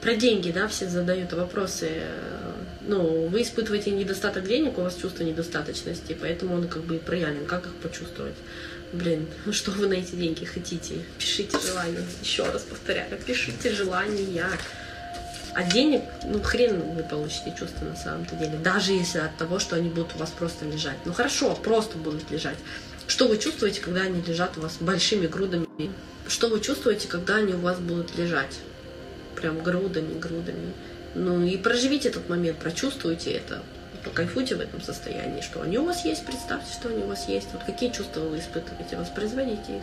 про 0.00 0.14
деньги, 0.14 0.50
да, 0.50 0.68
все 0.68 0.88
задают 0.88 1.32
вопросы. 1.32 2.02
Ну, 2.82 3.26
вы 3.26 3.42
испытываете 3.42 3.90
недостаток 3.90 4.46
денег, 4.46 4.78
у 4.78 4.82
вас 4.82 4.94
чувство 4.96 5.24
недостаточности, 5.24 6.16
поэтому 6.18 6.54
он 6.54 6.68
как 6.68 6.84
бы 6.84 6.98
проявлен. 6.98 7.46
Как 7.46 7.66
их 7.66 7.74
почувствовать? 7.74 8.34
Блин, 8.92 9.26
ну 9.44 9.52
что 9.52 9.72
вы 9.72 9.88
на 9.88 9.94
эти 9.94 10.14
деньги 10.14 10.44
хотите? 10.44 10.96
Пишите 11.18 11.58
желания. 11.58 11.98
Еще 12.22 12.44
раз 12.44 12.62
повторяю, 12.62 13.18
пишите 13.26 13.72
желания. 13.72 14.48
А 15.54 15.62
денег, 15.64 16.02
ну 16.24 16.40
хрен 16.40 16.80
вы 16.94 17.02
получите 17.02 17.54
чувство 17.58 17.86
на 17.86 17.96
самом-то 17.96 18.36
деле. 18.36 18.58
Даже 18.62 18.92
если 18.92 19.18
от 19.18 19.36
того, 19.38 19.58
что 19.58 19.76
они 19.76 19.88
будут 19.88 20.14
у 20.14 20.18
вас 20.18 20.30
просто 20.30 20.66
лежать. 20.66 20.98
Ну 21.04 21.12
хорошо, 21.12 21.54
просто 21.54 21.98
будут 21.98 22.30
лежать. 22.30 22.58
Что 23.08 23.26
вы 23.26 23.38
чувствуете, 23.38 23.80
когда 23.80 24.02
они 24.02 24.22
лежат 24.22 24.58
у 24.58 24.60
вас 24.60 24.76
большими 24.80 25.26
грудами? 25.26 25.66
Что 26.28 26.48
вы 26.48 26.60
чувствуете, 26.60 27.08
когда 27.08 27.36
они 27.36 27.54
у 27.54 27.58
вас 27.60 27.78
будут 27.78 28.16
лежать? 28.16 28.58
Прям 29.36 29.62
грудами, 29.62 30.18
грудами. 30.18 30.72
Ну 31.14 31.44
и 31.44 31.56
проживите 31.56 32.08
этот 32.08 32.28
момент, 32.28 32.58
прочувствуйте 32.58 33.32
это. 33.32 33.62
Покайфуйте 34.04 34.54
в 34.54 34.60
этом 34.60 34.80
состоянии, 34.80 35.40
что 35.40 35.62
они 35.62 35.78
у 35.78 35.84
вас 35.84 36.04
есть, 36.04 36.24
представьте, 36.24 36.72
что 36.72 36.88
они 36.88 37.04
у 37.04 37.06
вас 37.06 37.28
есть. 37.28 37.48
Вот 37.52 37.64
какие 37.64 37.90
чувства 37.90 38.20
вы 38.20 38.38
испытываете, 38.38 38.96
воспроизводите 38.96 39.78
их. 39.78 39.82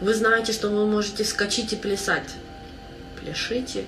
Вы 0.00 0.14
знаете, 0.14 0.52
что 0.52 0.68
вы 0.68 0.86
можете 0.86 1.24
вскочить 1.24 1.72
и 1.72 1.76
плясать. 1.76 2.28
Пляшите. 3.20 3.84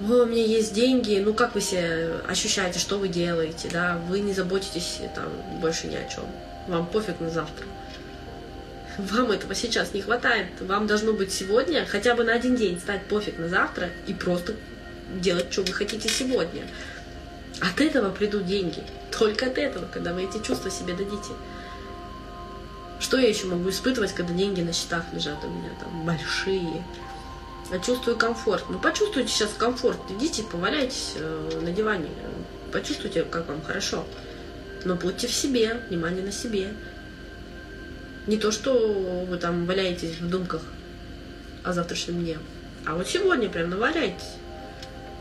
Ой, 0.00 0.22
у 0.22 0.26
меня 0.26 0.44
есть 0.44 0.72
деньги, 0.72 1.20
ну 1.22 1.34
как 1.34 1.54
вы 1.54 1.60
себя 1.60 2.22
ощущаете, 2.26 2.78
что 2.78 2.98
вы 2.98 3.08
делаете, 3.08 3.68
да, 3.70 3.98
вы 4.08 4.20
не 4.20 4.32
заботитесь 4.32 4.98
там 5.14 5.28
больше 5.60 5.88
ни 5.88 5.96
о 5.96 6.08
чем, 6.08 6.24
вам 6.68 6.86
пофиг 6.86 7.20
на 7.20 7.28
завтра. 7.28 7.66
Вам 8.98 9.30
этого 9.30 9.54
сейчас 9.54 9.94
не 9.94 10.02
хватает. 10.02 10.48
Вам 10.60 10.86
должно 10.86 11.12
быть 11.12 11.32
сегодня, 11.32 11.86
хотя 11.86 12.14
бы 12.14 12.24
на 12.24 12.32
один 12.32 12.56
день, 12.56 12.78
стать 12.78 13.06
пофиг 13.06 13.38
на 13.38 13.48
завтра 13.48 13.88
и 14.06 14.14
просто 14.14 14.54
делать, 15.14 15.52
что 15.52 15.62
вы 15.62 15.72
хотите 15.72 16.08
сегодня. 16.08 16.66
От 17.60 17.80
этого 17.80 18.10
придут 18.10 18.46
деньги. 18.46 18.82
Только 19.16 19.46
от 19.46 19.58
этого, 19.58 19.86
когда 19.86 20.12
вы 20.12 20.24
эти 20.24 20.42
чувства 20.42 20.70
себе 20.70 20.94
дадите. 20.94 21.32
Что 23.00 23.16
я 23.16 23.28
еще 23.28 23.46
могу 23.46 23.70
испытывать, 23.70 24.12
когда 24.12 24.34
деньги 24.34 24.60
на 24.60 24.72
счетах 24.72 25.04
лежат 25.12 25.42
у 25.44 25.48
меня 25.48 25.70
там 25.80 26.04
большие? 26.04 26.84
Я 27.70 27.78
чувствую 27.78 28.16
комфорт. 28.16 28.64
Ну, 28.68 28.78
почувствуйте 28.78 29.30
сейчас 29.30 29.50
комфорт. 29.56 29.98
Идите, 30.10 30.42
поваляйтесь 30.42 31.14
э, 31.16 31.60
на 31.62 31.70
диване. 31.70 32.08
Почувствуйте, 32.72 33.22
как 33.22 33.48
вам 33.48 33.62
хорошо. 33.62 34.04
Но 34.84 34.96
будьте 34.96 35.28
в 35.28 35.32
себе, 35.32 35.80
внимание 35.88 36.22
на 36.22 36.32
себе. 36.32 36.74
Не 38.30 38.36
то, 38.36 38.52
что 38.52 38.72
вы 39.28 39.38
там 39.38 39.66
валяетесь 39.66 40.20
в 40.20 40.30
думках 40.30 40.62
о 41.64 41.72
завтрашнем 41.72 42.22
дне, 42.22 42.38
а 42.86 42.94
вот 42.94 43.08
сегодня 43.08 43.48
прям 43.48 43.70
наваляйтесь. 43.70 44.36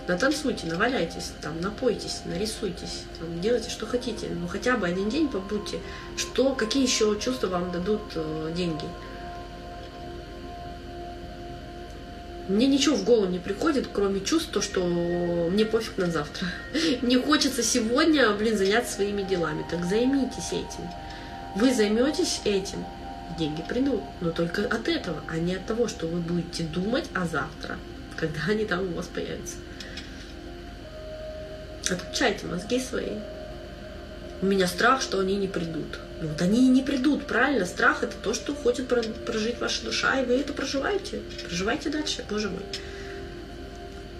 Натанцуйте, 0.07 0.67
наваляйтесь, 0.67 1.31
там, 1.41 1.59
напойтесь, 1.59 2.21
нарисуйтесь, 2.25 3.05
там, 3.19 3.41
делайте, 3.41 3.71
что 3.71 3.87
хотите. 3.87 4.27
Ну, 4.29 4.47
хотя 4.47 4.77
бы 4.77 4.85
один 4.85 5.09
день 5.09 5.27
побудьте. 5.27 5.79
Что, 6.17 6.53
какие 6.53 6.83
еще 6.83 7.17
чувства 7.19 7.47
вам 7.47 7.71
дадут 7.71 8.01
э, 8.13 8.53
деньги? 8.55 8.85
Мне 12.47 12.67
ничего 12.67 12.95
в 12.95 13.03
голову 13.05 13.25
не 13.25 13.39
приходит, 13.39 13.87
кроме 13.91 14.19
чувства, 14.19 14.61
что 14.61 14.85
мне 14.85 15.65
пофиг 15.65 15.97
на 15.97 16.11
завтра. 16.11 16.47
Мне 17.01 17.17
хочется 17.17 17.63
сегодня, 17.63 18.31
блин, 18.33 18.55
заняться 18.55 18.93
своими 18.93 19.23
делами. 19.23 19.65
Так 19.67 19.83
займитесь 19.85 20.51
этим. 20.51 20.87
Вы 21.55 21.73
займетесь 21.73 22.41
этим, 22.45 22.85
деньги 23.37 23.63
придут. 23.67 24.01
Но 24.21 24.31
только 24.31 24.65
от 24.65 24.87
этого, 24.87 25.23
а 25.27 25.37
не 25.37 25.55
от 25.55 25.65
того, 25.65 25.87
что 25.87 26.07
вы 26.07 26.19
будете 26.19 26.63
думать 26.63 27.05
о 27.13 27.25
завтра, 27.25 27.77
когда 28.15 28.41
они 28.49 28.65
там 28.65 28.81
у 28.81 28.95
вас 28.95 29.07
появятся. 29.07 29.57
Отключайте 31.89 32.45
мозги 32.45 32.79
свои. 32.79 33.17
У 34.41 34.45
меня 34.45 34.67
страх, 34.67 35.01
что 35.01 35.19
они 35.19 35.35
не 35.35 35.47
придут. 35.47 35.99
И 36.21 36.25
вот 36.25 36.41
они 36.41 36.65
и 36.65 36.69
не 36.69 36.81
придут, 36.81 37.27
правильно? 37.27 37.65
Страх 37.65 38.03
это 38.03 38.15
то, 38.15 38.33
что 38.33 38.53
хочет 38.53 38.87
прожить 38.87 39.59
ваша 39.59 39.83
душа, 39.83 40.19
и 40.21 40.25
вы 40.25 40.35
это 40.35 40.53
проживаете. 40.53 41.21
Проживайте 41.47 41.89
дальше, 41.89 42.23
боже 42.29 42.49
мой. 42.49 42.61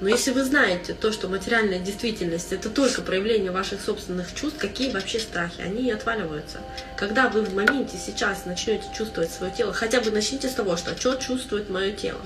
Но 0.02 0.08
если 0.08 0.32
вы 0.32 0.46
знаете 0.46 0.94
то, 0.94 1.12
что 1.12 1.28
материальная 1.28 1.80
действительность 1.80 2.54
это 2.54 2.70
только 2.70 3.02
проявление 3.02 3.52
ваших 3.52 3.82
собственных 3.82 4.34
чувств, 4.34 4.58
какие 4.58 4.92
вообще 4.92 5.20
страхи? 5.20 5.60
Они 5.62 5.92
отваливаются. 5.92 6.60
Когда 6.96 7.28
вы 7.28 7.42
в 7.42 7.54
моменте 7.54 7.98
сейчас 7.98 8.46
начнете 8.46 8.86
чувствовать 8.98 9.32
свое 9.32 9.54
тело, 9.54 9.74
хотя 9.74 10.00
бы 10.00 10.10
начните 10.12 10.48
с 10.48 10.54
того, 10.54 10.78
что 10.78 10.96
что 10.96 11.16
чувствует 11.16 11.70
мое 11.70 11.92
тело. 11.92 12.22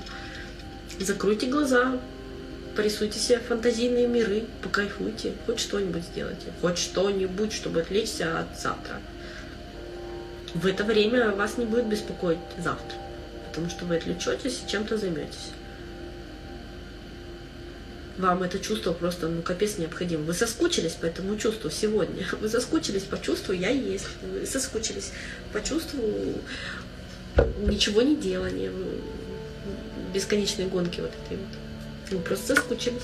Закройте 1.00 1.46
глаза, 1.46 1.98
порисуйте 2.76 3.18
себе 3.18 3.40
фантазийные 3.40 4.06
миры, 4.06 4.44
покайфуйте, 4.62 5.32
хоть 5.44 5.58
что-нибудь 5.58 6.04
сделайте, 6.04 6.52
хоть 6.60 6.78
что-нибудь, 6.78 7.52
чтобы 7.52 7.80
отвлечься 7.80 8.38
от 8.38 8.60
завтра. 8.60 9.00
В 10.54 10.64
это 10.66 10.84
время 10.84 11.32
вас 11.32 11.58
не 11.58 11.66
будет 11.66 11.86
беспокоить 11.86 12.38
завтра, 12.56 12.96
потому 13.48 13.68
что 13.68 13.84
вы 13.84 13.96
отвлечетесь 13.96 14.62
и 14.64 14.70
чем-то 14.70 14.96
займетесь. 14.96 15.50
Вам 18.18 18.44
это 18.44 18.60
чувство 18.60 18.92
просто, 18.92 19.28
ну, 19.28 19.42
капец 19.42 19.76
необходимо. 19.78 20.22
Вы 20.22 20.34
соскучились 20.34 20.92
по 20.92 21.06
этому 21.06 21.36
чувству 21.36 21.70
сегодня. 21.70 22.24
Вы 22.40 22.48
соскучились 22.48 23.02
по 23.02 23.20
чувству 23.20 23.52
«я 23.52 23.70
есть». 23.70 24.06
Вы 24.22 24.46
соскучились 24.46 25.10
по 25.52 25.60
чувству 25.60 26.00
ничего 27.66 28.02
не 28.02 28.16
делания, 28.16 28.70
бесконечной 30.12 30.66
гонки 30.66 31.00
вот 31.00 31.10
этой 31.24 31.38
вот. 31.38 31.48
Вы 32.10 32.18
просто 32.20 32.54
соскучились. 32.54 33.02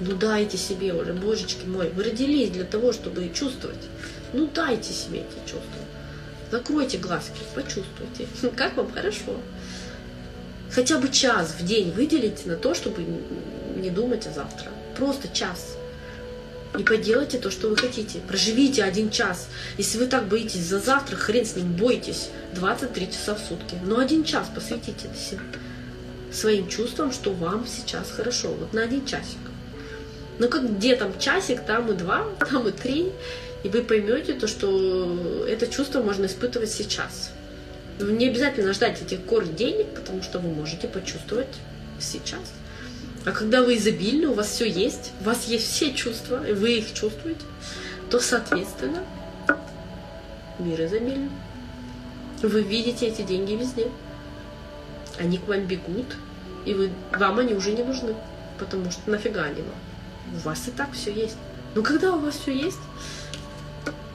Ну 0.00 0.16
дайте 0.16 0.56
себе 0.56 0.92
уже, 0.94 1.12
божечки 1.12 1.66
мой, 1.66 1.90
вы 1.90 2.04
родились 2.04 2.50
для 2.50 2.64
того, 2.64 2.92
чтобы 2.92 3.30
чувствовать. 3.34 3.88
Ну 4.32 4.48
дайте 4.54 4.92
себе 4.92 5.20
эти 5.20 5.50
чувства. 5.50 5.80
Закройте 6.50 6.98
глазки, 6.98 7.40
почувствуйте, 7.54 8.26
как 8.56 8.76
вам 8.76 8.92
хорошо. 8.92 9.36
Хотя 10.70 10.98
бы 10.98 11.08
час 11.08 11.54
в 11.58 11.64
день 11.64 11.90
выделите 11.90 12.48
на 12.48 12.56
то, 12.56 12.74
чтобы 12.74 13.04
не 13.80 13.90
думать 13.90 14.26
о 14.26 14.32
завтра. 14.32 14.70
Просто 14.96 15.28
час. 15.28 15.76
И 16.78 16.82
поделайте 16.82 17.38
то, 17.38 17.50
что 17.50 17.68
вы 17.68 17.76
хотите. 17.76 18.20
Проживите 18.20 18.84
один 18.84 19.10
час. 19.10 19.48
Если 19.76 19.98
вы 19.98 20.06
так 20.06 20.28
боитесь 20.28 20.60
за 20.60 20.78
завтра, 20.78 21.16
хрен 21.16 21.44
с 21.44 21.56
ним, 21.56 21.72
бойтесь. 21.72 22.28
23 22.54 23.10
часа 23.10 23.34
в 23.34 23.40
сутки. 23.40 23.76
Но 23.84 23.98
один 23.98 24.24
час 24.24 24.48
посвятите 24.54 25.08
своим 26.32 26.68
чувствам, 26.68 27.12
что 27.12 27.32
вам 27.32 27.66
сейчас 27.66 28.10
хорошо. 28.10 28.48
Вот 28.52 28.72
на 28.72 28.84
один 28.84 29.04
часик. 29.04 29.38
Ну 30.38 30.48
как 30.48 30.76
где 30.76 30.96
там 30.96 31.18
часик, 31.18 31.64
там 31.64 31.90
и 31.90 31.94
два, 31.94 32.24
там 32.38 32.68
и 32.68 32.72
три. 32.72 33.12
И 33.62 33.68
вы 33.68 33.82
поймете 33.82 34.34
то, 34.34 34.46
что 34.46 35.44
это 35.46 35.66
чувство 35.66 36.02
можно 36.02 36.26
испытывать 36.26 36.70
сейчас. 36.70 37.32
Не 37.98 38.28
обязательно 38.28 38.72
ждать 38.72 39.02
этих 39.02 39.26
гор 39.26 39.44
денег, 39.44 39.88
потому 39.94 40.22
что 40.22 40.38
вы 40.38 40.48
можете 40.48 40.88
почувствовать 40.88 41.54
сейчас. 41.98 42.54
А 43.26 43.32
когда 43.32 43.62
вы 43.62 43.76
изобильны, 43.76 44.28
у 44.28 44.34
вас 44.34 44.48
все 44.48 44.68
есть, 44.68 45.12
у 45.20 45.24
вас 45.24 45.44
есть 45.44 45.70
все 45.70 45.92
чувства, 45.92 46.46
и 46.46 46.52
вы 46.54 46.78
их 46.78 46.94
чувствуете, 46.94 47.44
то, 48.10 48.18
соответственно, 48.18 49.04
мир 50.58 50.84
изобилен. 50.84 51.30
Вы 52.42 52.62
видите 52.62 53.06
эти 53.06 53.22
деньги 53.22 53.52
везде. 53.52 53.88
Они 55.18 55.36
к 55.36 55.46
вам 55.46 55.66
бегут, 55.66 56.16
и 56.64 56.72
вы, 56.72 56.90
вам 57.12 57.38
они 57.38 57.52
уже 57.52 57.72
не 57.72 57.82
нужны, 57.82 58.14
потому 58.58 58.90
что 58.90 59.10
нафига 59.10 59.42
они 59.42 59.62
вам? 59.62 60.36
У 60.36 60.38
вас 60.38 60.66
и 60.68 60.70
так 60.70 60.92
все 60.92 61.12
есть. 61.12 61.36
Но 61.74 61.82
когда 61.82 62.14
у 62.14 62.20
вас 62.20 62.36
все 62.36 62.52
есть, 62.52 62.78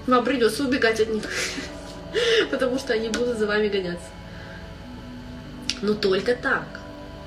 вам 0.07 0.25
придется 0.25 0.63
убегать 0.63 0.99
от 0.99 1.09
них, 1.09 1.23
потому 2.51 2.79
что 2.79 2.93
они 2.93 3.09
будут 3.09 3.37
за 3.37 3.45
вами 3.45 3.67
гоняться. 3.67 4.07
Но 5.83 5.93
только 5.93 6.35
так, 6.35 6.65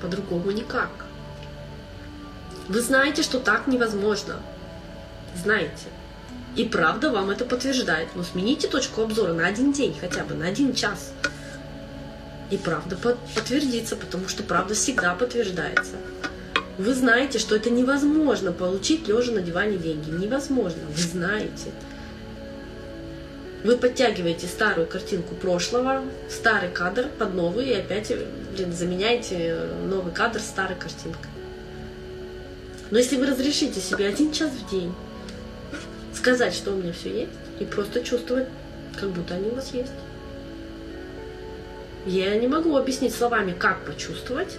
по-другому 0.01 0.51
никак. 0.51 1.08
Вы 2.69 2.81
знаете, 2.81 3.23
что 3.23 3.39
так 3.39 3.65
невозможно. 3.65 4.35
Знаете. 5.35 5.87
И 6.55 6.63
правда 6.65 7.09
вам 7.09 7.31
это 7.31 7.43
подтверждает. 7.43 8.09
Но 8.15 8.23
смените 8.23 8.67
точку 8.67 9.01
обзора 9.01 9.33
на 9.33 9.47
один 9.47 9.73
день 9.73 9.97
хотя 9.99 10.23
бы, 10.23 10.35
на 10.35 10.47
один 10.47 10.75
час. 10.75 11.13
И 12.51 12.57
правда 12.57 12.95
подтвердится, 12.95 13.95
потому 13.95 14.27
что 14.27 14.43
правда 14.43 14.75
всегда 14.75 15.15
подтверждается. 15.15 15.95
Вы 16.77 16.93
знаете, 16.93 17.39
что 17.39 17.55
это 17.55 17.71
невозможно 17.71 18.51
получить 18.51 19.07
лежа 19.07 19.31
на 19.31 19.41
диване 19.41 19.77
деньги. 19.77 20.11
Невозможно. 20.11 20.83
Вы 20.95 21.01
знаете. 21.01 21.71
Вы 23.63 23.77
подтягиваете 23.77 24.45
старую 24.45 24.85
картинку 24.85 25.33
прошлого, 25.33 26.03
старый 26.29 26.69
кадр 26.69 27.07
под 27.17 27.33
новый 27.33 27.69
и 27.69 27.73
опять 27.73 28.13
блин, 28.55 28.73
заменяете 28.73 29.59
новый 29.85 30.13
кадр 30.13 30.39
старой 30.39 30.77
картинкой. 30.77 31.31
Но 32.91 32.97
если 32.97 33.17
вы 33.17 33.27
разрешите 33.27 33.79
себе 33.79 34.07
один 34.07 34.31
час 34.31 34.51
в 34.51 34.69
день 34.69 34.93
сказать, 36.13 36.53
что 36.53 36.71
у 36.71 36.77
меня 36.77 36.91
все 36.91 37.21
есть, 37.21 37.31
и 37.59 37.65
просто 37.65 38.03
чувствовать, 38.03 38.47
как 38.99 39.09
будто 39.11 39.35
они 39.35 39.49
у 39.49 39.55
вас 39.55 39.73
есть. 39.73 39.91
Я 42.05 42.35
не 42.37 42.47
могу 42.47 42.75
объяснить 42.75 43.13
словами, 43.13 43.53
как 43.57 43.85
почувствовать, 43.85 44.57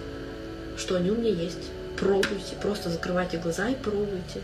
что 0.77 0.95
они 0.95 1.11
у 1.11 1.15
меня 1.15 1.31
есть. 1.31 1.57
пробуйте, 1.99 2.55
просто 2.59 2.89
закрывайте 2.89 3.37
глаза 3.37 3.69
и 3.69 3.75
пробуйте. 3.75 4.41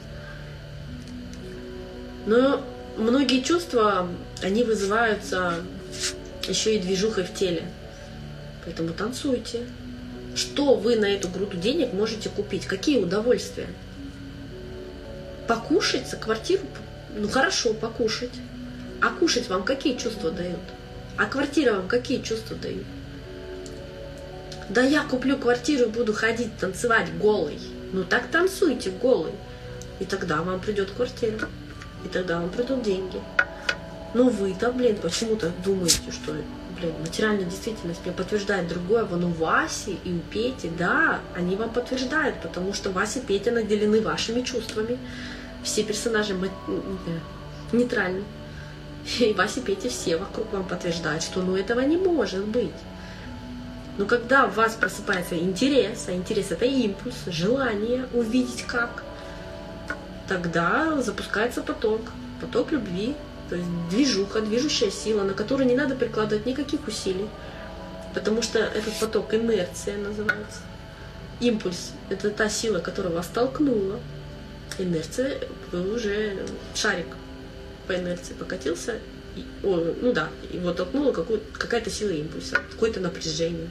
Но 2.28 2.64
многие 2.98 3.42
чувства, 3.42 4.08
они 4.44 4.64
вызываются 4.64 5.56
еще 6.48 6.76
и 6.76 6.80
движухой 6.80 7.24
в 7.24 7.34
теле. 7.34 7.64
Поэтому 8.64 8.90
танцуйте. 8.94 9.62
Что 10.38 10.76
вы 10.76 10.98
на 10.98 11.06
эту 11.06 11.30
груду 11.30 11.58
денег 11.58 11.94
можете 11.94 12.30
купить? 12.30 12.68
Какие 12.68 13.02
удовольствия? 13.02 13.66
Покушать 15.48 16.08
за 16.08 16.18
квартиру? 16.18 16.62
Ну 17.16 17.28
хорошо, 17.28 17.74
покушать. 17.74 18.30
А 19.02 19.10
кушать 19.10 19.50
вам 19.50 19.64
какие 19.64 19.98
чувства 19.98 20.30
дают? 20.30 20.60
А 21.18 21.26
квартира 21.26 21.74
вам 21.74 21.88
какие 21.88 22.22
чувства 22.22 22.56
дают? 22.56 22.84
Да 24.70 24.84
я 24.84 25.02
куплю 25.02 25.38
квартиру 25.38 25.86
и 25.86 25.92
буду 25.92 26.14
ходить 26.14 26.56
танцевать 26.60 27.18
голый. 27.18 27.60
Ну 27.92 28.04
так 28.04 28.28
танцуйте 28.30 28.92
голый. 28.92 29.34
И 30.00 30.06
тогда 30.06 30.44
вам 30.44 30.60
придет 30.60 30.92
квартира. 30.92 31.50
И 32.06 32.10
тогда 32.10 32.40
вам 32.40 32.52
придут 32.52 32.84
деньги. 32.84 33.20
Ну 34.14 34.30
вы-то, 34.30 34.72
блин, 34.72 34.98
почему-то 35.02 35.52
думаете, 35.66 36.12
что, 36.12 36.36
блин, 36.80 36.94
материальная 37.00 37.46
действительность 37.46 38.02
мне 38.06 38.14
подтверждает 38.14 38.68
другое. 38.68 39.04
Вон 39.04 39.24
у 39.24 39.30
Васи 39.30 39.98
и 40.04 40.14
у 40.14 40.20
Пети, 40.20 40.70
да, 40.78 41.20
они 41.36 41.56
вам 41.56 41.70
подтверждают, 41.72 42.42
потому 42.42 42.74
что 42.74 42.92
Вася 42.92 43.20
и 43.20 43.22
Петя 43.22 43.52
наделены 43.52 44.02
вашими 44.02 44.42
чувствами. 44.42 44.98
Все 45.64 45.84
персонажи 45.84 46.36
нейтральны. 47.72 48.24
И 49.20 49.34
Вася 49.34 49.60
и 49.60 49.64
Петя 49.64 49.90
все 49.90 50.18
вокруг 50.18 50.52
вам 50.54 50.66
подтверждают, 50.66 51.24
что 51.24 51.42
ну 51.42 51.56
этого 51.56 51.82
не 51.82 51.98
может 51.98 52.46
быть. 52.46 52.72
Но 53.98 54.06
когда 54.06 54.46
в 54.46 54.56
вас 54.56 54.76
просыпается 54.76 55.38
интерес, 55.38 56.06
а 56.08 56.14
интерес 56.14 56.52
это 56.52 56.66
импульс, 56.66 57.16
желание 57.26 58.08
увидеть 58.14 58.64
как, 58.64 59.04
тогда 60.28 61.02
запускается 61.02 61.62
поток, 61.64 62.02
поток 62.40 62.72
любви, 62.72 63.16
то 63.50 63.56
есть 63.56 63.70
движуха, 63.90 64.42
движущая 64.42 64.92
сила, 64.92 65.24
на 65.24 65.34
которую 65.34 65.68
не 65.68 65.76
надо 65.76 65.96
прикладывать 65.96 66.46
никаких 66.46 66.88
усилий, 66.88 67.30
потому 68.14 68.42
что 68.42 68.60
этот 68.60 68.94
поток 69.00 69.34
инерция 69.34 69.98
называется. 69.98 70.60
Импульс– 71.40 71.92
это 72.10 72.32
та 72.32 72.50
сила, 72.50 72.80
которая 72.80 73.14
вас 73.14 73.28
толкнула. 73.28 74.00
Инерция– 74.80 75.40
вы 75.72 75.94
уже 75.94 76.46
шарик 76.76 77.08
по 77.88 77.96
инерции 77.96 78.34
покатился, 78.34 78.96
и, 79.36 79.46
о, 79.64 79.94
ну 80.02 80.14
да, 80.14 80.30
его 80.52 80.74
толкнула 80.74 81.12
какая-то 81.14 81.90
сила 81.90 82.10
импульса, 82.10 82.58
какое-то 82.72 83.00
напряжение. 83.00 83.70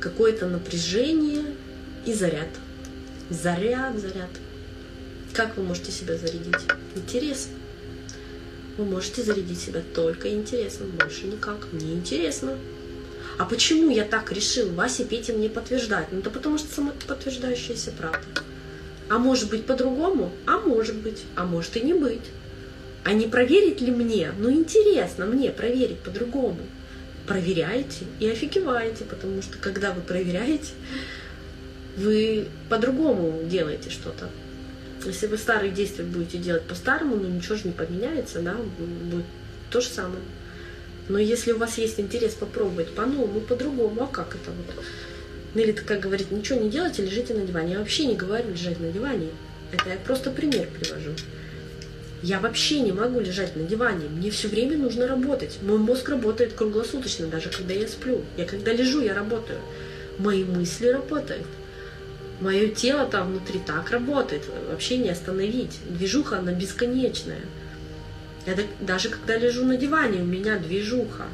Какое-то 0.00 0.46
напряжение 0.46 1.44
и 2.04 2.12
заряд. 2.12 2.48
Заряд, 3.30 3.98
заряд. 3.98 4.30
Как 5.32 5.56
вы 5.56 5.62
можете 5.62 5.90
себя 5.92 6.16
зарядить? 6.16 6.54
Интерес. 6.94 7.48
Вы 8.76 8.84
можете 8.84 9.22
зарядить 9.22 9.60
себя 9.60 9.82
только 9.94 10.28
интересом, 10.28 10.90
больше 10.90 11.26
никак. 11.26 11.72
Мне 11.72 11.94
интересно. 11.94 12.58
А 13.38 13.46
почему 13.46 13.90
я 13.90 14.04
так 14.04 14.30
решил? 14.30 14.70
Вася 14.72 15.04
Петя 15.04 15.32
мне 15.32 15.48
подтверждает. 15.48 16.08
Ну, 16.12 16.20
да 16.20 16.28
потому 16.28 16.58
что 16.58 16.74
самоподтверждающаяся 16.74 17.92
правда. 17.92 18.42
А 19.08 19.18
может 19.18 19.48
быть 19.48 19.64
по-другому? 19.64 20.32
А 20.46 20.58
может 20.58 20.96
быть. 20.96 21.22
А 21.34 21.44
может 21.44 21.76
и 21.76 21.80
не 21.80 21.94
быть. 21.94 22.30
А 23.04 23.14
не 23.14 23.26
проверить 23.26 23.80
ли 23.80 23.90
мне? 23.90 24.32
Ну, 24.38 24.50
интересно 24.50 25.24
мне 25.24 25.50
проверить 25.50 26.00
по-другому. 26.00 26.60
Проверяете 27.26 28.04
и 28.20 28.28
офигеваете, 28.28 29.04
потому 29.04 29.40
что 29.40 29.56
когда 29.58 29.92
вы 29.92 30.02
проверяете, 30.02 30.72
вы 31.96 32.48
по-другому 32.68 33.44
делаете 33.44 33.88
что-то. 33.88 34.28
Если 35.06 35.26
вы 35.26 35.38
старые 35.38 35.72
действия 35.72 36.04
будете 36.04 36.38
делать 36.38 36.62
по-старому, 36.62 37.16
ну 37.16 37.28
ничего 37.28 37.56
же 37.56 37.66
не 37.66 37.72
поменяется, 37.72 38.40
да, 38.40 38.56
будет 38.78 39.24
то 39.70 39.80
же 39.80 39.88
самое. 39.88 40.22
Но 41.08 41.18
если 41.18 41.52
у 41.52 41.58
вас 41.58 41.78
есть 41.78 41.98
интерес 41.98 42.34
попробовать 42.34 42.94
по-новому, 42.94 43.40
по-другому, 43.40 44.04
а 44.04 44.06
как 44.06 44.36
это 44.36 44.50
вот? 44.50 44.84
Нелли 45.54 45.72
такая 45.72 46.00
говорит, 46.00 46.30
ничего 46.30 46.60
не 46.60 46.70
делайте, 46.70 47.02
лежите 47.02 47.34
на 47.34 47.44
диване. 47.44 47.72
Я 47.72 47.78
вообще 47.80 48.06
не 48.06 48.14
говорю 48.14 48.50
лежать 48.50 48.80
на 48.80 48.90
диване. 48.90 49.28
Это 49.72 49.90
я 49.90 49.96
просто 49.96 50.30
пример 50.30 50.68
привожу. 50.68 51.10
Я 52.22 52.38
вообще 52.38 52.80
не 52.80 52.92
могу 52.92 53.20
лежать 53.20 53.56
на 53.56 53.64
диване. 53.64 54.08
Мне 54.08 54.30
все 54.30 54.48
время 54.48 54.78
нужно 54.78 55.08
работать. 55.08 55.58
Мой 55.62 55.78
мозг 55.78 56.08
работает 56.08 56.52
круглосуточно, 56.52 57.26
даже 57.26 57.50
когда 57.50 57.74
я 57.74 57.88
сплю. 57.88 58.22
Я 58.36 58.44
когда 58.44 58.72
лежу, 58.72 59.00
я 59.00 59.12
работаю. 59.12 59.58
Мои 60.18 60.44
мысли 60.44 60.86
работают. 60.86 61.46
Мое 62.40 62.68
тело 62.68 63.06
там 63.06 63.30
внутри 63.30 63.60
так 63.64 63.90
работает, 63.90 64.42
вообще 64.68 64.96
не 64.96 65.10
остановить. 65.10 65.78
Движуха, 65.88 66.38
она 66.38 66.52
бесконечная. 66.52 67.42
Я 68.46 68.56
даже 68.80 69.08
когда 69.08 69.36
лежу 69.36 69.64
на 69.64 69.76
диване, 69.76 70.22
у 70.22 70.24
меня 70.24 70.58
движуха. 70.58 71.26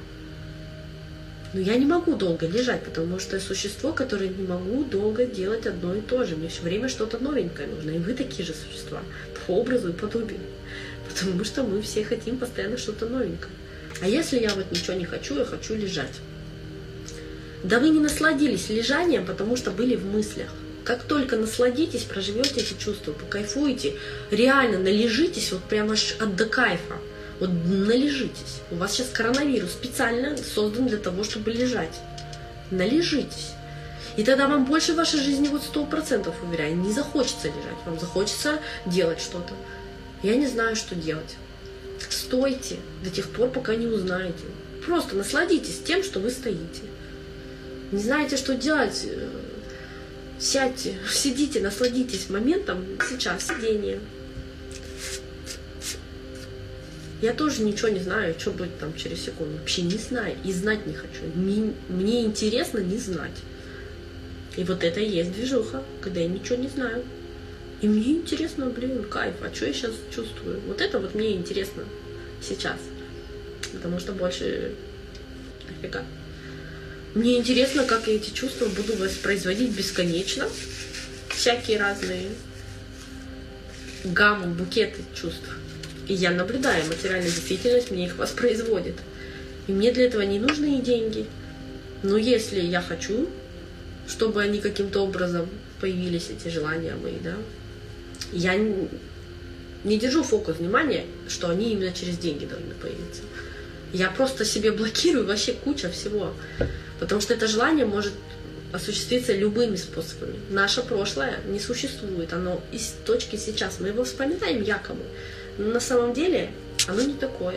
Но 1.54 1.60
я 1.60 1.76
не 1.76 1.86
могу 1.86 2.14
долго 2.14 2.46
лежать, 2.46 2.82
потому 2.82 3.18
что 3.18 3.36
я 3.36 3.42
существо, 3.42 3.92
которое 3.92 4.28
не 4.28 4.46
могу 4.46 4.84
долго 4.84 5.24
делать 5.24 5.66
одно 5.66 5.94
и 5.94 6.02
то 6.02 6.24
же. 6.24 6.36
Мне 6.36 6.48
все 6.48 6.62
время 6.62 6.88
что-то 6.88 7.18
новенькое 7.18 7.68
нужно. 7.68 7.90
И 7.92 7.98
вы 7.98 8.12
такие 8.12 8.44
же 8.44 8.52
существа, 8.52 9.00
по 9.46 9.52
образу 9.52 9.88
и 9.88 9.92
подобию. 9.92 10.40
Потому 11.08 11.44
что 11.44 11.62
мы 11.62 11.80
все 11.80 12.04
хотим 12.04 12.36
постоянно 12.36 12.76
что-то 12.76 13.06
новенькое. 13.06 13.52
А 14.02 14.06
если 14.06 14.38
я 14.38 14.54
вот 14.54 14.70
ничего 14.70 14.94
не 14.94 15.06
хочу, 15.06 15.38
я 15.38 15.46
хочу 15.46 15.74
лежать. 15.74 16.20
Да 17.64 17.80
вы 17.80 17.88
не 17.88 17.98
насладились 17.98 18.68
лежанием, 18.68 19.24
потому 19.24 19.56
что 19.56 19.70
были 19.70 19.96
в 19.96 20.04
мыслях. 20.04 20.50
Как 20.88 21.02
только 21.02 21.36
насладитесь, 21.36 22.04
проживете 22.04 22.62
эти 22.62 22.72
чувства, 22.72 23.12
покайфуете, 23.12 23.98
реально 24.30 24.78
належитесь, 24.78 25.52
вот 25.52 25.62
прямо 25.64 25.92
аж 25.92 26.16
от 26.18 26.34
до 26.34 26.46
кайфа. 26.46 26.94
Вот 27.40 27.50
належитесь. 27.50 28.62
У 28.70 28.76
вас 28.76 28.94
сейчас 28.94 29.10
коронавирус 29.10 29.72
специально 29.72 30.34
создан 30.38 30.86
для 30.86 30.96
того, 30.96 31.24
чтобы 31.24 31.50
лежать. 31.50 32.00
Належитесь. 32.70 33.50
И 34.16 34.24
тогда 34.24 34.48
вам 34.48 34.64
больше 34.64 34.94
в 34.94 34.96
вашей 34.96 35.20
жизни 35.20 35.48
вот 35.48 35.62
сто 35.62 35.84
процентов, 35.84 36.34
уверяю, 36.42 36.74
не 36.76 36.90
захочется 36.90 37.48
лежать, 37.48 37.84
вам 37.84 38.00
захочется 38.00 38.58
делать 38.86 39.20
что-то. 39.20 39.52
Я 40.22 40.36
не 40.36 40.46
знаю, 40.46 40.74
что 40.74 40.94
делать. 40.94 41.36
Стойте 42.08 42.76
до 43.04 43.10
тех 43.10 43.28
пор, 43.28 43.50
пока 43.50 43.74
не 43.74 43.86
узнаете. 43.86 44.44
Просто 44.86 45.16
насладитесь 45.16 45.82
тем, 45.84 46.02
что 46.02 46.18
вы 46.18 46.30
стоите. 46.30 46.80
Не 47.92 48.02
знаете, 48.02 48.38
что 48.38 48.54
делать, 48.54 49.04
э, 49.04 49.28
Сядьте, 50.38 50.94
сидите, 51.10 51.60
насладитесь 51.60 52.30
моментом 52.30 52.84
сейчас, 53.08 53.48
сидение. 53.48 53.98
Я 57.20 57.34
тоже 57.34 57.62
ничего 57.62 57.88
не 57.88 57.98
знаю, 57.98 58.36
что 58.38 58.52
будет 58.52 58.78
там 58.78 58.94
через 58.94 59.24
секунду. 59.24 59.58
Вообще 59.58 59.82
не 59.82 59.98
знаю 59.98 60.36
и 60.44 60.52
знать 60.52 60.86
не 60.86 60.94
хочу. 60.94 61.24
Мне, 61.34 61.72
мне 61.88 62.24
интересно 62.24 62.78
не 62.78 62.98
знать. 62.98 63.36
И 64.56 64.62
вот 64.62 64.84
это 64.84 65.00
и 65.00 65.08
есть 65.08 65.32
движуха, 65.32 65.82
когда 66.00 66.20
я 66.20 66.28
ничего 66.28 66.56
не 66.56 66.68
знаю. 66.68 67.04
И 67.80 67.88
мне 67.88 68.12
интересно, 68.12 68.66
блин, 68.66 69.04
кайф, 69.04 69.34
а 69.42 69.52
что 69.52 69.66
я 69.66 69.72
сейчас 69.72 69.92
чувствую? 70.14 70.60
Вот 70.68 70.80
это 70.80 71.00
вот 71.00 71.16
мне 71.16 71.32
интересно 71.32 71.82
сейчас. 72.40 72.78
Потому 73.72 73.98
что 73.98 74.12
больше 74.12 74.74
нафига. 75.68 76.04
Мне 77.14 77.38
интересно, 77.38 77.84
как 77.84 78.06
я 78.06 78.14
эти 78.14 78.30
чувства 78.30 78.66
буду 78.66 78.94
воспроизводить 78.96 79.70
бесконечно. 79.70 80.46
Всякие 81.28 81.78
разные 81.78 82.28
гамму, 84.04 84.54
букеты 84.54 85.02
чувств. 85.14 85.48
И 86.06 86.14
я 86.14 86.30
наблюдаю 86.30 86.86
материальную 86.86 87.30
действительность, 87.30 87.90
мне 87.90 88.06
их 88.06 88.16
воспроизводит. 88.16 88.96
И 89.66 89.72
мне 89.72 89.92
для 89.92 90.06
этого 90.06 90.22
не 90.22 90.38
нужны 90.38 90.78
и 90.78 90.82
деньги. 90.82 91.26
Но 92.02 92.16
если 92.16 92.60
я 92.60 92.80
хочу, 92.80 93.28
чтобы 94.06 94.42
они 94.42 94.60
каким-то 94.60 95.00
образом 95.00 95.48
появились, 95.80 96.30
эти 96.30 96.48
желания 96.48 96.94
мои, 96.94 97.18
да, 97.22 97.34
я 98.32 98.54
не 98.56 99.98
держу 99.98 100.22
фокус 100.22 100.56
внимания, 100.56 101.04
что 101.28 101.50
они 101.50 101.72
именно 101.72 101.92
через 101.92 102.18
деньги 102.18 102.46
должны 102.46 102.74
появиться. 102.74 103.22
Я 103.92 104.10
просто 104.10 104.44
себе 104.44 104.72
блокирую 104.72 105.26
вообще 105.26 105.52
куча 105.52 105.90
всего. 105.90 106.34
Потому 106.98 107.20
что 107.20 107.34
это 107.34 107.46
желание 107.46 107.86
может 107.86 108.12
осуществиться 108.72 109.32
любыми 109.32 109.76
способами. 109.76 110.34
Наше 110.50 110.82
прошлое 110.82 111.38
не 111.46 111.58
существует, 111.58 112.32
оно 112.32 112.60
из 112.72 112.94
точки 113.04 113.36
сейчас. 113.36 113.80
Мы 113.80 113.88
его 113.88 114.04
вспоминаем 114.04 114.62
якобы, 114.62 115.04
но 115.56 115.68
на 115.68 115.80
самом 115.80 116.12
деле 116.12 116.50
оно 116.86 117.02
не 117.02 117.14
такое. 117.14 117.56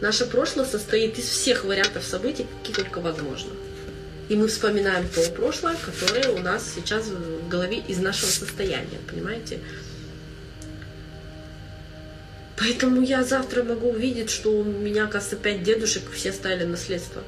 Наше 0.00 0.26
прошлое 0.26 0.66
состоит 0.66 1.18
из 1.18 1.26
всех 1.26 1.64
вариантов 1.64 2.04
событий, 2.04 2.46
какие 2.58 2.74
только 2.74 3.00
возможно. 3.00 3.52
И 4.28 4.36
мы 4.36 4.48
вспоминаем 4.48 5.08
то 5.08 5.22
прошлое, 5.30 5.76
которое 5.76 6.30
у 6.30 6.38
нас 6.38 6.72
сейчас 6.74 7.06
в 7.06 7.48
голове 7.48 7.78
из 7.86 7.98
нашего 7.98 8.30
состояния, 8.30 8.98
понимаете? 9.08 9.60
Поэтому 12.56 13.02
я 13.02 13.24
завтра 13.24 13.62
могу 13.62 13.90
увидеть, 13.90 14.30
что 14.30 14.50
у 14.50 14.64
меня, 14.64 15.06
кажется, 15.06 15.36
пять 15.36 15.62
дедушек 15.62 16.10
все 16.12 16.32
стали 16.32 16.64
наследство. 16.64 17.22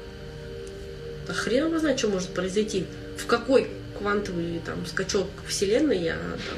Да 1.27 1.33
хрен 1.33 1.67
его 1.67 1.79
знает, 1.79 1.99
что 1.99 2.09
может 2.09 2.29
произойти. 2.29 2.85
В 3.17 3.25
какой 3.25 3.69
квантовый 3.97 4.61
там 4.65 4.85
скачок 4.85 5.27
Вселенной 5.47 5.99
я 5.99 6.15
там, 6.15 6.57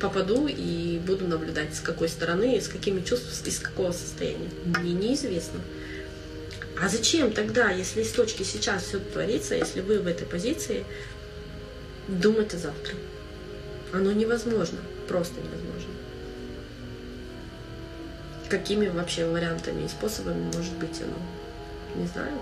попаду 0.00 0.46
и 0.48 0.98
буду 0.98 1.26
наблюдать, 1.26 1.74
с 1.74 1.80
какой 1.80 2.08
стороны, 2.08 2.60
с 2.60 2.68
какими 2.68 3.00
чувствами, 3.00 3.48
из 3.48 3.58
какого 3.58 3.92
состояния. 3.92 4.50
Мне 4.64 4.92
неизвестно. 4.92 5.60
А 6.80 6.88
зачем 6.88 7.32
тогда, 7.32 7.70
если 7.70 8.02
с 8.02 8.12
точки 8.12 8.44
сейчас 8.44 8.84
все 8.84 8.98
творится, 8.98 9.54
если 9.54 9.80
вы 9.80 9.98
в 9.98 10.06
этой 10.06 10.26
позиции, 10.26 10.84
думать 12.06 12.54
о 12.54 12.58
завтра? 12.58 12.94
Оно 13.92 14.12
невозможно, 14.12 14.78
просто 15.08 15.40
невозможно. 15.40 15.92
Какими 18.48 18.88
вообще 18.88 19.26
вариантами 19.26 19.84
и 19.84 19.88
способами 19.88 20.50
может 20.54 20.72
быть 20.74 21.00
оно? 21.02 22.00
Не 22.00 22.06
знаю. 22.06 22.32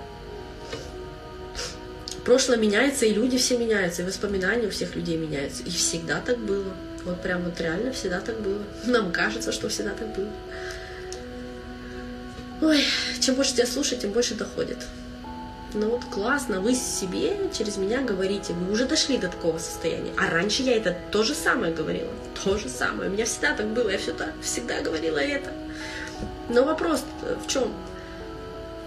Прошлое 2.27 2.57
меняется, 2.57 3.07
и 3.07 3.15
люди 3.15 3.39
все 3.39 3.57
меняются, 3.57 4.03
и 4.03 4.05
воспоминания 4.05 4.67
у 4.67 4.71
всех 4.71 4.97
людей 4.97 5.17
меняются. 5.17 5.63
И 5.63 5.71
всегда 5.71 6.21
так 6.21 6.39
было. 6.39 6.75
Вот 7.05 7.23
прям 7.23 7.45
вот 7.45 7.61
реально 7.61 7.93
всегда 7.93 8.21
так 8.21 8.41
было. 8.41 8.65
Нам 8.85 9.13
кажется, 9.13 9.53
что 9.53 9.69
всегда 9.69 9.93
так 9.93 10.13
было. 10.13 10.29
Ой, 12.63 12.85
чем 13.21 13.37
больше 13.37 13.55
тебя 13.55 13.67
слушать, 13.67 14.01
тем 14.01 14.11
больше 14.11 14.35
доходит. 14.35 14.79
Ну 15.73 15.91
вот 15.91 16.05
классно, 16.07 16.61
вы 16.61 16.75
себе 16.75 17.37
через 17.57 17.77
меня 17.77 18.01
говорите, 18.01 18.55
вы 18.55 18.73
уже 18.73 18.87
дошли 18.87 19.19
до 19.19 19.29
такого 19.29 19.59
состояния. 19.59 20.13
А 20.17 20.29
раньше 20.29 20.65
я 20.65 20.77
это 20.77 20.97
то 21.13 21.23
же 21.23 21.33
самое 21.33 21.73
говорила. 21.73 22.11
То 22.43 22.59
же 22.59 22.69
самое. 22.69 23.09
У 23.09 23.13
меня 23.13 23.25
всегда 23.25 23.55
так 23.55 23.67
было, 23.69 23.89
я 23.91 23.99
всегда, 23.99 24.33
всегда 24.43 24.81
говорила 24.81 25.19
это. 25.19 25.53
Но 26.49 26.65
вопрос 26.65 27.05
в 27.45 27.47
чем? 27.47 27.73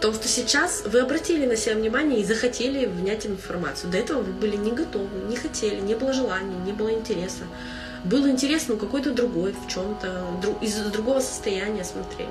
То, 0.01 0.13
что 0.13 0.29
сейчас 0.29 0.83
вы 0.85 1.01
обратили 1.01 1.45
на 1.45 1.57
себя 1.57 1.75
внимание 1.75 2.21
и 2.21 2.23
захотели 2.23 2.85
внять 2.85 3.25
информацию. 3.25 3.91
До 3.91 3.97
этого 3.97 4.21
вы 4.21 4.31
были 4.31 4.55
не 4.55 4.71
готовы, 4.71 5.09
не 5.27 5.35
хотели, 5.35 5.81
не 5.81 5.93
было 5.93 6.13
желания, 6.13 6.55
не 6.65 6.71
было 6.71 6.91
интереса. 6.91 7.43
Был 8.05 8.25
интерес, 8.27 8.69
но 8.69 8.77
какой-то 8.77 9.11
другой, 9.11 9.51
в 9.51 9.67
чем-то, 9.67 10.23
из 10.61 10.75
другого 10.75 11.19
состояния 11.19 11.83
смотрели. 11.83 12.29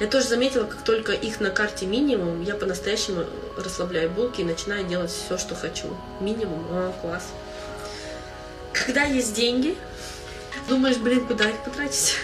Я 0.00 0.08
тоже 0.08 0.26
заметила, 0.26 0.64
как 0.64 0.82
только 0.82 1.12
их 1.12 1.38
на 1.38 1.50
карте 1.50 1.86
минимум, 1.86 2.42
я 2.42 2.56
по-настоящему 2.56 3.26
расслабляю 3.56 4.10
булки 4.10 4.40
и 4.40 4.44
начинаю 4.44 4.84
делать 4.88 5.12
все, 5.12 5.38
что 5.38 5.54
хочу. 5.54 5.86
Минимум, 6.18 6.66
о, 6.68 6.92
класс. 7.00 7.28
Когда 8.72 9.04
есть 9.04 9.34
деньги, 9.34 9.76
думаешь, 10.68 10.96
блин, 10.96 11.24
куда 11.28 11.48
их 11.48 11.62
потратить? 11.62 12.16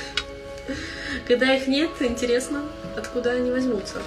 Когда 1.26 1.54
их 1.54 1.66
нет, 1.66 1.90
интересно, 2.00 2.64
откуда 2.96 3.32
они 3.32 3.50
возьмутся. 3.50 4.02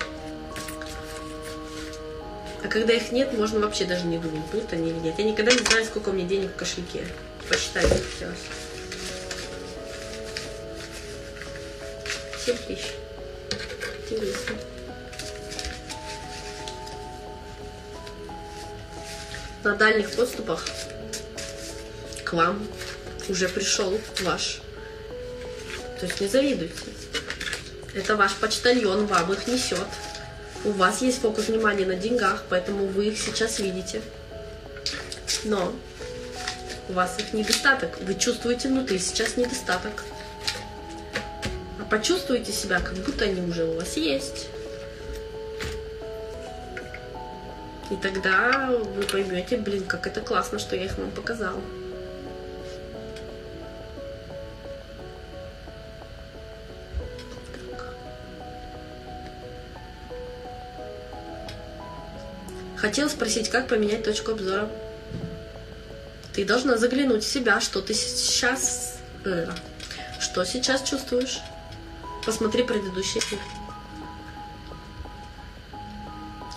А 2.64 2.68
когда 2.68 2.94
их 2.94 3.12
нет, 3.12 3.34
можно 3.34 3.60
вообще 3.60 3.86
даже 3.86 4.06
не 4.06 4.18
думать, 4.18 4.46
будут 4.52 4.72
они 4.72 4.90
или 4.90 5.00
нет. 5.00 5.16
Я 5.18 5.26
никогда 5.26 5.52
не 5.52 5.60
знаю, 5.60 5.86
сколько 5.86 6.10
у 6.10 6.14
меня 6.14 6.28
денег 6.28 6.52
в 6.52 6.56
кошельке. 6.56 7.04
Посчитать 7.50 7.88
захотелось. 7.88 8.40
7 12.46 12.58
тысяч. 12.68 12.94
Интересно. 14.10 14.56
На 19.64 19.76
дальних 19.76 20.12
подступах 20.12 20.66
к 22.24 22.34
вам 22.34 22.68
уже 23.30 23.48
пришел 23.48 23.98
ваш 24.22 24.62
то 26.04 26.08
есть 26.08 26.20
не 26.20 26.28
завидуйте. 26.28 26.74
Это 27.94 28.18
ваш 28.18 28.36
почтальон 28.36 29.06
вам 29.06 29.32
их 29.32 29.48
несет. 29.48 29.88
У 30.66 30.72
вас 30.72 31.02
есть 31.02 31.22
фокус 31.22 31.48
внимания 31.48 31.86
на 31.86 31.96
деньгах, 31.96 32.44
поэтому 32.50 32.88
вы 32.88 33.08
их 33.08 33.18
сейчас 33.18 33.60
видите. 33.60 34.02
Но 35.46 35.74
у 36.90 36.94
вас 36.94 37.18
их 37.20 37.32
недостаток. 37.32 38.02
Вы 38.02 38.16
чувствуете 38.16 38.68
внутри 38.68 39.00
сейчас 39.00 39.38
недостаток. 39.38 40.04
А 41.80 41.86
почувствуйте 41.90 42.52
себя, 42.52 42.82
как 42.82 42.96
будто 42.96 43.24
они 43.24 43.40
уже 43.40 43.64
у 43.64 43.76
вас 43.76 43.96
есть. 43.96 44.48
И 47.92 47.96
тогда 47.96 48.72
вы 48.72 49.04
поймете, 49.04 49.56
блин, 49.56 49.86
как 49.86 50.06
это 50.06 50.20
классно, 50.20 50.60
что 50.60 50.76
я 50.76 50.84
их 50.84 50.98
вам 50.98 51.12
показала. 51.12 51.62
Хотел 62.84 63.10
спросить, 63.10 63.50
как 63.50 63.70
поменять 63.70 64.04
точку 64.04 64.34
обзора. 64.34 64.70
Ты 66.34 66.44
должна 66.44 66.76
заглянуть 66.76 67.24
в 67.24 67.32
себя, 67.32 67.62
что 67.62 67.82
ты 67.82 67.94
сейчас... 67.94 69.00
Э, 69.24 69.50
что 70.20 70.44
сейчас 70.44 70.84
чувствуешь. 70.84 71.40
Посмотри 72.26 72.62
предыдущий 72.64 73.22
эфир. 73.22 73.40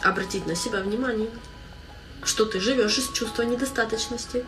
Обратить 0.02 0.48
на 0.48 0.56
себя 0.56 0.80
внимание. 0.80 1.30
Что 2.24 2.44
ты 2.44 2.58
живешь 2.58 2.98
из 2.98 3.12
чувства 3.12 3.42
недостаточности. 3.42 4.44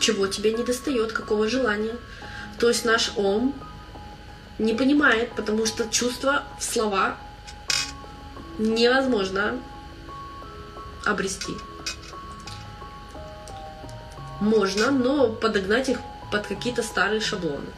Чего 0.00 0.26
тебе 0.26 0.52
не 0.52 0.64
достает, 0.64 1.12
какого 1.12 1.46
желания. 1.46 1.94
То 2.58 2.66
есть 2.66 2.84
наш 2.84 3.12
ум 3.14 3.54
не 4.58 4.74
понимает, 4.74 5.30
потому 5.36 5.64
что 5.64 5.88
чувства 5.88 6.42
в 6.58 6.64
слова 6.64 7.18
невозможно 8.58 9.60
обрести. 11.04 11.52
Можно, 14.40 14.90
но 14.90 15.28
подогнать 15.32 15.88
их 15.88 15.98
под 16.30 16.46
какие-то 16.46 16.82
старые 16.82 17.20
шаблоны. 17.20 17.70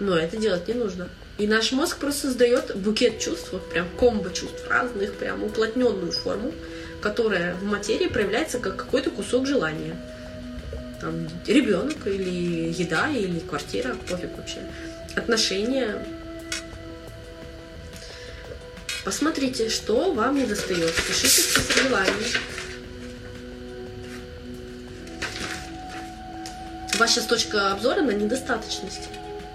Но 0.00 0.16
это 0.16 0.36
делать 0.36 0.66
не 0.68 0.74
нужно. 0.74 1.08
И 1.38 1.46
наш 1.46 1.70
мозг 1.70 1.98
просто 1.98 2.28
создает 2.28 2.76
букет 2.76 3.20
чувств, 3.20 3.50
вот 3.52 3.70
прям 3.70 3.88
комбо 3.96 4.30
чувств 4.30 4.68
разных, 4.68 5.14
прям 5.14 5.44
уплотненную 5.44 6.10
форму, 6.10 6.52
которая 7.00 7.54
в 7.54 7.64
материи 7.64 8.08
проявляется 8.08 8.58
как 8.58 8.74
какой-то 8.76 9.10
кусок 9.10 9.46
желания. 9.46 9.96
Там 11.00 11.28
ребенок 11.46 12.04
или 12.06 12.72
еда, 12.72 13.08
или 13.08 13.38
квартира, 13.38 13.94
пофиг 14.08 14.36
вообще. 14.36 14.58
Отношения. 15.14 16.04
Посмотрите, 19.04 19.68
что 19.68 20.12
вам 20.12 20.34
не 20.34 20.46
достает. 20.46 20.92
Пишите 20.92 21.40
список 21.40 21.84
желаний. 21.84 22.34
Ваша 26.98 27.22
точка 27.22 27.70
обзора 27.70 28.02
на 28.02 28.10
недостаточность. 28.10 29.08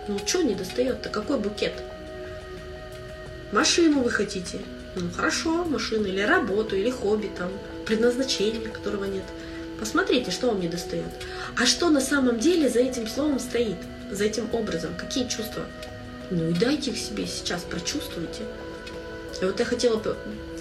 Ну, 0.08 0.18
что 0.26 0.42
не 0.44 0.56
достает-то? 0.56 1.10
Какой 1.10 1.38
букет? 1.38 1.74
Машину 3.52 4.02
вы 4.02 4.12
хотите? 4.12 4.60
Ну, 4.96 5.12
хорошо, 5.12 5.66
машину, 5.66 6.08
или 6.08 6.22
работу, 6.22 6.78
или 6.78 6.90
хобби, 6.90 7.30
там, 7.38 7.52
предназначение, 7.86 8.70
которого 8.70 9.04
нет. 9.04 9.26
Посмотрите, 9.78 10.32
что 10.32 10.48
вам 10.48 10.62
не 10.62 10.70
достает. 10.70 11.10
А 11.60 11.66
что 11.66 11.90
на 11.90 12.00
самом 12.00 12.40
деле 12.40 12.70
за 12.70 12.80
этим 12.80 13.10
словом 13.10 13.40
стоит, 13.40 13.78
за 14.10 14.24
этим 14.24 14.48
образом, 14.54 14.96
какие 14.96 15.28
чувства? 15.28 15.66
Ну 16.30 16.50
и 16.50 16.54
дайте 16.54 16.92
их 16.92 16.98
себе 16.98 17.28
сейчас, 17.28 17.64
прочувствуйте. 17.64 18.44
И 19.42 19.44
вот 19.44 19.60
я 19.60 19.66
хотела 19.66 20.02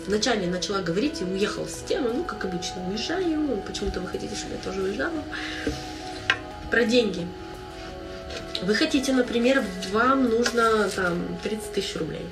вначале 0.09 0.49
начала 0.49 0.83
говорить 0.83 1.21
и 1.21 1.25
уехала 1.25 1.69
с 1.69 1.85
темы, 1.89 2.11
ну, 2.13 2.25
как 2.25 2.45
обычно, 2.45 2.89
уезжаю, 2.89 3.63
почему-то 3.69 4.01
вы 4.01 4.09
хотите, 4.09 4.35
чтобы 4.35 4.55
я 4.55 4.61
тоже 4.63 4.83
уезжала 4.83 5.23
про 6.73 6.85
деньги. 6.85 7.29
Вы 8.63 8.75
хотите, 8.75 9.13
например, 9.13 9.63
вам 9.93 10.31
нужно 10.31 10.89
там 10.89 11.39
30 11.43 11.73
тысяч 11.73 11.97
рублей. 11.97 12.27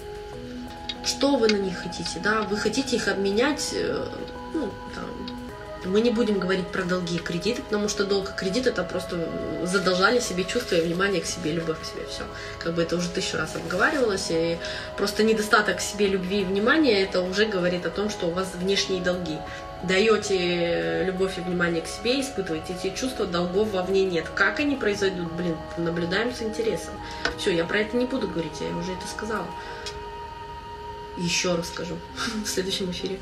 Что 1.04 1.36
вы 1.36 1.48
на 1.48 1.56
них 1.56 1.76
хотите, 1.76 2.20
да? 2.24 2.42
Вы 2.42 2.56
хотите 2.56 2.96
их 2.96 3.08
обменять, 3.08 3.70
э, 3.74 4.06
ну, 4.54 4.70
там, 4.94 5.92
мы 5.92 6.00
не 6.00 6.10
будем 6.10 6.38
говорить 6.38 6.68
про 6.68 6.84
долги 6.84 7.16
и 7.16 7.18
кредиты, 7.18 7.62
потому 7.62 7.88
что 7.88 8.04
долг 8.04 8.30
и 8.30 8.38
кредит 8.38 8.66
это 8.66 8.82
просто 8.82 9.28
задолжали 9.64 10.20
себе 10.20 10.44
чувство 10.44 10.76
и 10.76 10.80
внимание 10.80 11.20
к 11.20 11.26
себе, 11.26 11.52
любовь 11.52 11.80
к 11.82 11.84
себе, 11.84 12.06
все. 12.08 12.22
Как 12.58 12.74
бы 12.74 12.82
это 12.82 12.96
уже 12.96 13.10
тысячу 13.10 13.36
раз 13.36 13.56
обговаривалось, 13.56 14.28
и 14.30 14.56
просто 14.96 15.22
недостаток 15.22 15.78
к 15.78 15.80
себе 15.80 16.06
любви 16.06 16.40
и 16.40 16.44
внимания, 16.44 17.02
это 17.02 17.20
уже 17.20 17.44
говорит 17.44 17.84
о 17.84 17.90
том, 17.90 18.08
что 18.08 18.26
у 18.28 18.30
вас 18.30 18.48
внешние 18.54 19.02
долги 19.02 19.38
даете 19.82 21.04
любовь 21.04 21.38
и 21.38 21.40
внимание 21.40 21.82
к 21.82 21.86
себе, 21.86 22.20
испытываете 22.20 22.74
эти 22.74 22.94
чувства, 22.94 23.26
долгов 23.26 23.70
вовне 23.70 24.04
нет. 24.04 24.26
Как 24.34 24.60
они 24.60 24.76
произойдут, 24.76 25.32
блин, 25.32 25.56
наблюдаем 25.76 26.34
с 26.34 26.42
интересом. 26.42 26.94
Все, 27.38 27.50
я 27.50 27.64
про 27.64 27.80
это 27.80 27.96
не 27.96 28.06
буду 28.06 28.28
говорить, 28.28 28.60
я 28.60 28.76
уже 28.76 28.92
это 28.92 29.06
сказала. 29.06 29.46
Еще 31.18 31.54
раз 31.54 31.68
скажу 31.68 31.96
в 32.44 32.48
следующем 32.48 32.90
эфире. 32.90 33.18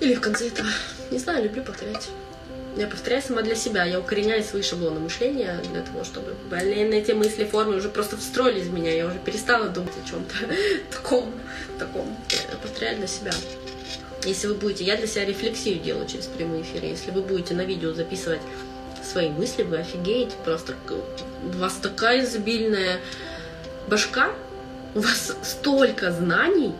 Или 0.00 0.14
в 0.14 0.20
конце 0.20 0.48
этого. 0.48 0.68
Не 1.10 1.18
знаю, 1.18 1.44
люблю 1.44 1.62
повторять. 1.62 2.08
Я 2.76 2.86
повторяю 2.86 3.22
сама 3.22 3.42
для 3.42 3.56
себя, 3.56 3.84
я 3.84 3.98
укореняю 3.98 4.44
свои 4.44 4.62
шаблоны 4.62 5.00
мышления 5.00 5.60
для 5.72 5.82
того, 5.82 6.04
чтобы, 6.04 6.36
блин, 6.48 6.92
эти 6.92 7.10
мысли, 7.10 7.44
формы 7.44 7.74
уже 7.74 7.88
просто 7.88 8.16
встроились 8.16 8.66
в 8.66 8.72
меня, 8.72 8.94
я 8.94 9.06
уже 9.06 9.18
перестала 9.18 9.68
думать 9.68 9.94
о 10.00 10.08
чем-то 10.08 10.34
таком, 10.92 11.32
таком. 11.78 12.16
Я 12.30 12.56
повторяю 12.58 12.98
для 12.98 13.08
себя. 13.08 13.32
Если 14.24 14.46
вы 14.46 14.54
будете, 14.54 14.84
я 14.84 14.96
для 14.96 15.06
себя 15.06 15.24
рефлексию 15.24 15.78
делаю 15.78 16.06
через 16.06 16.26
прямые 16.26 16.62
эфиры, 16.62 16.86
если 16.86 17.10
вы 17.10 17.22
будете 17.22 17.54
на 17.54 17.62
видео 17.62 17.92
записывать 17.92 18.40
свои 19.02 19.28
мысли, 19.30 19.62
вы 19.62 19.78
офигеете, 19.78 20.34
просто 20.44 20.74
у 21.44 21.58
вас 21.58 21.74
такая 21.74 22.24
изобильная 22.24 23.00
башка, 23.88 24.30
у 24.94 25.00
вас 25.00 25.36
столько 25.42 26.10
знаний, 26.10 26.72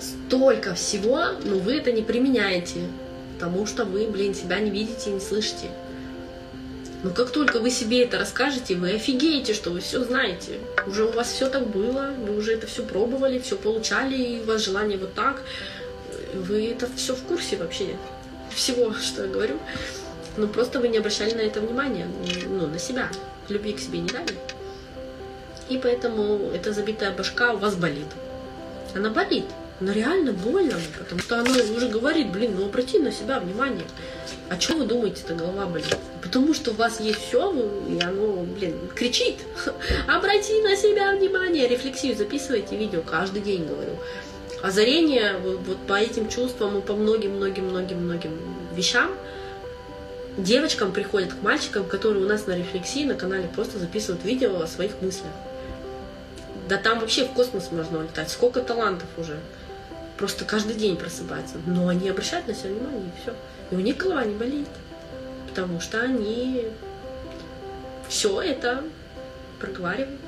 столько 0.00 0.74
всего, 0.74 1.26
но 1.44 1.58
вы 1.58 1.76
это 1.76 1.92
не 1.92 2.02
применяете 2.02 2.80
потому 3.42 3.66
что 3.66 3.84
вы, 3.84 4.06
блин, 4.06 4.36
себя 4.36 4.60
не 4.60 4.70
видите 4.70 5.10
и 5.10 5.14
не 5.14 5.20
слышите. 5.20 5.68
Но 7.02 7.10
как 7.10 7.30
только 7.30 7.58
вы 7.58 7.70
себе 7.70 8.04
это 8.04 8.16
расскажете, 8.16 8.76
вы 8.76 8.92
офигеете, 8.92 9.52
что 9.52 9.70
вы 9.70 9.80
все 9.80 10.04
знаете. 10.04 10.60
Уже 10.86 11.06
у 11.06 11.10
вас 11.10 11.32
все 11.32 11.48
так 11.48 11.66
было, 11.66 12.12
вы 12.24 12.36
уже 12.36 12.52
это 12.54 12.68
все 12.68 12.84
пробовали, 12.84 13.40
все 13.40 13.56
получали, 13.56 14.14
и 14.14 14.40
у 14.42 14.44
вас 14.44 14.64
желание 14.64 14.96
вот 14.96 15.14
так. 15.14 15.42
Вы 16.32 16.70
это 16.70 16.88
все 16.96 17.14
в 17.14 17.22
курсе 17.22 17.56
вообще 17.56 17.96
всего, 18.50 18.92
что 18.94 19.24
я 19.24 19.28
говорю. 19.28 19.58
Но 20.36 20.46
просто 20.46 20.80
вы 20.80 20.88
не 20.88 20.98
обращали 20.98 21.34
на 21.34 21.40
это 21.40 21.60
внимания, 21.60 22.08
ну, 22.48 22.66
на 22.66 22.78
себя. 22.78 23.10
Любви 23.48 23.72
к 23.72 23.80
себе 23.80 23.98
не 23.98 24.08
дали. 24.08 24.34
И 25.68 25.78
поэтому 25.78 26.50
эта 26.54 26.72
забитая 26.72 27.12
башка 27.12 27.52
у 27.52 27.58
вас 27.58 27.74
болит. 27.76 28.06
Она 28.94 29.10
болит 29.10 29.44
но 29.82 29.92
реально 29.92 30.32
больно, 30.32 30.78
потому 30.98 31.20
что 31.20 31.40
она 31.40 31.50
уже 31.50 31.88
говорит, 31.88 32.30
блин, 32.30 32.54
ну 32.56 32.66
обрати 32.66 32.98
на 32.98 33.10
себя 33.10 33.40
внимание. 33.40 33.84
А 34.48 34.60
что 34.60 34.76
вы 34.76 34.84
думаете, 34.84 35.22
эта 35.24 35.34
голова 35.34 35.66
болит? 35.66 35.96
Потому 36.22 36.54
что 36.54 36.70
у 36.70 36.74
вас 36.74 37.00
есть 37.00 37.20
все, 37.20 37.52
и 37.88 38.00
оно, 38.00 38.44
блин, 38.44 38.76
кричит. 38.94 39.38
Обрати 40.06 40.62
на 40.62 40.76
себя 40.76 41.12
внимание, 41.16 41.66
рефлексию 41.66 42.16
записывайте 42.16 42.76
видео 42.76 43.02
каждый 43.02 43.42
день, 43.42 43.66
говорю. 43.66 43.98
Озарение 44.62 45.36
вот 45.38 45.78
по 45.88 45.94
этим 45.94 46.28
чувствам 46.28 46.78
и 46.78 46.80
по 46.80 46.94
многим-многим-многим-многим 46.94 48.38
вещам 48.74 49.10
девочкам 50.36 50.92
приходят 50.92 51.32
к 51.32 51.42
мальчикам, 51.42 51.84
которые 51.84 52.24
у 52.24 52.28
нас 52.28 52.46
на 52.46 52.56
рефлексии 52.56 53.04
на 53.04 53.14
канале 53.14 53.48
просто 53.48 53.78
записывают 53.78 54.24
видео 54.24 54.60
о 54.60 54.66
своих 54.66 55.00
мыслях. 55.02 55.32
Да 56.68 56.76
там 56.76 57.00
вообще 57.00 57.24
в 57.24 57.32
космос 57.32 57.70
можно 57.72 57.98
улетать. 57.98 58.30
Сколько 58.30 58.60
талантов 58.60 59.08
уже 59.18 59.36
просто 60.16 60.44
каждый 60.44 60.74
день 60.74 60.96
просыпаются. 60.96 61.56
Но 61.66 61.88
они 61.88 62.08
обращают 62.08 62.46
на 62.46 62.54
себя 62.54 62.70
внимание, 62.70 63.08
и 63.08 63.20
все. 63.20 63.34
И 63.72 63.74
у 63.74 63.80
них 63.80 63.96
голова 63.96 64.24
не 64.24 64.34
болит. 64.34 64.68
Потому 65.48 65.80
что 65.80 66.00
они 66.00 66.68
все 68.08 68.40
это 68.40 68.84
проговаривают, 69.58 70.20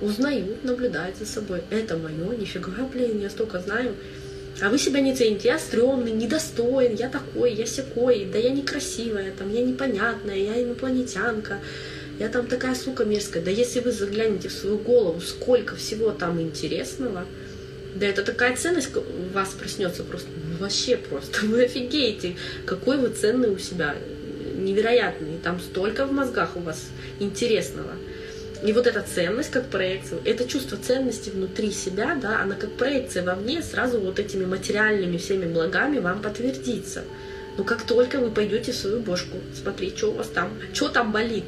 узнают, 0.00 0.64
наблюдают 0.64 1.16
за 1.16 1.26
собой. 1.26 1.62
Это 1.70 1.96
мое, 1.96 2.36
нифига, 2.36 2.88
блин, 2.92 3.20
я 3.20 3.30
столько 3.30 3.60
знаю. 3.60 3.94
А 4.60 4.70
вы 4.70 4.78
себя 4.78 5.00
не 5.00 5.14
цените, 5.14 5.48
я 5.48 5.58
стрёмный, 5.58 6.10
недостоин, 6.10 6.94
я 6.94 7.08
такой, 7.08 7.54
я 7.54 7.64
секой, 7.64 8.28
да 8.32 8.38
я 8.38 8.50
некрасивая, 8.50 9.32
там, 9.38 9.52
я 9.52 9.62
непонятная, 9.62 10.36
я 10.36 10.60
инопланетянка, 10.60 11.60
я 12.18 12.28
там 12.28 12.46
такая 12.46 12.74
сука 12.74 13.04
мерзкая. 13.04 13.42
Да 13.42 13.52
если 13.52 13.78
вы 13.78 13.92
заглянете 13.92 14.48
в 14.48 14.52
свою 14.52 14.78
голову, 14.78 15.20
сколько 15.20 15.76
всего 15.76 16.10
там 16.10 16.40
интересного, 16.40 17.24
да 17.94 18.06
это 18.06 18.22
такая 18.24 18.56
ценность 18.56 18.90
у 18.96 19.32
вас 19.32 19.50
проснется 19.50 20.02
просто, 20.02 20.28
ну, 20.34 20.58
вообще 20.58 20.96
просто, 20.96 21.38
вы 21.46 21.64
офигеете, 21.64 22.34
какой 22.66 22.98
вы 22.98 23.10
ценный 23.10 23.50
у 23.50 23.58
себя, 23.58 23.94
невероятный, 24.56 25.38
там 25.42 25.60
столько 25.60 26.04
в 26.04 26.12
мозгах 26.12 26.56
у 26.56 26.60
вас 26.60 26.88
интересного. 27.20 27.92
И 28.62 28.72
вот 28.72 28.88
эта 28.88 29.02
ценность 29.02 29.50
как 29.50 29.66
проекция, 29.66 30.18
это 30.24 30.44
чувство 30.48 30.76
ценности 30.76 31.30
внутри 31.30 31.70
себя, 31.70 32.18
да, 32.20 32.40
она 32.42 32.56
как 32.56 32.72
проекция 32.72 33.22
вовне 33.22 33.62
сразу 33.62 34.00
вот 34.00 34.18
этими 34.18 34.44
материальными 34.44 35.16
всеми 35.16 35.46
благами 35.46 36.00
вам 36.00 36.20
подтвердится. 36.20 37.04
Но 37.56 37.64
как 37.64 37.82
только 37.82 38.18
вы 38.18 38.30
пойдете 38.30 38.72
в 38.72 38.76
свою 38.76 39.00
бошку, 39.00 39.38
смотри, 39.54 39.92
что 39.96 40.08
у 40.08 40.14
вас 40.14 40.28
там, 40.28 40.50
что 40.72 40.88
там 40.88 41.12
болит. 41.12 41.44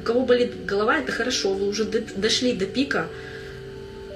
У 0.00 0.04
кого 0.04 0.24
болит 0.24 0.64
голова, 0.64 0.98
это 0.98 1.10
хорошо, 1.10 1.52
вы 1.52 1.68
уже 1.68 1.84
дошли 1.84 2.52
до 2.52 2.66
пика, 2.66 3.08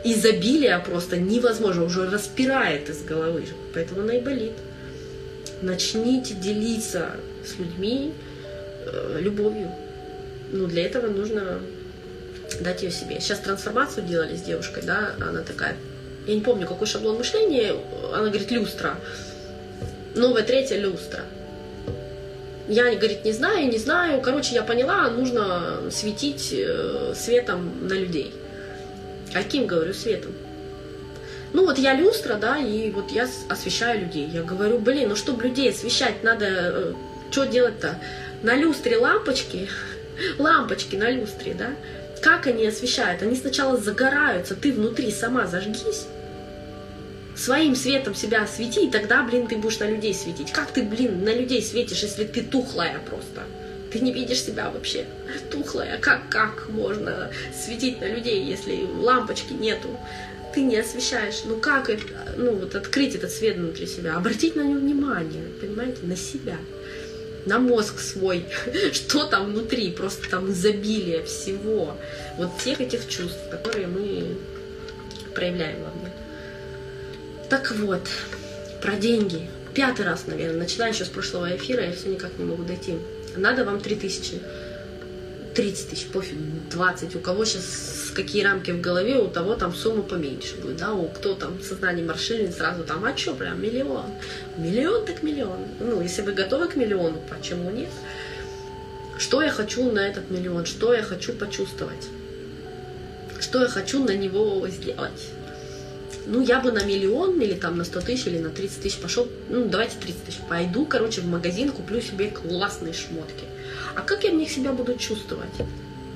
изобилия 0.05 0.79
просто 0.79 1.17
невозможно, 1.17 1.85
уже 1.85 2.09
распирает 2.09 2.89
из 2.89 3.03
головы, 3.03 3.45
поэтому 3.75 4.03
она 4.03 4.15
и 4.15 4.21
болит. 4.21 4.53
Начните 5.63 6.35
делиться 6.35 7.13
с 7.45 7.59
людьми 7.59 8.13
э, 8.85 9.19
любовью. 9.21 9.71
Ну, 10.53 10.67
для 10.67 10.85
этого 10.85 11.09
нужно 11.09 11.61
дать 12.63 12.83
ее 12.83 12.91
себе. 12.91 13.21
Сейчас 13.21 13.41
трансформацию 13.41 14.07
делали 14.07 14.37
с 14.37 14.43
девушкой, 14.43 14.83
да, 14.85 15.15
она 15.21 15.43
такая, 15.43 15.77
я 16.27 16.35
не 16.35 16.41
помню, 16.41 16.67
какой 16.67 16.87
шаблон 16.87 17.19
мышления, 17.19 17.75
она 18.13 18.29
говорит, 18.29 18.51
люстра. 18.51 18.97
Новая 20.15 20.43
третья 20.43 20.79
люстра. 20.79 21.21
Я, 22.69 22.95
говорит, 22.97 23.25
не 23.25 23.33
знаю, 23.33 23.69
не 23.69 23.79
знаю. 23.79 24.21
Короче, 24.21 24.55
я 24.55 24.63
поняла, 24.63 25.09
нужно 25.11 25.83
светить 25.91 26.53
э, 26.53 27.13
светом 27.15 27.87
на 27.87 27.93
людей. 27.93 28.35
Каким, 29.33 29.67
говорю, 29.67 29.95
светом? 29.95 30.33
Ну 31.53 31.65
вот 31.65 31.79
я 31.79 31.95
люстра, 31.95 32.35
да, 32.35 32.59
и 32.59 32.91
вот 32.91 33.13
я 33.13 33.29
освещаю 33.49 34.01
людей. 34.01 34.29
Я 34.29 34.43
говорю, 34.43 34.79
блин, 34.79 35.11
ну 35.11 35.17
чтобы 35.17 35.45
людей 35.45 35.71
освещать, 35.71 36.25
надо, 36.25 36.47
э, 36.49 36.93
что 37.31 37.45
делать-то? 37.45 38.01
На 38.43 38.57
люстре 38.57 38.99
лампочки, 38.99 39.69
лампочки 40.39 40.97
на 40.97 41.11
люстре, 41.11 41.55
да? 41.55 41.71
Как 42.23 42.47
они 42.47 42.67
освещают? 42.67 43.23
Они 43.23 43.37
сначала 43.37 43.77
загораются, 43.77 44.55
ты 44.55 44.73
внутри 44.73 45.11
сама 45.11 45.47
зажгись, 45.47 46.07
своим 47.37 47.77
светом 47.77 48.15
себя 48.15 48.43
освети, 48.43 48.87
и 48.87 48.91
тогда, 48.91 49.23
блин, 49.23 49.47
ты 49.47 49.57
будешь 49.57 49.79
на 49.79 49.89
людей 49.89 50.15
светить. 50.15 50.53
Как 50.53 50.71
ты, 50.71 50.83
блин, 50.83 51.23
на 51.25 51.35
людей 51.35 51.63
светишь, 51.63 52.03
если 52.03 52.25
ты 52.25 52.43
тухлая 52.43 52.99
просто? 52.99 53.43
Ты 53.93 54.01
не 54.01 54.13
видишь 54.13 54.43
себя 54.43 54.71
вообще 54.71 55.07
тухлая. 55.51 55.99
Как, 55.99 56.29
как 56.29 56.69
можно 56.71 57.31
светить 57.55 58.01
на 58.01 58.07
людей, 58.07 58.43
если 58.43 58.87
лампочки 58.99 59.53
нету? 59.53 59.89
Ты 60.55 60.63
не 60.63 60.77
освещаешь. 60.77 61.43
Ну 61.45 61.59
как 61.59 61.91
это, 61.91 62.03
ну 62.37 62.57
вот 62.57 62.75
открыть 62.75 63.15
этот 63.15 63.31
свет 63.31 63.57
внутри 63.57 63.87
себя, 63.87 64.17
обратить 64.17 64.57
на 64.57 64.63
него 64.63 64.81
внимание, 64.81 65.45
понимаете, 65.61 65.99
на 66.03 66.17
себя 66.17 66.57
на 67.47 67.59
мозг 67.59 68.01
свой, 68.01 68.45
что 68.93 69.25
там 69.25 69.47
внутри, 69.47 69.91
просто 69.91 70.29
там 70.29 70.51
изобилие 70.51 71.23
всего, 71.25 71.97
вот 72.37 72.51
всех 72.59 72.81
этих 72.81 73.09
чувств, 73.09 73.41
которые 73.51 73.87
мы 73.87 74.37
проявляем 75.35 75.83
во 75.83 75.91
мне. 75.91 76.13
Так 77.49 77.71
вот, 77.73 78.07
про 78.83 78.97
деньги. 78.97 79.49
Пятый 79.73 80.07
раз, 80.07 80.27
наверное, 80.27 80.61
начиная 80.61 80.93
еще 80.93 81.05
с 81.05 81.09
прошлого 81.09 81.55
эфира, 81.55 81.85
я 81.85 81.93
все 81.93 82.09
никак 82.09 82.39
не 82.39 82.45
могу 82.45 82.63
дойти 82.65 82.95
надо 83.37 83.65
вам 83.65 83.81
3000. 83.81 84.41
30 85.57 85.89
тысяч, 85.89 86.07
пофиг, 86.09 86.37
20. 86.71 87.17
У 87.17 87.19
кого 87.21 87.47
сейчас 87.47 88.13
какие 88.15 88.45
рамки 88.45 88.71
в 88.71 88.81
голове, 88.83 89.17
у 89.17 89.29
того 89.29 89.55
там 89.55 89.75
сумма 89.75 90.03
поменьше 90.03 90.57
будет, 90.57 90.77
да, 90.77 90.93
у 90.93 91.09
кто 91.09 91.35
там 91.35 91.63
сознание 91.63 92.05
маршины 92.05 92.53
сразу 92.53 92.85
там, 92.85 93.05
а 93.05 93.17
что, 93.17 93.35
прям 93.35 93.61
миллион. 93.61 94.05
Миллион 94.59 95.07
так 95.07 95.23
миллион. 95.23 95.67
Ну, 95.81 96.03
если 96.03 96.21
вы 96.21 96.33
готовы 96.33 96.69
к 96.69 96.77
миллиону, 96.77 97.23
почему 97.31 97.71
нет? 97.71 97.91
Что 99.19 99.41
я 99.41 99.51
хочу 99.51 99.91
на 99.91 100.01
этот 100.01 100.31
миллион? 100.31 100.67
Что 100.67 100.93
я 100.93 101.03
хочу 101.03 101.33
почувствовать? 101.33 102.07
Что 103.41 103.63
я 103.63 103.69
хочу 103.69 104.05
на 104.05 104.15
него 104.15 104.69
сделать? 104.69 105.31
ну, 106.27 106.43
я 106.43 106.61
бы 106.61 106.73
на 106.73 106.85
миллион 106.85 107.41
или 107.41 107.55
там 107.55 107.79
на 107.79 107.85
100 107.85 108.01
тысяч 108.01 108.27
или 108.27 108.39
на 108.39 108.51
30 108.51 108.83
тысяч 108.83 108.99
пошел, 108.99 109.29
ну, 109.49 109.67
давайте 109.67 109.97
30 109.99 110.25
тысяч, 110.25 110.39
пойду, 110.49 110.85
короче, 110.85 111.21
в 111.21 111.27
магазин, 111.27 111.71
куплю 111.71 112.01
себе 112.01 112.31
классные 112.31 112.93
шмотки. 112.93 113.45
А 113.95 114.01
как 114.01 114.25
я 114.25 114.31
в 114.31 114.35
них 114.35 114.51
себя 114.51 114.73
буду 114.73 114.97
чувствовать? 114.97 115.53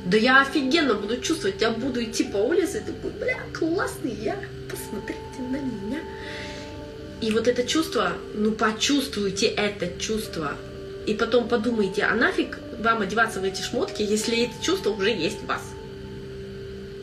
Да 0.04 0.16
я 0.16 0.40
офигенно 0.40 0.94
буду 0.94 1.20
чувствовать, 1.20 1.60
я 1.60 1.70
буду 1.70 2.02
идти 2.02 2.24
по 2.24 2.38
улице 2.38 2.78
и 2.78 2.80
такой, 2.80 3.10
бля, 3.10 3.38
классный 3.52 4.12
я, 4.12 4.38
посмотрите 4.68 5.20
на 5.38 5.58
меня. 5.58 6.00
И 7.20 7.30
вот 7.32 7.48
это 7.48 7.64
чувство, 7.64 8.14
ну 8.34 8.52
почувствуйте 8.52 9.46
это 9.46 9.88
чувство. 10.00 10.56
И 11.06 11.14
потом 11.14 11.48
подумайте, 11.48 12.02
а 12.02 12.14
нафиг 12.14 12.58
вам 12.78 13.02
одеваться 13.02 13.40
в 13.40 13.44
эти 13.44 13.60
шмотки, 13.60 14.02
если 14.02 14.44
это 14.44 14.54
чувство 14.62 14.90
уже 14.90 15.10
есть 15.10 15.40
в 15.42 15.46
вас? 15.46 15.62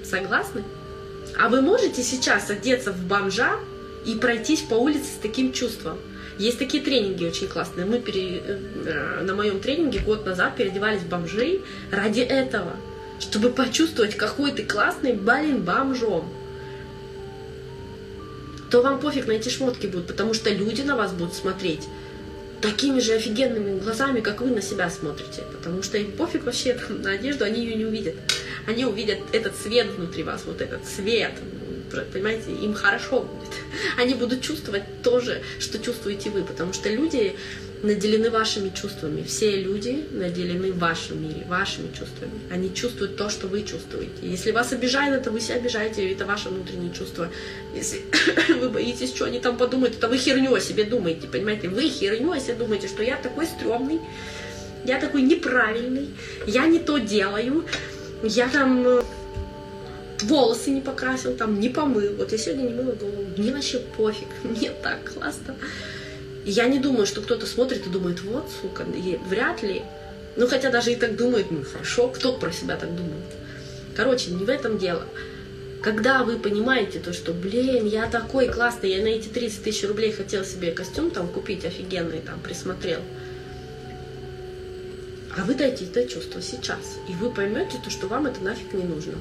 Согласны? 0.04 0.64
А 1.38 1.50
вы 1.50 1.62
можете 1.62 2.02
сейчас 2.02 2.50
одеться 2.50 2.92
в 2.92 3.06
бомжа 3.06 3.60
и 4.06 4.16
пройтись 4.16 4.62
по 4.62 4.76
улице 4.76 5.06
с 5.06 5.22
таким 5.22 5.54
чувством? 5.54 5.98
Есть 6.38 6.60
такие 6.60 6.84
тренинги 6.84 7.26
очень 7.26 7.48
классные. 7.48 7.86
Мы 7.86 8.00
пере... 8.00 8.42
Э, 8.46 9.22
на 9.24 9.34
моем 9.34 9.60
тренинге 9.60 10.00
год 10.00 10.26
назад 10.26 10.56
переодевались 10.56 11.02
в 11.02 11.10
бомжей 11.10 11.64
ради 11.92 12.22
этого, 12.22 12.74
чтобы 13.20 13.50
почувствовать, 13.50 14.16
какой 14.16 14.52
ты 14.52 14.64
классный, 14.64 15.14
блин, 15.14 15.64
бомжом. 15.64 16.32
То 18.70 18.82
вам 18.82 19.00
пофиг 19.00 19.28
на 19.28 19.32
эти 19.32 19.50
шмотки 19.50 19.88
будут, 19.88 20.08
потому 20.08 20.34
что 20.34 20.50
люди 20.52 20.82
на 20.82 20.96
вас 20.96 21.12
будут 21.12 21.34
смотреть. 21.34 21.88
такими 22.60 23.00
же 23.00 23.14
офигенными 23.14 23.80
глазами, 23.80 24.20
как 24.20 24.42
вы 24.42 24.50
на 24.50 24.64
себя 24.64 24.90
смотрите. 24.90 25.44
Потому 25.56 25.84
что 25.84 25.98
им 26.00 26.12
пофиг 26.12 26.44
вообще 26.44 26.78
на 26.90 27.12
одежду, 27.12 27.46
они 27.46 27.64
ее 27.64 27.76
не 27.76 27.86
увидят. 27.86 28.16
Они 28.68 28.84
увидят 28.84 29.20
этот 29.32 29.56
свет 29.56 29.88
внутри 29.96 30.24
вас, 30.24 30.44
вот 30.46 30.62
этот 30.62 30.86
свет. 30.86 31.34
Понимаете, 32.12 32.52
им 32.52 32.74
хорошо 32.74 33.22
будет. 33.22 33.54
Они 33.98 34.14
будут 34.14 34.42
чувствовать 34.42 34.84
то 35.04 35.20
же, 35.20 35.42
что 35.60 35.80
чувствуете 35.80 36.30
вы. 36.30 36.44
Потому 36.44 36.74
что 36.74 36.90
люди 36.90 37.36
наделены 37.84 38.30
вашими 38.30 38.70
чувствами. 38.70 39.24
Все 39.24 39.62
люди 39.62 40.06
наделены 40.12 40.72
в 40.72 40.80
вашем 40.80 41.22
мире, 41.22 41.46
вашими 41.48 41.88
чувствами. 41.88 42.32
Они 42.50 42.74
чувствуют 42.74 43.18
то, 43.18 43.30
что 43.30 43.48
вы 43.48 43.64
чувствуете. 43.64 44.12
Если 44.22 44.52
вас 44.52 44.74
обижают, 44.74 45.22
это 45.22 45.32
вы 45.32 45.40
себя 45.40 45.56
обижаете, 45.56 46.12
это 46.12 46.26
ваше 46.26 46.50
внутреннее 46.50 46.94
чувство. 46.94 47.30
Если 47.76 48.02
вы 48.60 48.70
боитесь, 48.70 49.14
что 49.16 49.26
они 49.26 49.40
там 49.40 49.58
подумают, 49.58 49.96
это 49.96 50.08
вы 50.08 50.18
херню 50.18 50.54
о 50.54 50.60
себе 50.60 50.84
думаете, 50.84 51.28
понимаете? 51.28 51.70
Вы 51.70 51.90
херню 51.90 52.32
о 52.32 52.40
себе 52.40 52.56
думаете, 52.56 52.88
что 52.88 53.04
я 53.04 53.18
такой 53.18 53.46
стрёмный, 53.46 54.00
я 54.86 55.00
такой 55.00 55.22
неправильный, 55.22 56.10
я 56.48 56.66
не 56.66 56.80
то 56.80 56.98
делаю, 56.98 57.66
я 58.24 58.48
там 58.48 58.88
э, 58.88 59.04
волосы 60.24 60.72
не 60.72 60.82
покрасил, 60.82 61.36
там 61.36 61.60
не 61.60 61.70
помыл. 61.70 62.16
Вот 62.18 62.32
я 62.32 62.38
сегодня 62.38 62.64
не 62.64 62.74
мыла 62.74 62.94
голову, 62.94 63.26
мне 63.38 63.52
вообще 63.52 63.80
пофиг, 63.80 64.28
мне 64.44 64.72
так 64.84 65.14
классно. 65.14 65.56
Я 66.46 66.68
не 66.68 66.80
думаю, 66.80 67.06
что 67.06 67.22
кто-то 67.22 67.46
смотрит 67.46 67.86
и 67.86 67.90
думает, 67.90 68.22
вот, 68.22 68.50
сука, 68.62 68.86
вряд 69.30 69.64
ли. 69.64 69.84
Ну, 70.38 70.48
хотя 70.48 70.70
даже 70.70 70.94
и 70.94 70.96
так 70.96 71.18
думает, 71.18 71.52
ну, 71.52 71.64
хорошо, 71.64 72.08
кто 72.08 72.34
про 72.34 72.52
себя 72.52 72.78
так 72.78 72.96
думает. 72.96 73.26
Короче, 73.96 74.32
не 74.32 74.46
в 74.46 74.50
этом 74.50 74.78
дело. 74.78 75.04
Когда 75.82 76.24
вы 76.24 76.38
понимаете 76.38 77.00
то, 77.00 77.12
что, 77.12 77.34
блин, 77.34 77.86
я 77.86 78.08
такой 78.08 78.48
классный, 78.48 78.92
я 78.92 79.04
на 79.04 79.08
эти 79.08 79.28
30 79.28 79.64
тысяч 79.64 79.88
рублей 79.88 80.12
хотел 80.12 80.44
себе 80.44 80.72
костюм 80.72 81.12
там 81.12 81.28
купить 81.28 81.66
офигенный, 81.66 82.22
там, 82.22 82.40
присмотрел. 82.40 83.02
А 85.38 85.44
вы 85.44 85.54
дайте 85.54 85.86
это 85.86 86.08
чувство 86.08 86.42
сейчас. 86.42 86.98
И 87.08 87.14
вы 87.14 87.30
поймете 87.30 87.78
то, 87.84 87.90
что 87.90 88.08
вам 88.08 88.26
это 88.26 88.44
нафиг 88.44 88.74
не 88.74 88.84
нужно. 88.84 89.14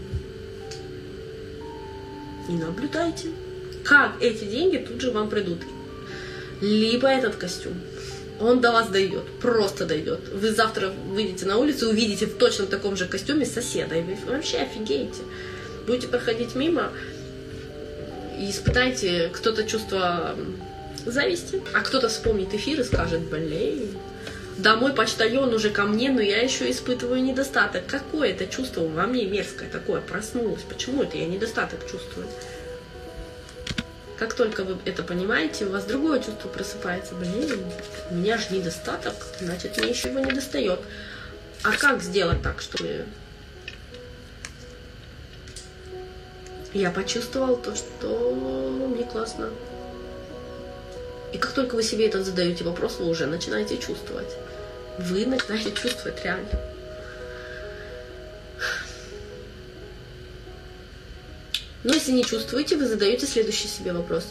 И 2.48 2.52
наблюдайте, 2.52 3.28
как 3.84 4.20
эти 4.20 4.44
деньги 4.44 4.78
тут 4.78 5.00
же 5.00 5.10
вам 5.10 5.28
придут 5.28 5.58
либо 6.60 7.08
этот 7.08 7.36
костюм. 7.36 7.74
Он 8.38 8.60
до 8.60 8.70
вас 8.70 8.88
дойдет, 8.88 9.24
просто 9.40 9.86
дойдет. 9.86 10.20
Вы 10.32 10.52
завтра 10.52 10.90
выйдете 10.90 11.46
на 11.46 11.56
улицу, 11.56 11.88
увидите 11.88 12.26
в 12.26 12.34
точно 12.34 12.66
таком 12.66 12.96
же 12.96 13.06
костюме 13.06 13.46
соседа, 13.46 13.94
и 13.94 14.02
вы 14.02 14.16
вообще 14.26 14.58
офигеете. 14.58 15.22
Будете 15.86 16.08
проходить 16.08 16.54
мимо 16.54 16.90
и 18.38 18.50
испытайте 18.50 19.30
кто-то 19.32 19.64
чувство 19.64 20.36
зависти, 21.06 21.62
а 21.72 21.80
кто-то 21.80 22.08
вспомнит 22.08 22.52
эфир 22.52 22.80
и 22.80 22.84
скажет, 22.84 23.20
блин, 23.22 23.96
да 24.58 24.76
мой 24.76 24.94
почтальон 24.94 25.52
уже 25.52 25.70
ко 25.70 25.82
мне, 25.82 26.10
но 26.10 26.22
я 26.22 26.40
еще 26.40 26.70
испытываю 26.70 27.22
недостаток. 27.22 27.86
Какое 27.86 28.30
это 28.30 28.46
чувство 28.46 28.86
во 28.86 29.06
мне 29.06 29.26
мерзкое 29.26 29.68
такое 29.68 30.00
проснулось? 30.00 30.62
Почему 30.62 31.02
это 31.02 31.18
я 31.18 31.26
недостаток 31.26 31.80
чувствую? 31.90 32.26
Как 34.18 34.32
только 34.32 34.64
вы 34.64 34.78
это 34.86 35.02
понимаете, 35.02 35.66
у 35.66 35.70
вас 35.70 35.84
другое 35.84 36.20
чувство 36.20 36.48
просыпается. 36.48 37.14
Блин, 37.14 37.60
у 38.10 38.14
меня 38.14 38.38
же 38.38 38.46
недостаток, 38.50 39.14
значит, 39.40 39.76
мне 39.76 39.90
еще 39.90 40.08
его 40.08 40.20
не 40.20 40.32
достает. 40.32 40.80
А 41.62 41.72
как 41.72 42.02
сделать 42.02 42.42
так, 42.42 42.62
чтобы 42.62 43.04
я 46.72 46.90
почувствовал 46.90 47.56
то, 47.56 47.74
что 47.74 48.88
мне 48.94 49.04
классно. 49.04 49.50
И 51.34 51.38
как 51.38 51.52
только 51.52 51.74
вы 51.74 51.82
себе 51.82 52.06
это 52.06 52.24
задаете 52.24 52.64
вопрос, 52.64 52.96
вы 52.98 53.08
уже 53.08 53.26
начинаете 53.26 53.76
чувствовать. 53.76 54.34
Вы 54.98 55.26
начинаете 55.26 55.72
чувствовать 55.72 56.22
реально. 56.24 56.48
Но 61.84 61.94
если 61.94 62.12
не 62.12 62.24
чувствуете, 62.24 62.76
вы 62.76 62.86
задаете 62.86 63.26
следующий 63.26 63.68
себе 63.68 63.92
вопрос. 63.92 64.24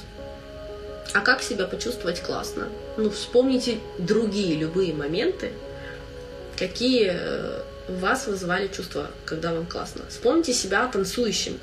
А 1.13 1.21
как 1.21 1.41
себя 1.41 1.65
почувствовать 1.65 2.21
классно? 2.21 2.67
Ну, 2.97 3.09
вспомните 3.09 3.79
другие 3.97 4.55
любые 4.55 4.93
моменты, 4.93 5.53
какие 6.57 7.11
э, 7.13 7.61
вас 7.87 8.27
вызывали 8.27 8.67
чувства, 8.67 9.09
когда 9.23 9.53
вам 9.53 9.65
классно. 9.67 10.03
Вспомните 10.09 10.53
себя 10.53 10.87
танцующим. 10.87 11.59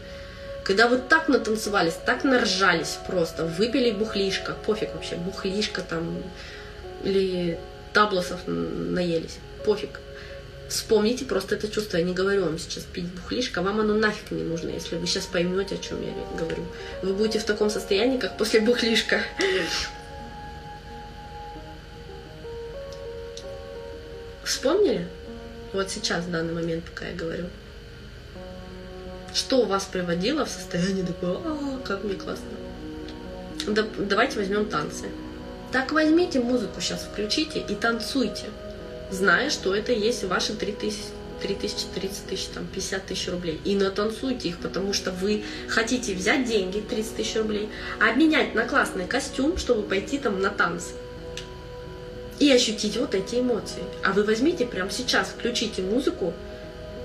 Когда 0.65 0.89
вы 0.89 0.97
так 0.97 1.29
натанцевались, 1.29 1.99
так 2.07 2.25
наржались 2.25 2.99
просто, 3.07 3.45
выпили 3.45 3.91
бухлишко, 3.91 4.55
пофиг 4.65 4.95
вообще, 4.95 5.17
бухлишко 5.17 5.83
там, 5.83 6.23
или 7.03 7.59
таблосов 7.93 8.41
наелись, 8.47 9.39
пофиг. 9.65 10.01
Вспомните 10.69 11.27
просто 11.27 11.55
это 11.55 11.69
чувство. 11.69 11.99
Я 11.99 12.05
не 12.05 12.15
говорю 12.15 12.45
вам 12.45 12.59
сейчас 12.59 12.85
пить 12.85 13.05
бухлишко, 13.05 13.61
вам 13.61 13.81
оно 13.81 13.95
нафиг 13.95 14.31
не 14.31 14.43
нужно, 14.43 14.71
если 14.71 14.97
вы 14.97 15.07
сейчас 15.07 15.27
поймете, 15.27 15.75
о 15.75 15.79
чем 15.79 16.01
я 16.01 16.13
говорю. 16.39 16.65
Вы 17.03 17.13
будете 17.13 17.41
в 17.41 17.45
таком 17.45 17.69
состоянии, 17.69 18.19
как 18.19 18.39
после 18.39 18.61
бухлишка. 18.61 19.21
Вспомнили? 24.45 25.07
Вот 25.73 25.91
сейчас, 25.91 26.25
в 26.25 26.31
данный 26.31 26.55
момент, 26.55 26.85
пока 26.85 27.07
я 27.07 27.15
говорю. 27.15 27.47
Что 29.35 29.65
вас 29.65 29.85
приводило 29.85 30.45
в 30.45 30.51
состояние 30.51 31.05
такое, 31.05 31.37
а, 31.37 31.81
как 31.85 32.05
мне 32.05 32.15
классно. 32.15 32.47
Да, 33.67 33.87
давайте 33.99 34.39
возьмем 34.39 34.67
танцы. 34.67 35.07
Так 35.73 35.93
возьмите 35.93 36.39
музыку 36.41 36.81
сейчас, 36.81 37.09
включите 37.11 37.59
и 37.61 37.75
танцуйте 37.75 38.51
зная, 39.11 39.51
что 39.51 39.75
это 39.75 39.93
есть 39.93 40.25
ваши 40.25 40.55
3 40.55 40.73
тысячи, 40.73 41.05
3 41.43 41.55
тысячи, 41.55 41.87
30 41.95 42.27
тысяч, 42.27 42.47
там, 42.47 42.67
50 42.67 43.07
тысяч 43.07 43.29
рублей. 43.29 43.61
И 43.65 43.75
натанцуйте 43.75 44.51
их, 44.51 44.59
потому 44.59 44.93
что 44.93 45.11
вы 45.11 45.45
хотите 45.69 46.15
взять 46.15 46.47
деньги, 46.47 46.81
30 46.81 47.17
тысяч 47.17 47.37
рублей, 47.37 47.69
обменять 48.01 48.55
на 48.55 48.67
классный 48.67 49.07
костюм, 49.07 49.57
чтобы 49.57 49.83
пойти 49.83 50.19
там 50.19 50.41
на 50.41 50.51
танцы. 50.51 50.93
И 52.39 52.51
ощутить 52.51 52.97
вот 52.97 53.15
эти 53.15 53.37
эмоции. 53.37 53.83
А 54.05 54.13
вы 54.13 54.25
возьмите 54.25 54.67
прямо 54.67 54.91
сейчас, 54.91 55.29
включите 55.29 55.83
музыку, 55.83 56.33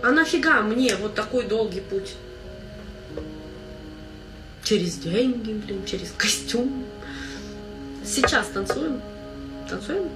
а 0.03 0.11
нафига 0.11 0.61
мне 0.61 0.95
вот 0.95 1.15
такой 1.15 1.45
долгий 1.45 1.81
путь? 1.81 2.15
Через 4.63 4.95
деньги, 4.95 5.53
блин, 5.53 5.85
через 5.85 6.11
костюм. 6.17 6.85
Сейчас 8.07 8.47
танцуем. 8.47 9.01
Танцуем? 9.69 10.09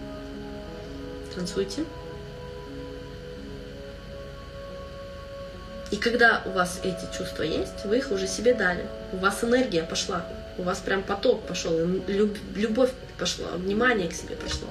Танцуйте. 1.36 1.84
И 5.92 5.98
когда 5.98 6.42
у 6.46 6.52
вас 6.52 6.80
эти 6.84 7.18
чувства 7.18 7.44
есть, 7.44 7.84
вы 7.84 7.98
их 7.98 8.12
уже 8.12 8.28
себе 8.28 8.54
дали. 8.54 8.86
У 9.12 9.18
вас 9.18 9.44
энергия 9.44 9.84
пошла, 9.84 10.26
у 10.58 10.64
вас 10.64 10.80
прям 10.80 11.04
поток 11.04 11.42
пошел, 11.42 11.78
любовь 12.56 12.92
пошла, 13.20 13.50
внимание 13.58 14.08
к 14.08 14.14
себе 14.14 14.38
пошло. 14.38 14.70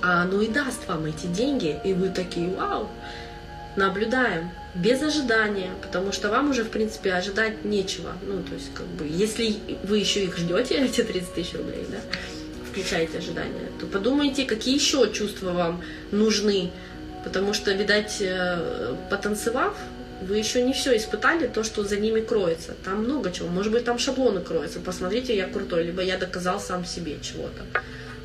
А 0.00 0.22
оно 0.22 0.40
и 0.40 0.48
даст 0.48 0.88
вам 0.88 1.04
эти 1.04 1.26
деньги, 1.26 1.78
и 1.84 1.92
вы 1.92 2.08
такие, 2.08 2.48
вау, 2.48 2.88
наблюдаем, 3.76 4.50
без 4.74 5.02
ожидания, 5.02 5.70
потому 5.82 6.12
что 6.12 6.28
вам 6.28 6.50
уже, 6.50 6.64
в 6.64 6.70
принципе, 6.70 7.12
ожидать 7.12 7.64
нечего. 7.64 8.12
Ну, 8.22 8.42
то 8.42 8.54
есть, 8.54 8.72
как 8.74 8.86
бы, 8.86 9.06
если 9.06 9.56
вы 9.84 9.98
еще 9.98 10.24
их 10.24 10.36
ждете, 10.36 10.76
эти 10.84 11.02
30 11.02 11.34
тысяч 11.34 11.54
рублей, 11.54 11.86
да, 11.88 11.98
включаете 12.70 13.18
ожидания, 13.18 13.70
то 13.80 13.86
подумайте, 13.86 14.44
какие 14.44 14.74
еще 14.74 15.10
чувства 15.12 15.52
вам 15.52 15.82
нужны. 16.10 16.70
Потому 17.24 17.52
что, 17.52 17.72
видать, 17.72 18.18
э, 18.20 18.94
потанцевав, 19.10 19.76
вы 20.22 20.38
еще 20.38 20.62
не 20.62 20.72
все 20.72 20.96
испытали, 20.96 21.46
то, 21.46 21.64
что 21.64 21.84
за 21.84 21.96
ними 21.96 22.20
кроется. 22.20 22.74
Там 22.84 23.04
много 23.04 23.30
чего. 23.30 23.48
Может 23.48 23.72
быть, 23.72 23.84
там 23.84 23.98
шаблоны 23.98 24.40
кроются. 24.40 24.80
Посмотрите, 24.80 25.36
я 25.36 25.46
крутой, 25.46 25.84
либо 25.84 26.02
я 26.02 26.16
доказал 26.16 26.60
сам 26.60 26.84
себе 26.84 27.18
чего-то. 27.20 27.64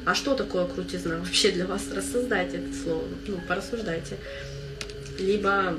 А 0.05 0.15
что 0.15 0.35
такое 0.35 0.65
крутизна 0.65 1.17
вообще 1.19 1.51
для 1.51 1.65
вас? 1.65 1.83
Рассоздайте 1.93 2.57
это 2.57 2.73
слово, 2.83 3.03
ну, 3.27 3.39
порассуждайте. 3.47 4.17
Либо 5.19 5.77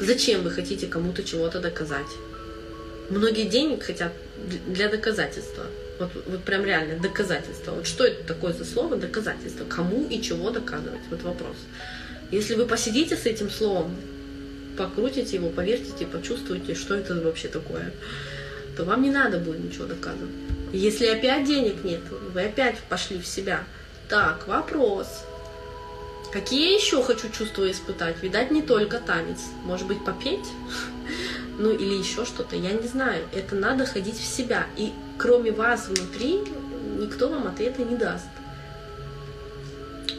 зачем 0.00 0.42
вы 0.42 0.50
хотите 0.50 0.86
кому-то 0.86 1.22
чего-то 1.24 1.60
доказать? 1.60 2.06
Многие 3.10 3.44
денег 3.44 3.84
хотят 3.84 4.12
для 4.66 4.88
доказательства. 4.88 5.64
Вот, 5.98 6.10
вот 6.26 6.42
прям 6.44 6.64
реально 6.64 7.00
доказательство. 7.00 7.72
Вот 7.72 7.86
что 7.86 8.04
это 8.04 8.22
такое 8.24 8.52
за 8.52 8.64
слово 8.64 8.96
доказательство? 8.96 9.64
Кому 9.64 10.06
и 10.08 10.20
чего 10.20 10.50
доказывать? 10.50 11.00
Вот 11.10 11.22
вопрос. 11.22 11.56
Если 12.30 12.54
вы 12.54 12.66
посидите 12.66 13.16
с 13.16 13.24
этим 13.24 13.48
словом, 13.48 13.96
покрутите 14.76 15.36
его, 15.36 15.48
повертите, 15.48 16.06
почувствуете, 16.06 16.74
что 16.74 16.94
это 16.94 17.14
вообще 17.14 17.48
такое, 17.48 17.92
то 18.76 18.84
вам 18.84 19.02
не 19.02 19.10
надо 19.10 19.38
будет 19.38 19.60
ничего 19.60 19.86
доказывать. 19.86 20.34
Если 20.72 21.06
опять 21.06 21.46
денег 21.46 21.82
нет, 21.84 22.00
вы 22.34 22.42
опять 22.42 22.78
пошли 22.90 23.18
в 23.18 23.26
себя. 23.26 23.64
Так, 24.08 24.46
вопрос. 24.46 25.24
Какие 26.36 26.74
еще 26.74 27.02
хочу 27.02 27.30
чувства 27.30 27.70
испытать? 27.70 28.22
Видать, 28.22 28.50
не 28.50 28.60
только 28.60 28.98
танец. 28.98 29.38
Может 29.64 29.86
быть, 29.86 30.04
попеть? 30.04 30.44
ну 31.58 31.70
или 31.70 31.94
еще 31.94 32.26
что-то, 32.26 32.56
я 32.56 32.72
не 32.72 32.86
знаю. 32.86 33.26
Это 33.32 33.54
надо 33.54 33.86
ходить 33.86 34.18
в 34.18 34.22
себя. 34.26 34.66
И 34.76 34.92
кроме 35.16 35.50
вас 35.50 35.88
внутри 35.88 36.42
никто 36.98 37.30
вам 37.30 37.46
ответа 37.46 37.82
не 37.84 37.96
даст. 37.96 38.26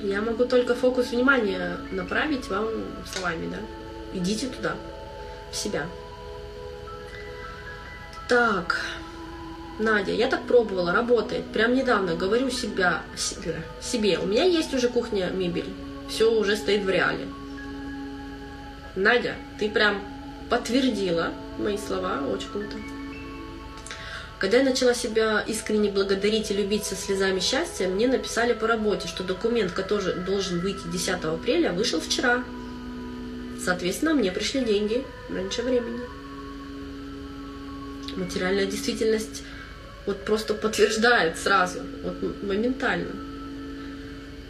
Я 0.01 0.23
могу 0.23 0.45
только 0.45 0.73
фокус 0.73 1.11
внимания 1.11 1.77
направить 1.91 2.47
вам 2.47 2.67
словами, 3.05 3.51
да? 3.51 3.59
Идите 4.19 4.47
туда, 4.47 4.75
в 5.51 5.55
себя. 5.55 5.85
Так, 8.27 8.81
Надя, 9.77 10.13
я 10.13 10.27
так 10.27 10.47
пробовала, 10.47 10.93
работает. 10.93 11.45
Прям 11.53 11.75
недавно 11.75 12.15
говорю 12.15 12.49
себя, 12.49 13.03
себе. 13.15 14.17
У 14.17 14.25
меня 14.25 14.45
есть 14.45 14.73
уже 14.73 14.89
кухня, 14.89 15.29
мебель. 15.29 15.71
Все 16.09 16.31
уже 16.31 16.55
стоит 16.55 16.83
в 16.83 16.89
реале. 16.89 17.27
Надя, 18.95 19.35
ты 19.59 19.69
прям 19.69 20.01
подтвердила 20.49 21.31
мои 21.59 21.77
слова, 21.77 22.21
очень 22.27 22.49
круто. 22.49 22.77
Когда 24.39 24.57
я 24.57 24.63
начала 24.63 24.93
себя 24.93 25.41
искренне 25.41 25.89
благодарить 25.89 26.51
и 26.51 26.53
любить 26.53 26.83
со 26.83 26.95
слезами 26.95 27.39
счастья, 27.39 27.87
мне 27.87 28.07
написали 28.07 28.53
по 28.53 28.67
работе, 28.67 29.07
что 29.07 29.23
документ, 29.23 29.71
который 29.71 30.13
должен 30.23 30.59
выйти 30.59 30.87
10 30.87 31.23
апреля, 31.25 31.71
вышел 31.71 31.99
вчера. 31.99 32.43
Соответственно, 33.63 34.13
мне 34.13 34.31
пришли 34.31 34.63
деньги 34.63 35.03
раньше 35.29 35.63
времени. 35.63 36.01
Материальная 38.15 38.65
действительность 38.65 39.43
вот 40.05 40.23
просто 40.23 40.53
подтверждает 40.53 41.37
сразу, 41.37 41.79
вот 42.03 42.43
моментально. 42.43 43.26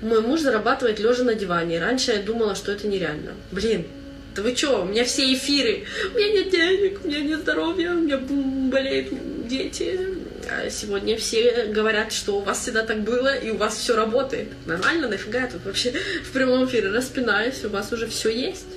Мой 0.02 0.22
муж 0.22 0.42
зарабатывает 0.42 1.00
лежа 1.00 1.24
на 1.24 1.34
диване. 1.34 1.80
Раньше 1.80 2.12
я 2.12 2.22
думала, 2.22 2.56
что 2.56 2.72
это 2.72 2.88
нереально. 2.88 3.32
Блин, 3.52 3.88
да 4.36 4.44
вы 4.44 4.56
что, 4.56 4.84
у 4.84 4.86
меня 4.86 5.04
все 5.04 5.34
эфиры, 5.34 5.86
у 6.14 6.18
меня 6.18 6.34
нет 6.34 6.52
денег, 6.52 7.00
у 7.04 7.08
меня 7.08 7.22
нет 7.22 7.40
здоровья, 7.40 7.94
у 7.94 8.02
меня 8.02 8.20
болеют 8.20 9.08
дети. 9.48 10.00
А 10.50 10.70
сегодня 10.70 11.18
все 11.18 11.66
говорят, 11.66 12.14
что 12.14 12.38
у 12.38 12.42
вас 12.42 12.60
всегда 12.60 12.84
так 12.84 13.02
было, 13.02 13.36
и 13.36 13.50
у 13.50 13.58
вас 13.58 13.76
все 13.76 13.96
работает. 13.96 14.50
Нормально, 14.68 15.08
нафига 15.08 15.42
я 15.42 15.48
тут 15.48 15.66
вообще 15.66 15.92
в 16.24 16.32
прямом 16.32 16.66
эфире 16.68 16.92
распинаюсь, 16.92 17.66
у 17.66 17.70
вас 17.70 17.92
уже 17.92 18.08
все 18.08 18.30
есть. 18.30 18.68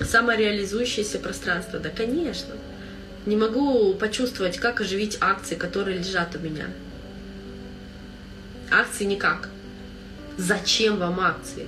Самореализующееся 0.00 1.18
пространство, 1.18 1.78
да, 1.78 1.90
конечно. 1.90 2.54
Не 3.26 3.36
могу 3.36 3.92
почувствовать, 3.94 4.56
как 4.56 4.80
оживить 4.80 5.18
акции, 5.20 5.56
которые 5.56 5.98
лежат 5.98 6.34
у 6.36 6.38
меня. 6.38 6.66
Акции 8.70 9.04
никак. 9.04 9.50
Зачем 10.36 10.98
вам 10.98 11.20
акции? 11.20 11.66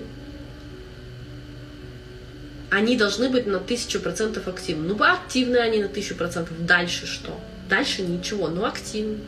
Они 2.71 2.97
должны 2.97 3.31
быть 3.31 3.47
на 3.47 3.61
тысячу 3.61 3.99
процентов 3.99 4.47
активны. 4.47 4.89
Ну, 4.89 5.03
активны 5.03 5.57
они 5.57 5.83
на 5.83 5.89
тысячу 5.89 6.15
процентов. 6.15 6.67
Дальше 6.67 7.07
что? 7.07 7.41
Дальше 7.69 8.03
ничего, 8.03 8.49
но 8.49 8.67
активны. 8.67 9.19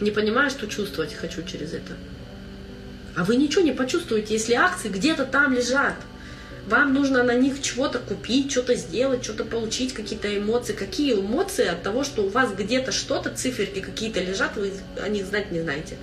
Не 0.00 0.10
понимаю, 0.10 0.50
что 0.50 0.66
чувствовать 0.66 1.14
хочу 1.14 1.42
через 1.42 1.72
это. 1.72 1.94
А 3.16 3.24
вы 3.24 3.36
ничего 3.36 3.62
не 3.62 3.72
почувствуете, 3.72 4.34
если 4.34 4.54
акции 4.54 4.88
где-то 4.88 5.24
там 5.24 5.52
лежат. 5.52 5.94
Вам 6.66 6.94
нужно 6.94 7.22
на 7.22 7.34
них 7.34 7.60
чего-то 7.60 7.98
купить, 7.98 8.50
что-то 8.50 8.74
сделать, 8.74 9.22
что-то 9.22 9.44
получить, 9.44 9.92
какие-то 9.92 10.36
эмоции. 10.36 10.72
Какие 10.72 11.14
эмоции 11.14 11.66
от 11.66 11.82
того, 11.82 12.04
что 12.04 12.22
у 12.22 12.28
вас 12.28 12.52
где-то 12.52 12.90
что-то, 12.90 13.30
циферки 13.30 13.80
какие-то 13.80 14.20
лежат, 14.20 14.56
вы 14.56 14.72
о 15.02 15.08
них 15.08 15.26
знать 15.26 15.52
не 15.52 15.60
знаете. 15.60 15.96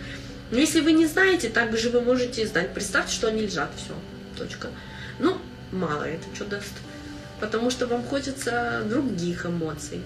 Но 0.52 0.58
если 0.60 0.82
вы 0.82 0.92
не 0.92 1.06
знаете, 1.06 1.50
так 1.50 1.76
же 1.78 1.90
вы 1.90 2.02
можете 2.02 2.46
знать. 2.46 2.74
Представьте, 2.74 3.14
что 3.14 3.28
они 3.28 3.42
лежат, 3.42 3.72
все, 3.78 3.94
точка. 4.38 4.68
Ну, 5.20 5.38
мало 5.72 6.04
это 6.04 6.24
что 6.36 6.46
даст. 6.46 6.74
Потому 7.40 7.72
что 7.72 7.88
вам 7.88 8.04
хочется 8.04 8.84
других 8.86 9.46
эмоций. 9.46 10.02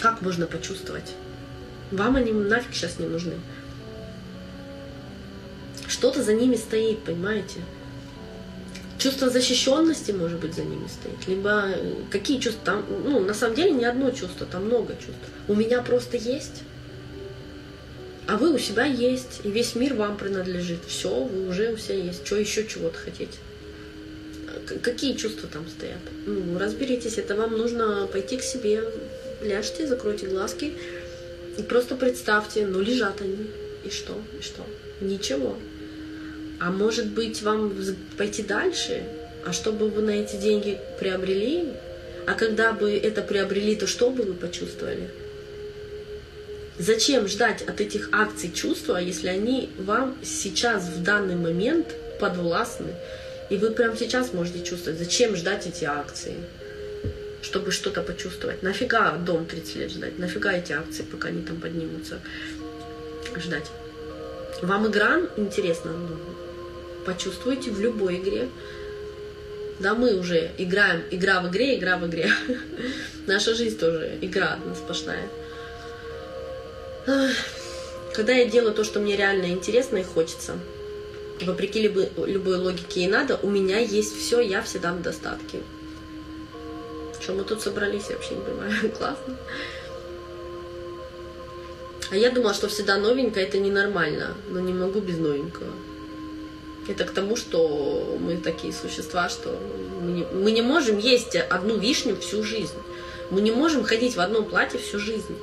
Как 0.00 0.20
можно 0.22 0.46
почувствовать? 0.46 1.14
Вам 1.92 2.16
они 2.16 2.32
нафиг 2.32 2.74
сейчас 2.74 2.98
не 2.98 3.06
нужны. 3.06 3.34
Что-то 5.86 6.22
за 6.22 6.34
ними 6.34 6.56
стоит, 6.56 7.04
понимаете? 7.04 7.60
Чувство 8.98 9.30
защищенности, 9.30 10.12
может 10.12 10.40
быть, 10.40 10.54
за 10.54 10.64
ними 10.64 10.88
стоит. 10.88 11.28
Либо 11.28 11.68
э, 11.68 11.94
какие 12.10 12.40
чувства 12.40 12.62
там, 12.64 12.84
ну, 13.04 13.20
на 13.20 13.34
самом 13.34 13.54
деле 13.54 13.70
не 13.70 13.84
одно 13.84 14.10
чувство, 14.10 14.46
там 14.46 14.64
много 14.64 14.94
чувств. 14.94 15.28
У 15.46 15.54
меня 15.54 15.82
просто 15.82 16.16
есть, 16.16 16.62
а 18.26 18.36
вы 18.36 18.54
у 18.54 18.58
себя 18.58 18.84
есть, 18.84 19.40
и 19.44 19.50
весь 19.50 19.74
мир 19.74 19.94
вам 19.94 20.16
принадлежит. 20.16 20.80
Все, 20.86 21.08
вы 21.08 21.48
уже 21.48 21.72
у 21.72 21.76
себя 21.76 21.96
есть. 21.96 22.26
Что 22.26 22.36
еще 22.36 22.66
чего-то 22.66 22.98
хотите? 22.98 23.38
Какие 24.82 25.14
чувства 25.16 25.48
там 25.52 25.66
стоят? 25.68 26.00
Ну, 26.26 26.58
разберитесь, 26.58 27.18
это 27.18 27.34
вам 27.34 27.58
нужно 27.58 28.08
пойти 28.10 28.38
к 28.38 28.42
себе, 28.42 28.82
ляжьте, 29.42 29.86
закройте 29.86 30.26
глазки 30.26 30.74
и 31.58 31.62
просто 31.62 31.94
представьте, 31.96 32.66
ну 32.66 32.80
лежат 32.80 33.20
они, 33.20 33.50
и 33.84 33.90
что, 33.90 34.20
и 34.38 34.42
что? 34.42 34.64
Ничего. 35.00 35.56
А 36.60 36.70
может 36.70 37.06
быть, 37.06 37.42
вам 37.42 37.72
пойти 38.16 38.42
дальше? 38.42 39.04
А 39.44 39.52
что 39.52 39.72
бы 39.72 39.88
вы 39.88 40.02
на 40.02 40.10
эти 40.10 40.36
деньги 40.36 40.80
приобрели? 40.98 41.68
А 42.26 42.34
когда 42.34 42.72
бы 42.72 42.90
это 42.90 43.22
приобрели, 43.22 43.76
то 43.76 43.86
что 43.86 44.10
бы 44.10 44.22
вы 44.22 44.34
почувствовали? 44.34 45.10
Зачем 46.78 47.28
ждать 47.28 47.62
от 47.62 47.80
этих 47.80 48.08
акций 48.12 48.50
чувства, 48.50 48.96
если 48.96 49.28
они 49.28 49.70
вам 49.78 50.16
сейчас, 50.24 50.88
в 50.88 51.02
данный 51.02 51.36
момент, 51.36 51.86
подвластны? 52.18 52.94
И 53.48 53.56
вы 53.56 53.70
прямо 53.70 53.96
сейчас 53.96 54.32
можете 54.32 54.64
чувствовать, 54.64 54.98
зачем 54.98 55.36
ждать 55.36 55.66
эти 55.68 55.84
акции, 55.84 56.34
чтобы 57.42 57.70
что-то 57.70 58.02
почувствовать. 58.02 58.62
Нафига 58.62 59.12
дом 59.12 59.46
30 59.46 59.76
лет 59.76 59.90
ждать? 59.92 60.18
Нафига 60.18 60.52
эти 60.52 60.72
акции, 60.72 61.04
пока 61.04 61.28
они 61.28 61.42
там 61.42 61.60
поднимутся, 61.60 62.18
ждать? 63.36 63.70
Вам 64.60 64.88
игра 64.88 65.20
интересна? 65.36 65.92
Ну, 65.92 66.18
почувствуйте 67.06 67.70
в 67.70 67.80
любой 67.80 68.16
игре. 68.16 68.48
Да, 69.78 69.94
мы 69.94 70.14
уже 70.16 70.50
играем, 70.58 71.02
игра 71.12 71.40
в 71.40 71.48
игре, 71.50 71.78
игра 71.78 71.98
в 71.98 72.06
игре. 72.08 72.30
Наша 73.26 73.54
жизнь 73.54 73.78
тоже 73.78 74.18
игра 74.20 74.58
сплошная. 74.76 75.28
Когда 77.06 78.32
я 78.32 78.46
делаю 78.46 78.74
то, 78.74 78.84
что 78.84 79.00
мне 79.00 79.16
реально 79.16 79.46
интересно 79.46 79.98
и 79.98 80.04
хочется, 80.04 80.58
вопреки 81.40 81.82
любой, 81.82 82.08
любой 82.26 82.56
логике 82.56 83.02
и 83.02 83.08
надо, 83.08 83.38
у 83.42 83.50
меня 83.50 83.78
есть 83.78 84.16
все, 84.16 84.40
я 84.40 84.62
всегда 84.62 84.92
в 84.92 85.02
достатке. 85.02 85.60
Что 87.20 87.32
мы 87.32 87.44
тут 87.44 87.62
собрались, 87.62 88.04
я 88.10 88.16
вообще 88.16 88.34
не 88.34 88.42
понимаю. 88.42 88.72
Классно. 88.98 89.36
А 92.10 92.16
я 92.16 92.30
думала, 92.30 92.54
что 92.54 92.68
всегда 92.68 92.96
новенькое 92.98 93.46
это 93.46 93.58
ненормально, 93.58 94.34
но 94.48 94.60
не 94.60 94.72
могу 94.72 95.00
без 95.00 95.18
новенького. 95.18 95.72
Это 96.86 97.04
к 97.04 97.10
тому, 97.12 97.34
что 97.34 98.18
мы 98.20 98.36
такие 98.36 98.72
существа, 98.72 99.28
что 99.28 99.58
мы 100.02 100.12
не, 100.12 100.24
мы 100.24 100.52
не 100.52 100.62
можем 100.62 100.98
есть 100.98 101.34
одну 101.34 101.78
вишню 101.78 102.16
всю 102.16 102.44
жизнь. 102.44 102.76
Мы 103.30 103.40
не 103.40 103.50
можем 103.50 103.84
ходить 103.84 104.16
в 104.16 104.20
одном 104.20 104.44
платье 104.44 104.78
всю 104.78 104.98
жизнь. 104.98 105.34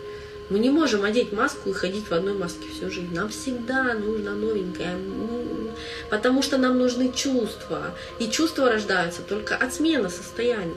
Мы 0.52 0.60
не 0.60 0.70
можем 0.70 1.06
одеть 1.06 1.32
маску 1.32 1.70
и 1.70 1.74
ходить 1.74 2.10
в 2.10 2.12
одной 2.12 2.34
маске 2.34 2.68
всю 2.68 2.92
жизнь. 2.92 3.16
Нам 3.16 3.30
всегда 3.30 3.94
нужно 3.94 4.32
новенькое, 4.32 4.98
потому 6.10 6.42
что 6.42 6.58
нам 6.58 6.78
нужны 6.78 7.10
чувства. 7.14 7.96
И 8.20 8.30
чувства 8.30 8.70
рождаются 8.70 9.22
только 9.22 9.56
от 9.56 9.74
смены 9.74 10.10
состояния. 10.10 10.76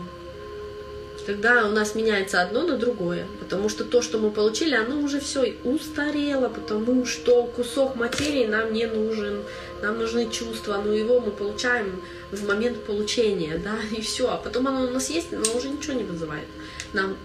Когда 1.27 1.67
у 1.67 1.73
нас 1.73 1.97
меняется 1.97 2.41
одно 2.41 2.63
на 2.63 2.77
другое, 2.77 3.27
потому 3.41 3.69
что 3.69 3.83
то, 3.83 4.01
что 4.01 4.19
мы 4.19 4.31
получили, 4.31 4.77
оно 4.77 5.01
уже 5.01 5.19
все 5.19 5.57
устарело, 5.65 6.49
потому 6.49 7.05
что 7.05 7.43
кусок 7.43 7.97
материи 7.97 8.47
нам 8.47 8.73
не 8.73 8.87
нужен, 8.87 9.43
нам 9.83 9.99
нужны 9.99 10.31
чувства, 10.31 10.81
но 10.85 10.93
его 10.93 11.19
мы 11.19 11.33
получаем 11.33 12.01
в 12.31 12.47
момент 12.47 12.85
получения, 12.85 13.59
да, 13.59 13.75
и 13.91 14.01
все. 14.01 14.31
А 14.31 14.37
потом 14.37 14.69
оно 14.69 14.87
у 14.87 14.91
нас 14.91 15.11
есть, 15.11 15.33
но 15.33 15.41
уже 15.57 15.69
ничего 15.69 15.95
не 15.95 16.05
вызывает. 16.05 16.47
Нам 16.93 17.17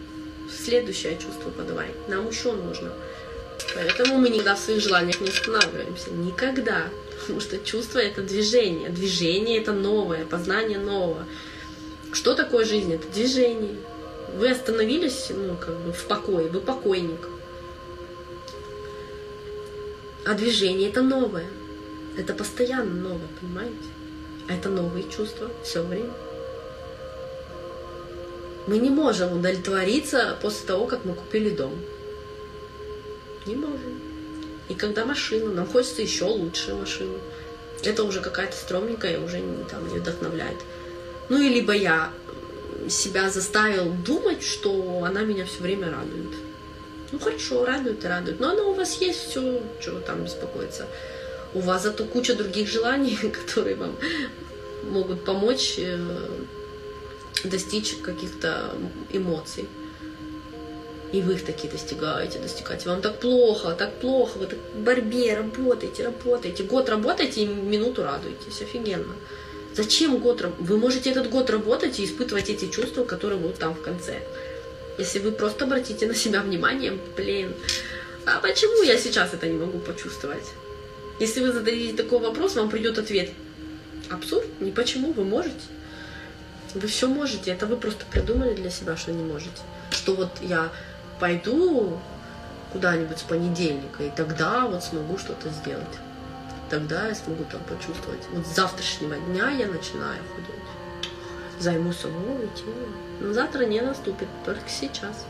следующее 0.51 1.17
чувство 1.17 1.49
подавай. 1.49 1.87
Нам 2.07 2.27
еще 2.27 2.53
нужно. 2.53 2.91
Поэтому 3.75 4.17
мы 4.17 4.29
никогда 4.29 4.55
в 4.55 4.59
своих 4.59 4.81
желаниях 4.81 5.21
не 5.21 5.29
останавливаемся. 5.29 6.11
Никогда. 6.11 6.89
Потому 7.19 7.39
что 7.39 7.57
чувство 7.59 7.99
это 7.99 8.21
движение. 8.21 8.89
Движение 8.89 9.59
это 9.59 9.71
новое, 9.71 10.25
познание 10.25 10.79
нового. 10.79 11.25
Что 12.11 12.33
такое 12.33 12.65
жизнь? 12.65 12.93
Это 12.93 13.07
движение. 13.07 13.75
Вы 14.35 14.49
остановились, 14.49 15.27
ну, 15.29 15.55
как 15.55 15.77
бы 15.79 15.91
в 15.91 16.05
покое, 16.05 16.47
вы 16.47 16.59
покойник. 16.59 17.27
А 20.25 20.33
движение 20.33 20.89
это 20.89 21.01
новое. 21.01 21.47
Это 22.17 22.33
постоянно 22.33 22.93
новое, 22.93 23.27
понимаете? 23.39 23.75
А 24.47 24.53
это 24.53 24.69
новые 24.69 25.09
чувства 25.09 25.49
все 25.63 25.81
время. 25.83 26.11
Мы 28.67 28.77
не 28.77 28.89
можем 28.89 29.37
удовлетвориться 29.37 30.37
после 30.41 30.67
того, 30.67 30.85
как 30.85 31.05
мы 31.05 31.13
купили 31.13 31.49
дом. 31.49 31.73
Не 33.45 33.55
можем. 33.55 33.99
И 34.69 34.75
когда 34.75 35.05
машину, 35.05 35.51
нам 35.51 35.65
хочется 35.65 36.01
еще 36.01 36.25
лучшую 36.25 36.77
машину. 36.77 37.17
Это 37.83 38.03
уже 38.03 38.21
какая-то 38.21 38.55
стрёмненькая, 38.55 39.19
уже 39.19 39.39
не, 39.39 39.63
там, 39.63 39.87
не 39.91 39.99
вдохновляет. 39.99 40.57
Ну 41.29 41.41
и 41.41 41.49
либо 41.49 41.73
я 41.73 42.11
себя 42.89 43.29
заставил 43.29 43.91
думать, 44.05 44.43
что 44.43 45.03
она 45.03 45.21
меня 45.21 45.45
все 45.45 45.61
время 45.61 45.91
радует. 45.91 46.35
Ну 47.11 47.19
хорошо, 47.19 47.65
радует 47.65 48.03
и 48.03 48.07
радует. 48.07 48.39
Но 48.39 48.49
она 48.49 48.63
у 48.63 48.73
вас 48.73 49.01
есть, 49.01 49.29
все, 49.29 49.61
чего 49.81 49.99
там 49.99 50.23
беспокоиться. 50.23 50.85
У 51.53 51.61
вас 51.61 51.83
зато 51.83 52.05
куча 52.05 52.35
других 52.35 52.67
желаний, 52.67 53.17
которые 53.45 53.75
вам 53.75 53.95
могут 54.83 55.25
помочь 55.25 55.75
э, 55.77 55.97
достичь 57.43 57.95
каких-то 57.97 58.73
эмоций. 59.11 59.67
И 61.11 61.21
вы 61.21 61.33
их 61.33 61.45
такие 61.45 61.71
достигаете, 61.71 62.39
достигаете. 62.39 62.87
Вам 62.89 63.01
так 63.01 63.19
плохо, 63.19 63.71
так 63.71 63.93
плохо, 63.95 64.37
вы 64.37 64.45
так 64.45 64.59
в 64.75 64.79
борьбе 64.79 65.35
работаете, 65.35 66.03
работаете. 66.03 66.63
Год 66.63 66.87
работаете 66.89 67.41
и 67.41 67.45
минуту 67.45 68.03
радуетесь. 68.03 68.61
Офигенно. 68.61 69.15
Зачем 69.75 70.17
год 70.17 70.45
Вы 70.59 70.77
можете 70.77 71.09
этот 71.11 71.29
год 71.29 71.49
работать 71.49 71.99
и 71.99 72.05
испытывать 72.05 72.49
эти 72.49 72.67
чувства, 72.69 73.05
которые 73.05 73.39
будут 73.39 73.57
там 73.57 73.73
в 73.73 73.81
конце. 73.81 74.21
Если 74.97 75.19
вы 75.19 75.31
просто 75.31 75.65
обратите 75.65 76.05
на 76.05 76.13
себя 76.13 76.41
внимание, 76.41 76.97
блин, 77.15 77.53
а 78.25 78.39
почему 78.39 78.83
я 78.83 78.97
сейчас 78.97 79.33
это 79.33 79.47
не 79.47 79.57
могу 79.57 79.79
почувствовать? 79.79 80.43
Если 81.19 81.41
вы 81.41 81.51
зададите 81.51 81.95
такой 81.95 82.19
вопрос, 82.19 82.55
вам 82.55 82.69
придет 82.69 82.97
ответ. 82.97 83.31
Абсурд? 84.09 84.45
Не 84.59 84.71
почему, 84.71 85.13
вы 85.13 85.23
можете. 85.23 85.55
Вы 86.75 86.87
все 86.87 87.07
можете, 87.07 87.51
это 87.51 87.65
вы 87.65 87.77
просто 87.77 88.05
придумали 88.05 88.53
для 88.53 88.69
себя, 88.69 88.95
что 88.95 89.11
не 89.11 89.23
можете. 89.23 89.61
Что 89.91 90.15
вот 90.15 90.29
я 90.41 90.69
пойду 91.19 91.99
куда-нибудь 92.71 93.17
с 93.17 93.23
понедельника, 93.23 94.03
и 94.03 94.09
тогда 94.09 94.67
вот 94.67 94.83
смогу 94.83 95.17
что-то 95.17 95.49
сделать. 95.49 95.87
Тогда 96.69 97.07
я 97.07 97.15
смогу 97.15 97.43
там 97.45 97.61
почувствовать. 97.63 98.21
Вот 98.31 98.45
с 98.45 98.55
завтрашнего 98.55 99.15
дня 99.17 99.49
я 99.49 99.65
начинаю 99.65 100.21
худеть. 100.35 100.53
Займу 101.59 101.91
собой 101.91 102.45
и. 102.45 103.23
Но 103.23 103.33
завтра 103.33 103.65
не 103.65 103.81
наступит, 103.81 104.27
только 104.45 104.69
сейчас. 104.69 105.25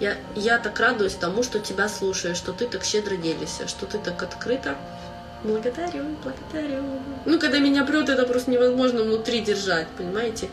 Я, 0.00 0.16
я 0.34 0.58
так 0.58 0.78
радуюсь 0.80 1.14
тому, 1.14 1.42
что 1.42 1.58
тебя 1.58 1.88
слушаю, 1.88 2.34
что 2.34 2.52
ты 2.52 2.66
так 2.66 2.84
щедро 2.84 3.16
делишься, 3.16 3.68
что 3.68 3.86
ты 3.86 3.98
так 3.98 4.22
открыто. 4.22 4.76
Благодарю, 5.46 6.04
благодарю. 6.24 6.82
Ну, 7.24 7.38
когда 7.38 7.60
меня 7.60 7.84
прет, 7.84 8.08
это 8.08 8.26
просто 8.26 8.50
невозможно 8.50 9.02
внутри 9.02 9.40
держать, 9.40 9.86
понимаете? 9.96 10.50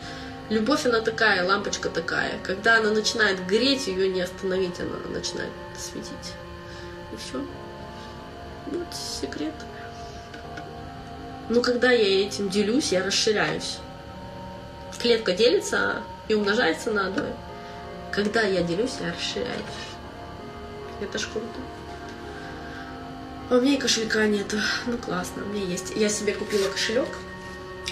Любовь, 0.50 0.86
она 0.86 1.00
такая, 1.00 1.44
лампочка 1.44 1.88
такая. 1.88 2.38
Когда 2.44 2.78
она 2.78 2.90
начинает 2.90 3.44
гореть, 3.44 3.88
ее 3.88 4.08
не 4.08 4.20
остановить, 4.20 4.78
она 4.78 4.96
начинает 5.08 5.50
светить. 5.76 6.34
И 7.12 7.16
все. 7.16 7.44
Вот 8.66 8.86
секрет. 8.94 9.54
Но 11.48 11.60
когда 11.60 11.90
я 11.90 12.26
этим 12.26 12.48
делюсь, 12.48 12.92
я 12.92 13.04
расширяюсь. 13.04 13.78
Клетка 15.00 15.32
делится 15.32 16.02
и 16.28 16.34
умножается 16.34 16.92
на 16.92 17.10
двое. 17.10 17.34
Когда 18.12 18.42
я 18.42 18.62
делюсь, 18.62 18.98
я 19.00 19.12
расширяюсь. 19.12 19.48
Это 21.00 21.18
ж 21.18 21.26
круто. 21.32 21.58
А 23.50 23.56
у 23.56 23.60
меня 23.60 23.74
и 23.74 23.78
кошелька 23.78 24.26
нету. 24.26 24.56
Ну 24.86 24.96
классно, 24.96 25.44
у 25.44 25.48
меня 25.48 25.64
есть. 25.66 25.92
Я 25.94 26.08
себе 26.08 26.32
купила 26.32 26.68
кошелек 26.68 27.08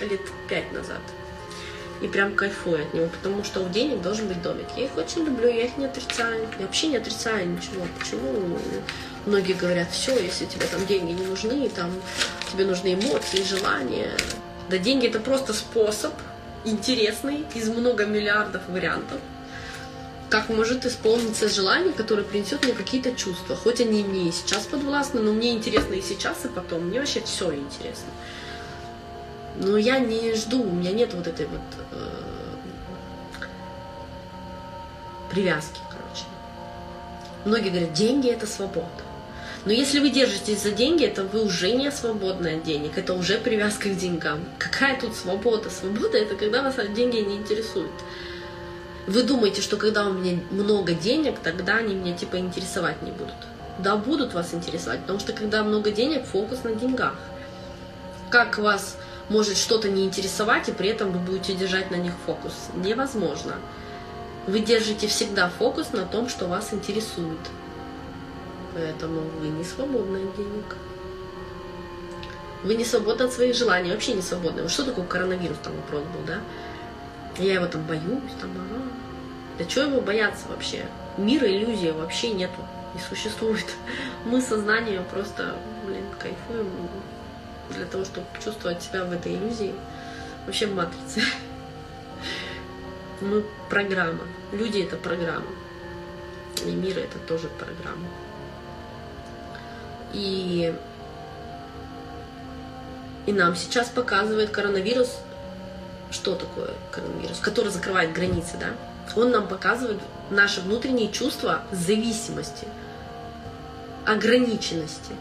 лет 0.00 0.20
пять 0.48 0.72
назад. 0.72 1.00
И 2.00 2.08
прям 2.08 2.34
кайфую 2.34 2.82
от 2.82 2.94
него, 2.94 3.06
потому 3.06 3.44
что 3.44 3.60
у 3.60 3.68
денег 3.68 4.02
должен 4.02 4.26
быть 4.26 4.42
домик. 4.42 4.66
Я 4.76 4.86
их 4.86 4.96
очень 4.96 5.24
люблю, 5.24 5.48
я 5.48 5.66
их 5.66 5.76
не 5.76 5.84
отрицаю. 5.84 6.48
Я 6.58 6.66
вообще 6.66 6.88
не 6.88 6.96
отрицаю 6.96 7.48
ничего. 7.48 7.86
Почему 7.98 8.58
многие 9.26 9.52
говорят, 9.52 9.90
все, 9.92 10.18
если 10.18 10.46
тебе 10.46 10.66
там 10.66 10.84
деньги 10.86 11.12
не 11.12 11.26
нужны, 11.26 11.68
там 11.68 11.92
тебе 12.50 12.64
нужны 12.64 12.94
эмоции, 12.94 13.42
желания. 13.44 14.10
Да 14.68 14.78
деньги 14.78 15.06
это 15.06 15.20
просто 15.20 15.52
способ 15.52 16.12
интересный 16.64 17.44
из 17.54 17.68
много 17.68 18.06
миллиардов 18.06 18.62
вариантов 18.68 19.20
как 20.32 20.48
может 20.48 20.86
исполниться 20.86 21.46
желание, 21.46 21.92
которое 21.92 22.22
принесет 22.22 22.64
мне 22.64 22.72
какие-то 22.72 23.14
чувства. 23.14 23.54
Хоть 23.54 23.82
они 23.82 24.02
мне 24.02 24.30
и 24.30 24.32
сейчас 24.32 24.64
подвластны, 24.64 25.20
но 25.20 25.30
мне 25.30 25.50
интересно 25.50 25.92
и 25.92 26.00
сейчас, 26.00 26.46
и 26.46 26.48
потом. 26.48 26.86
Мне 26.86 27.00
вообще 27.00 27.20
все 27.20 27.54
интересно. 27.54 28.08
Но 29.56 29.76
я 29.76 29.98
не 29.98 30.34
жду, 30.34 30.62
у 30.62 30.72
меня 30.72 30.92
нет 30.92 31.12
вот 31.12 31.26
этой 31.26 31.44
вот 31.44 31.60
э, 31.90 31.96
привязки, 35.30 35.80
короче. 35.90 36.24
Многие 37.44 37.68
говорят, 37.68 37.92
деньги 37.92 38.30
это 38.30 38.46
свобода. 38.46 38.88
Но 39.66 39.72
если 39.72 39.98
вы 39.98 40.08
держитесь 40.08 40.62
за 40.62 40.70
деньги, 40.70 41.04
это 41.04 41.24
вы 41.24 41.44
уже 41.44 41.72
не 41.72 41.92
свободны 41.92 42.56
от 42.56 42.64
денег, 42.64 42.96
это 42.96 43.12
уже 43.12 43.36
привязка 43.36 43.90
к 43.90 43.98
деньгам. 43.98 44.42
Какая 44.56 44.98
тут 44.98 45.14
свобода? 45.14 45.68
Свобода 45.68 46.16
это 46.16 46.36
когда 46.36 46.62
вас 46.62 46.76
деньги 46.94 47.18
не 47.18 47.36
интересуют. 47.36 47.92
Вы 49.06 49.24
думаете, 49.24 49.62
что 49.62 49.76
когда 49.76 50.06
у 50.06 50.12
меня 50.12 50.40
много 50.50 50.94
денег, 50.94 51.38
тогда 51.40 51.76
они 51.76 51.94
меня 51.94 52.16
типа 52.16 52.36
интересовать 52.38 53.02
не 53.02 53.10
будут. 53.10 53.34
Да, 53.78 53.96
будут 53.96 54.32
вас 54.34 54.54
интересовать, 54.54 55.00
потому 55.00 55.18
что 55.18 55.32
когда 55.32 55.64
много 55.64 55.90
денег, 55.90 56.24
фокус 56.24 56.62
на 56.62 56.74
деньгах. 56.74 57.14
Как 58.30 58.58
вас 58.58 58.96
может 59.28 59.56
что-то 59.56 59.88
не 59.88 60.04
интересовать, 60.04 60.68
и 60.68 60.72
при 60.72 60.88
этом 60.88 61.10
вы 61.10 61.18
будете 61.18 61.54
держать 61.54 61.90
на 61.90 61.96
них 61.96 62.12
фокус? 62.26 62.52
Невозможно. 62.74 63.54
Вы 64.46 64.60
держите 64.60 65.06
всегда 65.06 65.48
фокус 65.48 65.92
на 65.92 66.04
том, 66.04 66.28
что 66.28 66.46
вас 66.46 66.72
интересует. 66.72 67.38
Поэтому 68.74 69.22
вы 69.40 69.48
не 69.48 69.64
свободны 69.64 70.18
от 70.18 70.36
денег. 70.36 70.76
Вы 72.62 72.74
не 72.76 72.84
свободны 72.84 73.24
от 73.24 73.32
своих 73.32 73.56
желаний, 73.56 73.90
вообще 73.90 74.14
не 74.14 74.22
свободны. 74.22 74.68
Что 74.68 74.84
такое 74.84 75.04
коронавирус, 75.04 75.58
там 75.62 75.74
вопрос 75.76 76.02
был, 76.04 76.24
да? 76.26 76.40
Я 77.38 77.54
его 77.54 77.66
там 77.66 77.82
боюсь, 77.84 78.32
там, 78.40 78.50
ага. 78.50 78.82
Да 79.58 79.64
чего 79.64 79.84
его 79.84 80.00
бояться 80.00 80.46
вообще? 80.48 80.86
Мира 81.16 81.46
иллюзия 81.46 81.92
вообще 81.92 82.32
нету, 82.32 82.60
не 82.94 83.00
существует. 83.00 83.66
Мы 84.24 84.40
сознанием 84.40 85.04
просто, 85.04 85.56
блин, 85.86 86.04
кайфуем 86.18 86.68
для 87.70 87.86
того, 87.86 88.04
чтобы 88.04 88.26
чувствовать 88.42 88.82
себя 88.82 89.04
в 89.04 89.12
этой 89.12 89.34
иллюзии. 89.34 89.74
Вообще 90.46 90.66
в 90.66 90.74
матрице. 90.74 91.22
Мы 93.20 93.44
программа. 93.68 94.24
Люди 94.52 94.80
это 94.80 94.96
программа. 94.96 95.46
И 96.66 96.70
мир 96.70 96.98
это 96.98 97.18
тоже 97.18 97.48
программа. 97.48 98.08
И, 100.12 100.74
и 103.26 103.32
нам 103.32 103.56
сейчас 103.56 103.88
показывает 103.88 104.50
коронавирус 104.50 105.18
что 106.12 106.34
такое 106.34 106.70
коронавирус, 106.90 107.38
который 107.40 107.70
закрывает 107.70 108.12
границы, 108.12 108.56
да, 108.58 108.68
он 109.16 109.30
нам 109.30 109.48
показывает 109.48 109.98
наши 110.30 110.60
внутренние 110.60 111.10
чувства 111.10 111.62
зависимости, 111.72 112.66
ограниченности. 114.06 115.12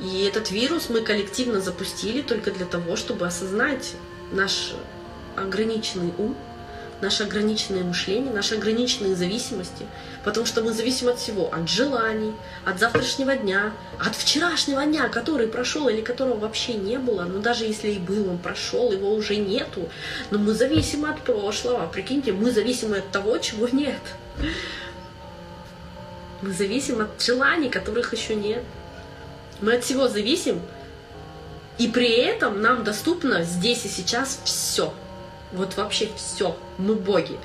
И 0.00 0.24
этот 0.24 0.50
вирус 0.50 0.88
мы 0.88 1.00
коллективно 1.00 1.60
запустили 1.60 2.22
только 2.22 2.50
для 2.50 2.66
того, 2.66 2.96
чтобы 2.96 3.26
осознать 3.26 3.94
наш 4.30 4.74
ограниченный 5.36 6.12
ум, 6.18 6.36
наше 7.00 7.24
ограниченное 7.24 7.84
мышление, 7.84 8.32
наши 8.32 8.54
ограниченные 8.54 9.14
зависимости, 9.14 9.86
потому 10.24 10.46
что 10.46 10.62
мы 10.62 10.72
зависим 10.72 11.08
от 11.08 11.18
всего, 11.18 11.52
от 11.52 11.68
желаний, 11.68 12.34
от 12.64 12.78
завтрашнего 12.78 13.36
дня, 13.36 13.72
от 13.98 14.16
вчерашнего 14.16 14.84
дня, 14.84 15.08
который 15.08 15.46
прошел 15.46 15.88
или 15.88 16.00
которого 16.00 16.38
вообще 16.38 16.74
не 16.74 16.98
было, 16.98 17.24
но 17.24 17.38
даже 17.38 17.64
если 17.64 17.90
и 17.90 17.98
был, 17.98 18.30
он 18.30 18.38
прошел, 18.38 18.92
его 18.92 19.14
уже 19.14 19.36
нету, 19.36 19.88
но 20.30 20.38
мы 20.38 20.54
зависимы 20.54 21.10
от 21.10 21.22
прошлого, 21.22 21.86
прикиньте, 21.86 22.32
мы 22.32 22.50
зависимы 22.50 22.98
от 22.98 23.10
того, 23.10 23.38
чего 23.38 23.68
нет. 23.68 24.00
Мы 26.42 26.52
зависим 26.52 27.00
от 27.00 27.20
желаний, 27.22 27.70
которых 27.70 28.12
еще 28.12 28.34
нет. 28.34 28.62
Мы 29.60 29.74
от 29.74 29.84
всего 29.84 30.06
зависим, 30.06 30.60
и 31.78 31.88
при 31.88 32.10
этом 32.10 32.60
нам 32.60 32.84
доступно 32.84 33.42
здесь 33.42 33.84
и 33.84 33.88
сейчас 33.88 34.40
все– 34.44 34.92
вот 35.56 35.76
вообще 35.76 36.10
все. 36.16 36.56
Мы 36.78 36.94
боги. 36.94 37.36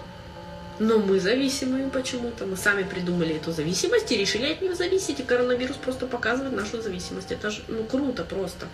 Но 0.79 0.97
мы 0.97 1.19
зависимые 1.19 1.89
почему-то. 1.89 2.45
Мы 2.45 2.57
сами 2.57 2.83
придумали 2.83 3.35
эту 3.35 3.51
зависимость 3.51 4.11
и 4.11 4.17
решили 4.17 4.51
от 4.51 4.61
нее 4.61 4.75
зависеть. 4.75 5.19
И 5.19 5.23
коронавирус 5.23 5.77
просто 5.77 6.07
показывает 6.07 6.53
нашу 6.53 6.81
зависимость. 6.81 7.31
Это 7.31 7.51
же 7.51 7.61
ну, 7.67 7.83
круто 7.83 8.23
просто. 8.23 8.67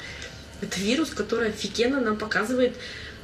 Это 0.61 0.79
вирус, 0.79 1.09
который 1.09 1.49
офигенно 1.49 2.01
нам 2.01 2.17
показывает 2.17 2.75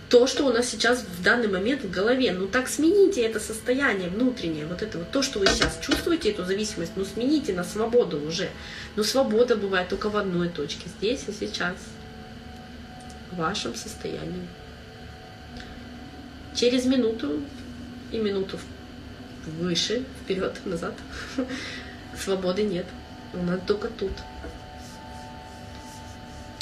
то, 0.09 0.27
что 0.27 0.45
у 0.45 0.53
нас 0.53 0.69
сейчас 0.69 1.01
в 1.01 1.23
данный 1.23 1.47
момент 1.47 1.83
в 1.83 1.89
голове. 1.89 2.31
Ну 2.33 2.47
так 2.47 2.67
смените 2.67 3.21
это 3.21 3.39
состояние 3.39 4.09
внутреннее, 4.09 4.67
вот 4.67 4.83
это 4.83 4.99
вот 4.99 5.09
то, 5.09 5.23
что 5.23 5.39
вы 5.39 5.47
сейчас 5.47 5.79
чувствуете, 5.81 6.29
эту 6.29 6.45
зависимость, 6.45 6.91
ну 6.95 7.03
смените 7.03 7.53
на 7.53 7.63
свободу 7.63 8.21
уже. 8.21 8.49
Но 8.95 9.03
свобода 9.03 9.55
бывает 9.55 9.89
только 9.89 10.09
в 10.09 10.17
одной 10.17 10.49
точке, 10.49 10.87
здесь 10.99 11.23
и 11.27 11.31
сейчас, 11.31 11.77
в 13.31 13.37
вашем 13.37 13.73
состоянии. 13.73 14.47
Через 16.55 16.85
минуту 16.85 17.41
и 18.11 18.17
минуту 18.17 18.59
выше, 19.45 20.03
вперед, 20.21 20.53
назад. 20.65 20.93
Свободы 22.17 22.63
нет. 22.63 22.85
Она 23.33 23.57
только 23.57 23.87
тут. 23.87 24.11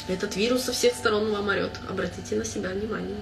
Этот 0.08 0.36
вирус 0.36 0.62
со 0.62 0.72
всех 0.72 0.94
сторон 0.94 1.30
вам 1.30 1.48
орет. 1.48 1.78
Обратите 1.88 2.36
на 2.36 2.44
себя 2.44 2.70
внимание. 2.70 3.16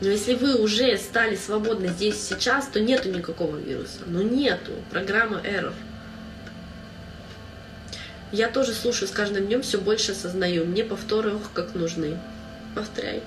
Но 0.00 0.08
если 0.08 0.34
вы 0.34 0.56
уже 0.56 0.96
стали 0.98 1.34
свободны 1.34 1.88
здесь 1.88 2.20
сейчас, 2.22 2.68
то 2.68 2.80
нету 2.80 3.08
никакого 3.10 3.56
вируса. 3.56 4.00
Ну 4.06 4.22
нету. 4.22 4.72
Программа 4.90 5.38
Error. 5.38 5.74
Я 8.30 8.48
тоже 8.48 8.74
слушаю 8.74 9.08
с 9.08 9.10
каждым 9.10 9.46
днем, 9.46 9.62
все 9.62 9.80
больше 9.80 10.12
осознаю. 10.12 10.66
Мне 10.66 10.84
повторы, 10.84 11.34
ох, 11.34 11.50
как 11.52 11.74
нужны. 11.74 12.18
Повторяй. 12.74 13.22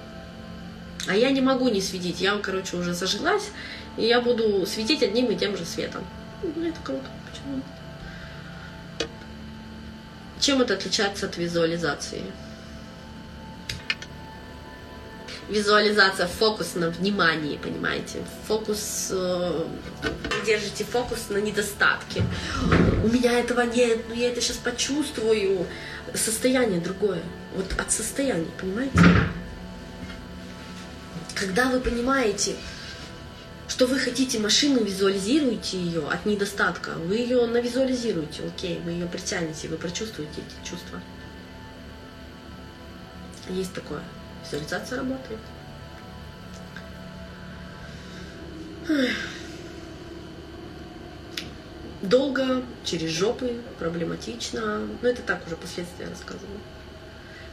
А 1.08 1.16
я 1.16 1.32
не 1.32 1.42
могу 1.42 1.70
не 1.70 1.82
светить. 1.82 2.22
Я, 2.22 2.38
короче, 2.38 2.78
уже 2.78 2.94
зажглась, 2.94 3.50
и 3.98 4.06
я 4.06 4.22
буду 4.22 4.66
светить 4.66 5.04
одним 5.04 5.28
и 5.32 5.36
тем 5.36 5.58
же 5.58 5.66
светом. 5.66 6.04
Ну, 6.44 6.68
это 6.68 6.80
круто. 6.84 7.06
Почему? 7.30 7.62
Чем 10.40 10.62
это 10.62 10.74
отличается 10.74 11.28
от 11.28 11.38
визуализации? 11.38 12.24
Визуализация, 15.50 16.28
фокус 16.28 16.76
на 16.76 16.90
внимании, 16.90 17.58
понимаете? 17.58 18.20
Фокус, 18.48 19.10
э, 19.12 19.66
держите 20.46 20.86
фокус 20.86 21.30
на 21.30 21.38
недостатке. 21.38 22.24
У 23.04 23.08
меня 23.08 23.38
этого 23.38 23.62
нет, 23.62 24.08
но 24.08 24.16
я 24.16 24.30
это 24.30 24.40
сейчас 24.40 24.58
почувствую. 24.58 25.68
Состояние 26.14 26.80
другое. 26.80 27.22
Вот 27.56 27.66
от 27.78 27.92
состояния, 27.92 28.48
понимаете? 28.60 29.00
Когда 31.42 31.70
вы 31.70 31.80
понимаете, 31.80 32.56
что 33.68 33.88
вы 33.88 33.98
хотите 33.98 34.38
машину, 34.38 34.84
визуализируете 34.84 35.80
ее 35.80 36.08
от 36.08 36.28
недостатка, 36.28 36.92
вы 36.92 37.16
ее 37.16 37.48
навизуализируете, 37.48 38.44
окей, 38.46 38.80
вы 38.86 38.92
ее 38.92 39.08
притянете, 39.08 39.68
вы 39.68 39.78
прочувствуете 39.78 40.34
эти 40.34 40.70
чувства. 40.70 41.02
Есть 43.50 43.74
такое. 43.74 44.04
Визуализация 44.46 45.00
работает. 45.00 45.40
Долго, 52.04 52.62
через 52.86 53.10
жопы, 53.10 53.60
проблематично. 53.80 54.88
Но 55.02 55.10
это 55.10 55.24
так 55.24 55.48
уже 55.48 55.56
последствия 55.56 56.06
рассказываю. 56.08 56.60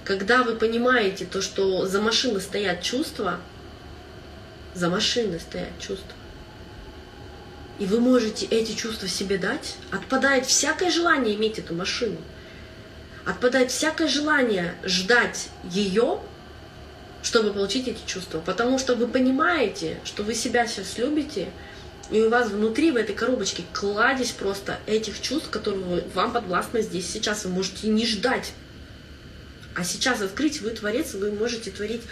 Когда 0.05 0.43
вы 0.43 0.57
понимаете 0.57 1.25
то, 1.25 1.41
что 1.41 1.87
за 1.87 2.03
машиной 2.03 2.43
стоят 2.43 2.83
чувства, 2.83 3.41
за 4.79 4.89
машиной 4.89 5.41
стоят 5.41 5.79
чувства. 5.81 6.15
И 7.79 7.87
вы 7.87 8.01
можете 8.01 8.47
эти 8.47 8.73
чувства 8.73 9.09
себе 9.09 9.39
дать. 9.39 9.77
Отпадает 9.91 10.47
всякое 10.47 10.91
желание 10.91 11.37
иметь 11.37 11.59
эту 11.59 11.75
машину. 11.75 12.17
Отпадает 13.25 13.71
всякое 13.71 14.09
желание 14.09 14.75
ждать 14.85 15.49
ее, 15.65 16.21
чтобы 17.23 17.53
получить 17.53 17.87
эти 17.89 18.05
чувства. 18.07 18.41
Потому 18.41 18.79
что 18.79 18.95
вы 18.95 19.07
понимаете, 19.07 19.99
что 20.05 20.23
вы 20.23 20.35
себя 20.35 20.67
сейчас 20.67 20.99
любите, 20.99 21.49
и 22.11 22.23
у 22.23 22.31
вас 22.31 22.49
внутри 22.49 22.91
в 22.91 22.97
этой 22.97 23.15
коробочке 23.15 23.65
кладезь 23.73 24.31
просто 24.31 24.79
этих 24.87 25.21
чувств, 25.21 25.51
которые 25.51 26.05
вам 26.15 26.33
подвластны 26.33 26.83
здесь 26.83 27.09
сейчас. 27.09 27.45
Вы 27.45 27.51
можете 27.51 27.89
не 27.89 28.07
ждать. 28.07 28.53
А 29.77 29.85
сейчас 29.85 30.21
открыть, 30.23 30.61
вы 30.63 30.71
творец, 30.71 31.15
вы 31.15 31.31
можете 31.31 31.71
творить. 31.71 32.03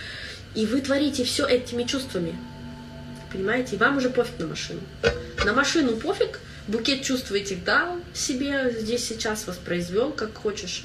И 0.54 0.64
вы 0.66 0.80
творите 0.80 1.24
все 1.24 1.46
этими 1.46 1.84
чувствами. 1.84 2.38
Понимаете? 3.36 3.76
И 3.76 3.78
вам 3.78 3.98
уже 3.98 4.08
пофиг 4.08 4.38
на 4.38 4.46
машину. 4.46 4.80
На 5.44 5.52
машину 5.52 5.96
пофиг, 5.96 6.40
букет 6.68 7.02
чувств 7.02 7.30
этих 7.32 7.64
дал 7.64 8.00
себе 8.14 8.74
здесь 8.78 9.06
сейчас, 9.06 9.46
воспроизвел, 9.46 10.10
как 10.10 10.34
хочешь. 10.34 10.84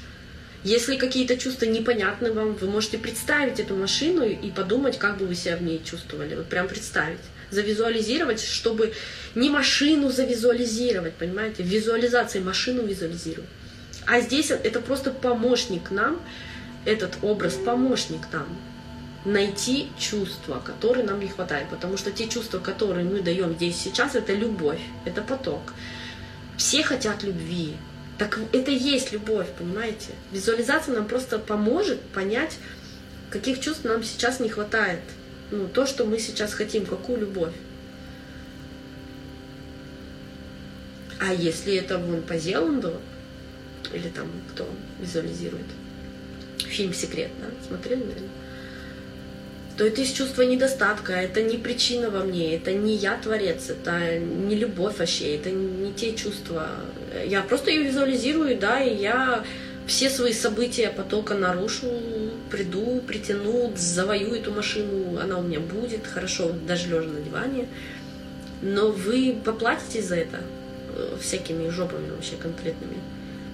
Если 0.62 0.96
какие-то 0.96 1.38
чувства 1.38 1.64
непонятны 1.64 2.30
вам, 2.30 2.54
вы 2.54 2.68
можете 2.68 2.98
представить 2.98 3.58
эту 3.58 3.74
машину 3.74 4.24
и 4.24 4.50
подумать, 4.50 4.98
как 4.98 5.16
бы 5.16 5.26
вы 5.26 5.34
себя 5.34 5.56
в 5.56 5.62
ней 5.62 5.80
чувствовали. 5.82 6.34
Вот 6.34 6.48
прям 6.48 6.68
представить. 6.68 7.18
Завизуализировать, 7.50 8.42
чтобы 8.42 8.92
не 9.34 9.48
машину 9.48 10.10
завизуализировать, 10.10 11.14
понимаете? 11.14 11.62
Визуализация 11.62 12.42
машину 12.42 12.84
визуализировать. 12.84 13.48
А 14.06 14.20
здесь 14.20 14.50
это 14.50 14.80
просто 14.80 15.10
помощник 15.10 15.90
нам, 15.90 16.20
этот 16.84 17.12
образ 17.22 17.54
помощник 17.54 18.20
нам 18.30 18.46
найти 19.24 19.90
чувства, 19.98 20.60
которые 20.64 21.04
нам 21.04 21.20
не 21.20 21.28
хватает. 21.28 21.68
Потому 21.68 21.96
что 21.96 22.10
те 22.10 22.28
чувства, 22.28 22.58
которые 22.58 23.04
мы 23.04 23.20
даем 23.20 23.54
здесь 23.54 23.76
сейчас, 23.76 24.14
это 24.14 24.32
любовь, 24.34 24.80
это 25.04 25.22
поток. 25.22 25.74
Все 26.56 26.82
хотят 26.82 27.22
любви. 27.22 27.74
Так 28.18 28.38
это 28.52 28.70
и 28.70 28.78
есть 28.78 29.12
любовь, 29.12 29.48
понимаете? 29.58 30.10
Визуализация 30.32 30.94
нам 30.94 31.06
просто 31.06 31.38
поможет 31.38 32.00
понять, 32.00 32.58
каких 33.30 33.60
чувств 33.60 33.84
нам 33.84 34.04
сейчас 34.04 34.40
не 34.40 34.48
хватает. 34.48 35.00
Ну, 35.50 35.68
то, 35.68 35.86
что 35.86 36.04
мы 36.04 36.18
сейчас 36.18 36.54
хотим, 36.54 36.86
какую 36.86 37.20
любовь. 37.20 37.52
А 41.20 41.32
если 41.32 41.74
это 41.74 41.98
вон 41.98 42.22
по 42.22 42.36
Зеланду, 42.36 43.00
или 43.92 44.08
там 44.08 44.28
кто 44.52 44.68
визуализирует, 45.00 45.66
фильм 46.58 46.92
«Секрет», 46.92 47.30
да, 47.38 47.66
смотрели, 47.66 48.00
наверное? 48.00 48.28
То 49.76 49.84
это 49.84 50.02
из 50.02 50.10
чувства 50.10 50.42
недостатка, 50.42 51.12
это 51.14 51.42
не 51.42 51.56
причина 51.56 52.10
во 52.10 52.24
мне, 52.24 52.56
это 52.56 52.72
не 52.72 52.94
я 52.94 53.16
творец, 53.16 53.70
это 53.70 54.18
не 54.18 54.54
любовь 54.54 54.98
вообще, 54.98 55.36
это 55.36 55.50
не 55.50 55.92
те 55.92 56.14
чувства. 56.14 56.68
Я 57.24 57.42
просто 57.42 57.70
ее 57.70 57.84
визуализирую, 57.84 58.58
да, 58.58 58.80
и 58.80 58.94
я 58.94 59.44
все 59.86 60.10
свои 60.10 60.32
события 60.32 60.90
потока 60.90 61.34
нарушу, 61.34 61.86
приду, 62.50 63.02
притяну, 63.06 63.72
завою 63.76 64.34
эту 64.34 64.52
машину, 64.52 65.18
она 65.18 65.38
у 65.38 65.42
меня 65.42 65.60
будет, 65.60 66.06
хорошо, 66.06 66.52
даже 66.66 66.88
лежа 66.88 67.08
на 67.08 67.20
диване. 67.20 67.68
Но 68.60 68.92
вы 68.92 69.36
поплатите 69.44 70.02
за 70.02 70.16
это 70.16 70.40
э, 70.94 71.16
всякими 71.20 71.68
жопами 71.68 72.10
вообще 72.10 72.36
конкретными. 72.36 72.96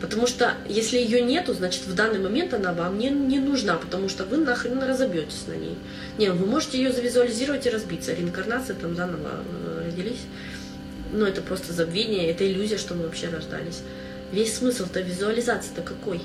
Потому 0.01 0.29
что 0.29 0.55
если 0.69 0.97
ее 0.97 1.21
нету, 1.21 1.55
значит 1.55 1.87
в 1.87 1.95
данный 1.95 2.21
момент 2.21 2.55
она 2.55 2.73
вам 2.73 2.99
не, 2.99 3.11
не 3.11 3.41
нужна, 3.41 3.75
потому 3.75 4.09
что 4.09 4.25
вы 4.25 4.37
нахрен 4.37 4.81
разобьетесь 4.81 5.47
на 5.49 5.55
ней. 5.55 5.77
Не, 6.19 6.31
вы 6.31 6.47
можете 6.47 6.79
ее 6.79 6.93
завизуализировать 6.93 7.67
и 7.67 7.71
разбиться. 7.71 8.15
Реинкарнация 8.15 8.77
там 8.77 8.95
заново 8.95 9.31
э, 9.65 9.83
родились. 9.87 10.21
Но 11.13 11.27
это 11.27 11.41
просто 11.41 11.73
забвение, 11.73 12.31
это 12.31 12.47
иллюзия, 12.47 12.79
что 12.79 12.95
мы 12.95 13.05
вообще 13.05 13.29
рождались. 13.29 13.81
Весь 14.31 14.57
смысл-то 14.57 15.01
визуализации-то 15.01 15.83
какой? 15.83 16.21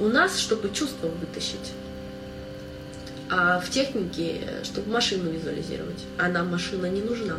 У 0.00 0.08
нас, 0.08 0.38
чтобы 0.38 0.70
чувство 0.74 1.06
вытащить. 1.06 1.72
А 3.30 3.60
в 3.60 3.70
технике, 3.70 4.40
чтобы 4.64 4.90
машину 4.90 5.30
визуализировать. 5.30 6.04
А 6.18 6.28
нам 6.28 6.50
машина 6.50 6.86
не 6.86 7.02
нужна. 7.02 7.36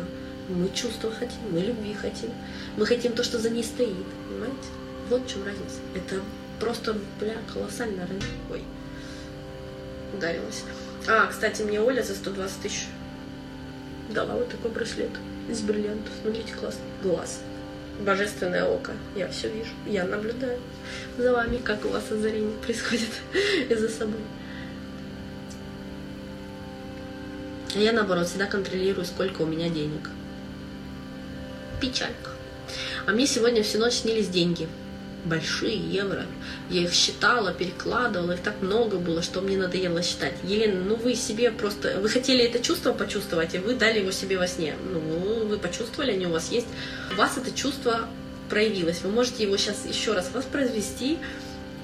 Мы 0.48 0.68
чувства 0.68 1.10
хотим, 1.10 1.38
мы 1.50 1.60
любви 1.60 1.92
хотим. 1.94 2.30
Мы 2.76 2.86
хотим 2.86 3.12
то, 3.12 3.24
что 3.24 3.38
за 3.38 3.50
ней 3.50 3.64
стоит. 3.64 4.06
Понимаете? 4.28 4.68
Вот 5.10 5.22
в 5.22 5.28
чем 5.28 5.44
разница. 5.44 5.78
Это 5.94 6.20
просто, 6.60 6.96
бля, 7.20 7.34
колоссальная 7.52 8.06
разница. 8.06 8.28
Ой, 8.50 8.62
ударилась. 10.16 10.62
А, 11.08 11.26
кстати, 11.26 11.62
мне 11.62 11.80
Оля 11.80 12.02
за 12.02 12.14
120 12.14 12.60
тысяч 12.62 12.86
дала 14.10 14.34
вот 14.34 14.48
такой 14.48 14.70
браслет 14.70 15.10
из 15.48 15.60
бриллиантов. 15.62 16.12
Смотрите, 16.22 16.52
классно. 16.52 16.82
Глаз. 17.02 17.40
Божественное 18.00 18.64
око. 18.64 18.92
Я 19.16 19.28
все 19.28 19.48
вижу. 19.48 19.70
Я 19.86 20.04
наблюдаю 20.04 20.60
за 21.18 21.32
вами, 21.32 21.56
как 21.56 21.84
у 21.84 21.88
вас 21.88 22.10
озарение 22.12 22.56
происходит 22.58 23.10
и 23.68 23.74
за 23.74 23.88
собой. 23.88 24.20
Я, 27.74 27.92
наоборот, 27.92 28.28
всегда 28.28 28.46
контролирую, 28.46 29.04
сколько 29.04 29.42
у 29.42 29.46
меня 29.46 29.68
денег 29.68 30.08
печалька. 31.80 32.30
А 33.06 33.12
мне 33.12 33.26
сегодня 33.26 33.62
всю 33.62 33.78
ночь 33.78 33.94
снились 33.94 34.28
деньги. 34.28 34.68
Большие 35.24 35.76
евро. 35.76 36.24
Я 36.70 36.82
их 36.82 36.92
считала, 36.92 37.52
перекладывала, 37.52 38.32
их 38.32 38.40
так 38.40 38.62
много 38.62 38.98
было, 38.98 39.22
что 39.22 39.40
мне 39.40 39.56
надоело 39.56 40.02
считать. 40.02 40.34
Елена, 40.44 40.80
ну 40.80 40.94
вы 40.94 41.14
себе 41.14 41.50
просто... 41.50 41.98
Вы 42.00 42.08
хотели 42.08 42.44
это 42.44 42.60
чувство 42.60 42.92
почувствовать, 42.92 43.54
и 43.54 43.58
вы 43.58 43.74
дали 43.74 44.00
его 44.00 44.12
себе 44.12 44.38
во 44.38 44.46
сне. 44.46 44.76
Ну, 44.92 45.46
вы 45.46 45.58
почувствовали, 45.58 46.12
они 46.12 46.26
у 46.26 46.30
вас 46.30 46.52
есть. 46.52 46.68
У 47.12 47.16
вас 47.16 47.36
это 47.36 47.50
чувство 47.50 48.08
проявилось. 48.48 49.02
Вы 49.02 49.10
можете 49.10 49.42
его 49.42 49.56
сейчас 49.56 49.84
еще 49.84 50.12
раз 50.12 50.30
воспроизвести, 50.32 51.18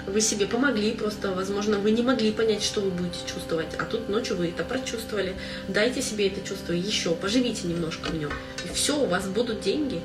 вы 0.06 0.20
себе 0.20 0.46
помогли 0.46 0.92
просто, 0.92 1.32
возможно, 1.32 1.78
вы 1.78 1.92
не 1.92 2.02
могли 2.02 2.32
понять, 2.32 2.62
что 2.62 2.80
вы 2.80 2.90
будете 2.90 3.18
чувствовать, 3.26 3.68
а 3.78 3.84
тут 3.84 4.08
ночью 4.08 4.36
вы 4.36 4.48
это 4.48 4.64
прочувствовали. 4.64 5.34
Дайте 5.68 6.02
себе 6.02 6.28
это 6.28 6.46
чувство 6.46 6.72
еще, 6.72 7.14
поживите 7.14 7.68
немножко 7.68 8.10
в 8.10 8.14
нем. 8.18 8.30
И 8.64 8.74
все, 8.74 8.98
у 8.98 9.06
вас 9.06 9.26
будут 9.26 9.60
деньги. 9.60 10.00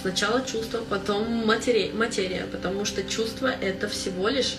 Сначала 0.00 0.44
чувство, 0.44 0.80
потом 0.88 1.46
материя, 1.46 1.92
материя, 1.92 2.46
потому 2.50 2.84
что 2.84 3.02
чувство 3.04 3.46
это 3.46 3.88
всего 3.88 4.28
лишь 4.28 4.56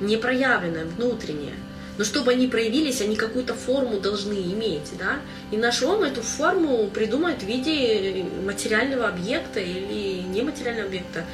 непроявленное, 0.00 0.84
внутреннее. 0.84 1.54
Но 1.98 2.04
чтобы 2.04 2.30
они 2.30 2.46
проявились, 2.46 3.00
они 3.00 3.16
какую-то 3.16 3.54
форму 3.54 3.98
должны 3.98 4.34
иметь, 4.34 4.96
да? 4.98 5.18
И 5.50 5.56
наш 5.56 5.82
ум 5.82 6.02
эту 6.02 6.22
форму 6.22 6.88
придумает 6.88 7.42
в 7.42 7.46
виде 7.46 8.24
материального 8.44 9.08
объекта 9.08 9.58
или 9.58 10.22
нематериального 10.22 10.86
объекта 10.86 11.24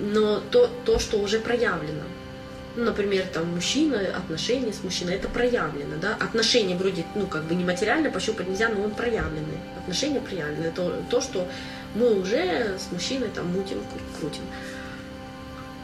но 0.00 0.40
то, 0.50 0.70
то, 0.84 0.98
что 0.98 1.18
уже 1.18 1.38
проявлено. 1.38 2.02
Ну, 2.76 2.84
например, 2.84 3.26
там 3.32 3.54
мужчина, 3.54 4.00
отношения 4.16 4.72
с 4.72 4.84
мужчиной, 4.84 5.16
это 5.16 5.28
проявлено, 5.28 5.96
да. 6.00 6.14
Отношения 6.14 6.76
вроде, 6.76 7.04
ну, 7.14 7.26
как 7.26 7.44
бы 7.44 7.54
не 7.54 7.64
материально 7.64 8.10
пощупать 8.10 8.48
нельзя, 8.48 8.68
но 8.68 8.82
он 8.82 8.92
проявленный. 8.92 9.58
Отношения 9.78 10.20
проявлены. 10.20 10.66
Это 10.66 10.92
то, 11.10 11.20
что 11.20 11.48
мы 11.94 12.14
уже 12.20 12.76
с 12.78 12.92
мужчиной 12.92 13.30
там 13.34 13.46
мутим, 13.48 13.78
крутим. 14.20 14.42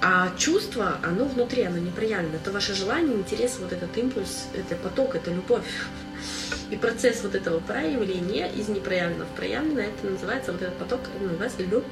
А 0.03 0.31
чувство, 0.37 0.99
оно 1.03 1.25
внутри, 1.25 1.63
оно 1.63 1.79
не 1.79 1.91
проявлено. 1.91 2.37
Это 2.37 2.53
ваше 2.53 2.75
желание, 2.75 3.17
интерес, 3.17 3.57
вот 3.59 3.73
этот 3.73 3.97
импульс, 3.97 4.47
это 4.55 4.77
поток, 4.77 5.17
это 5.17 5.31
любовь. 5.31 5.65
И 6.71 6.77
процесс 6.77 7.23
вот 7.23 7.35
этого 7.35 7.59
проявления 7.61 8.51
из 8.51 8.69
непроявленного 8.69 9.27
в 9.27 9.37
проявленное, 9.37 9.89
это 9.89 10.07
называется, 10.07 10.53
вот 10.53 10.63
этот 10.63 10.77
поток, 10.77 11.01
называется 11.21 11.63
любовь. 11.63 11.85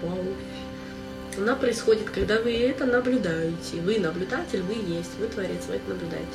Она 1.39 1.57
происходит, 1.57 2.11
когда 2.11 2.41
вы 2.41 2.53
это 2.53 2.85
наблюдаете. 2.85 3.80
Вы 3.80 3.99
наблюдатель, 3.99 4.62
вы 4.62 4.74
есть, 4.74 5.14
вы 5.18 5.26
творец, 5.28 5.64
вы 5.66 5.76
это 5.76 5.91
наблюдаете. 5.91 6.26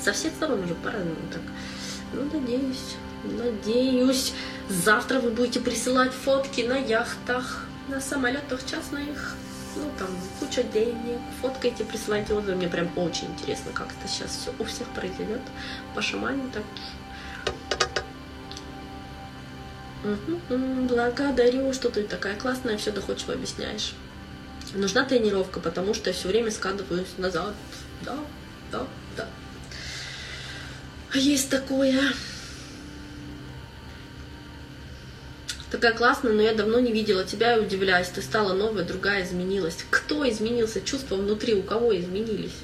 Со 0.00 0.12
всех 0.12 0.32
сторон 0.34 0.64
уже 0.64 0.74
по-разному 0.74 1.16
так. 1.32 1.42
Ну, 2.12 2.24
надеюсь, 2.32 2.96
надеюсь, 3.24 4.32
завтра 4.68 5.20
вы 5.20 5.30
будете 5.30 5.60
присылать 5.60 6.12
фотки 6.12 6.62
на 6.62 6.76
яхтах, 6.78 7.66
на 7.88 8.00
самолетах 8.00 8.64
частных, 8.66 9.36
ну, 9.76 9.84
там, 9.98 10.08
куча 10.40 10.62
денег, 10.62 11.20
фоткайте, 11.40 11.84
присылайте 11.84 12.34
отзывы. 12.34 12.56
Мне 12.56 12.68
прям 12.68 12.90
очень 12.96 13.28
интересно, 13.28 13.72
как 13.72 13.88
это 13.88 14.08
сейчас 14.08 14.30
все 14.30 14.52
у 14.58 14.64
всех 14.64 14.88
произойдет 14.88 15.42
по 15.94 16.02
шамане 16.02 16.42
так. 16.52 16.64
Благодарю, 20.48 21.72
что 21.72 21.90
ты 21.90 22.04
такая 22.04 22.36
классная, 22.36 22.76
все 22.76 22.92
доходчиво 22.92 23.34
объясняешь. 23.34 23.94
Нужна 24.74 25.04
тренировка, 25.04 25.60
потому 25.60 25.94
что 25.94 26.10
я 26.10 26.14
все 26.14 26.28
время 26.28 26.50
складываюсь 26.50 27.16
назад. 27.16 27.54
Да, 28.02 28.16
да, 28.70 28.86
да. 29.16 29.26
Есть 31.14 31.50
такое. 31.50 32.00
Такая 35.70 35.92
классная, 35.92 36.32
но 36.32 36.42
я 36.42 36.54
давно 36.54 36.80
не 36.80 36.92
видела 36.92 37.24
тебя 37.24 37.56
и 37.56 37.60
удивляюсь. 37.60 38.08
Ты 38.08 38.22
стала 38.22 38.54
новая, 38.54 38.84
другая 38.84 39.24
изменилась. 39.24 39.78
Кто 39.90 40.28
изменился? 40.28 40.80
Чувства 40.80 41.16
внутри 41.16 41.54
у 41.54 41.62
кого 41.62 41.98
изменились? 41.98 42.54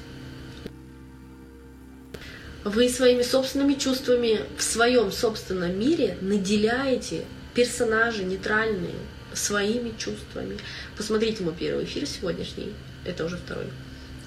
Вы 2.65 2.89
своими 2.89 3.21
собственными 3.21 3.75
чувствами 3.75 4.41
в 4.57 4.63
своем 4.63 5.11
собственном 5.11 5.79
мире 5.79 6.17
наделяете 6.19 7.23
персонажи 7.53 8.23
нейтральные 8.23 8.95
своими 9.33 9.93
чувствами. 9.97 10.57
Посмотрите 10.97 11.43
мой 11.43 11.53
первый 11.57 11.85
эфир 11.85 12.05
сегодняшний. 12.05 12.73
Это 13.05 13.23
уже 13.23 13.37
второй 13.37 13.67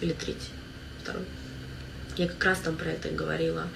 или 0.00 0.12
третий. 0.12 0.52
Второй. 1.02 1.24
Я 2.16 2.26
как 2.28 2.42
раз 2.44 2.60
там 2.60 2.76
про 2.76 2.90
это 2.90 3.10
говорила 3.10 3.66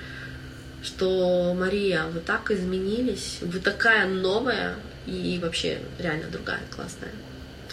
что 0.83 1.55
Мария, 1.55 2.05
вы 2.07 2.21
так 2.21 2.51
изменились, 2.51 3.39
вы 3.41 3.61
такая 3.61 4.07
новая, 4.07 4.75
и 5.07 5.39
вообще 5.41 5.79
реально 5.99 6.29
другая, 6.29 6.61
классная. 6.75 7.13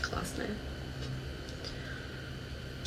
Классная. 0.02 0.50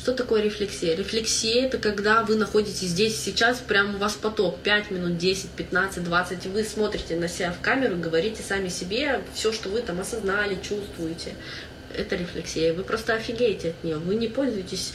Что 0.03 0.11
такое 0.11 0.41
рефлексия? 0.41 0.97
Рефлексия 0.97 1.65
это 1.65 1.77
когда 1.77 2.23
вы 2.23 2.35
находитесь 2.35 2.89
здесь 2.89 3.17
сейчас, 3.17 3.59
прям 3.59 3.95
у 3.95 3.99
вас 3.99 4.15
поток 4.15 4.59
5 4.59 4.91
минут, 4.91 5.17
10, 5.17 5.51
15, 5.51 6.03
20, 6.03 6.45
вы 6.47 6.65
смотрите 6.65 7.15
на 7.15 7.29
себя 7.29 7.53
в 7.53 7.61
камеру, 7.61 7.95
говорите 7.95 8.43
сами 8.43 8.67
себе 8.67 9.21
все, 9.33 9.53
что 9.53 9.69
вы 9.69 9.81
там 9.81 10.01
осознали, 10.01 10.55
чувствуете. 10.55 11.35
Это 11.97 12.17
рефлексия. 12.17 12.73
Вы 12.73 12.83
просто 12.83 13.13
офигеете 13.13 13.69
от 13.69 13.81
нее. 13.85 13.95
Вы 13.95 14.15
не 14.15 14.27
пользуетесь 14.27 14.91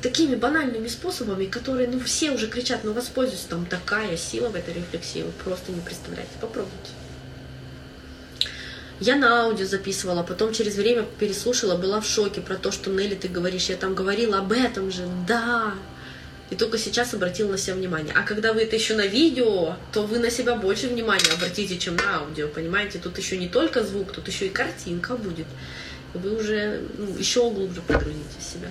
такими 0.00 0.36
банальными 0.36 0.86
способами, 0.86 1.46
которые, 1.46 1.88
ну, 1.88 1.98
все 1.98 2.30
уже 2.30 2.46
кричат, 2.46 2.84
но 2.84 2.92
воспользуйтесь, 2.92 3.46
там 3.46 3.66
такая 3.66 4.16
сила 4.16 4.48
в 4.50 4.54
этой 4.54 4.74
рефлексии, 4.74 5.22
вы 5.22 5.32
просто 5.42 5.72
не 5.72 5.80
представляете. 5.80 6.30
Попробуйте. 6.40 6.92
Я 9.00 9.16
на 9.16 9.42
аудио 9.42 9.64
записывала, 9.64 10.24
потом 10.24 10.52
через 10.52 10.74
время 10.74 11.04
переслушала, 11.18 11.76
была 11.76 12.00
в 12.00 12.06
шоке 12.06 12.40
про 12.40 12.56
то, 12.56 12.72
что 12.72 12.90
Нелли, 12.90 13.14
ты 13.14 13.28
говоришь, 13.28 13.68
я 13.68 13.76
там 13.76 13.94
говорила 13.94 14.38
об 14.38 14.52
этом 14.52 14.90
же, 14.90 15.08
да. 15.26 15.74
И 16.50 16.56
только 16.56 16.78
сейчас 16.78 17.14
обратила 17.14 17.52
на 17.52 17.58
себя 17.58 17.74
внимание. 17.74 18.12
А 18.16 18.22
когда 18.22 18.52
вы 18.52 18.62
это 18.62 18.74
еще 18.74 18.96
на 18.96 19.06
видео, 19.06 19.76
то 19.92 20.02
вы 20.02 20.18
на 20.18 20.30
себя 20.30 20.56
больше 20.56 20.88
внимания 20.88 21.30
обратите, 21.32 21.78
чем 21.78 21.96
на 21.96 22.16
аудио, 22.18 22.48
понимаете? 22.48 22.98
Тут 22.98 23.18
еще 23.18 23.36
не 23.36 23.48
только 23.48 23.84
звук, 23.84 24.12
тут 24.12 24.26
еще 24.26 24.46
и 24.46 24.50
картинка 24.50 25.16
будет. 25.16 25.46
Вы 26.14 26.36
уже 26.36 26.82
ну, 26.96 27.16
еще 27.18 27.50
глубже 27.50 27.82
погрузите 27.82 28.40
себя. 28.40 28.70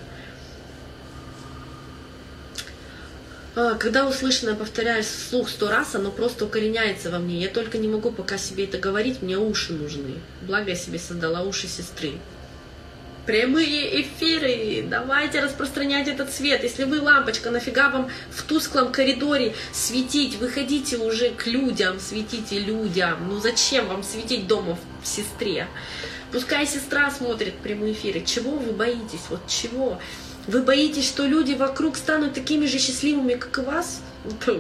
А, 2.57 3.46
когда 3.79 4.07
услышанное 4.07 4.53
повторяешь 4.53 5.07
вслух 5.07 5.49
сто 5.49 5.67
раз, 5.67 5.95
оно 5.95 6.11
просто 6.11 6.45
укореняется 6.45 7.09
во 7.09 7.17
мне. 7.17 7.41
Я 7.41 7.49
только 7.49 7.79
не 7.79 7.87
могу 7.87 8.11
пока 8.11 8.37
себе 8.37 8.65
это 8.65 8.77
говорить, 8.77 9.23
мне 9.23 9.37
уши 9.37 9.73
нужны. 9.73 10.15
Благо 10.43 10.69
я 10.69 10.75
себе 10.75 10.99
создала 10.99 11.41
уши 11.41 11.67
сестры. 11.67 12.13
Прямые 13.25 14.01
эфиры, 14.01 14.85
давайте 14.87 15.39
распространять 15.39 16.07
этот 16.07 16.31
свет. 16.31 16.61
Если 16.61 16.83
вы 16.83 17.01
лампочка, 17.01 17.49
нафига 17.49 17.89
вам 17.89 18.09
в 18.29 18.43
тусклом 18.43 18.91
коридоре 18.91 19.55
светить? 19.73 20.35
Выходите 20.35 20.97
уже 20.97 21.31
к 21.31 21.47
людям, 21.47 21.99
светите 21.99 22.59
людям. 22.59 23.27
Ну 23.27 23.39
зачем 23.39 23.87
вам 23.87 24.03
светить 24.03 24.47
дома 24.47 24.77
в 25.01 25.07
сестре? 25.07 25.67
Пускай 26.31 26.67
сестра 26.67 27.09
смотрит 27.09 27.55
прямые 27.55 27.93
эфиры. 27.93 28.21
Чего 28.21 28.51
вы 28.51 28.71
боитесь? 28.71 29.25
Вот 29.29 29.41
чего? 29.47 29.99
Вы 30.47 30.61
боитесь, 30.61 31.05
что 31.05 31.25
люди 31.25 31.53
вокруг 31.53 31.97
станут 31.97 32.33
такими 32.33 32.65
же 32.65 32.79
счастливыми, 32.79 33.35
как 33.35 33.57
и 33.57 33.61
вас? 33.61 34.01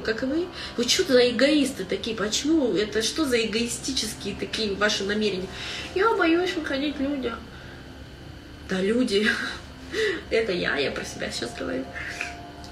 Как 0.03 0.23
и 0.23 0.25
вы? 0.25 0.45
Вы 0.75 0.87
что 0.87 1.03
за 1.13 1.29
эгоисты 1.29 1.85
такие? 1.85 2.15
Почему? 2.15 2.73
Это 2.73 3.01
что 3.01 3.25
за 3.25 3.43
эгоистические 3.45 4.35
такие 4.35 4.75
ваши 4.75 5.05
намерения? 5.05 5.47
Я 5.95 6.13
боюсь 6.13 6.53
выходить 6.53 6.99
людям. 6.99 7.39
Да 8.69 8.81
люди, 8.81 9.27
это 10.29 10.51
я, 10.51 10.75
я 10.75 10.91
про 10.91 11.05
себя 11.05 11.31
сейчас 11.31 11.53
говорю. 11.57 11.85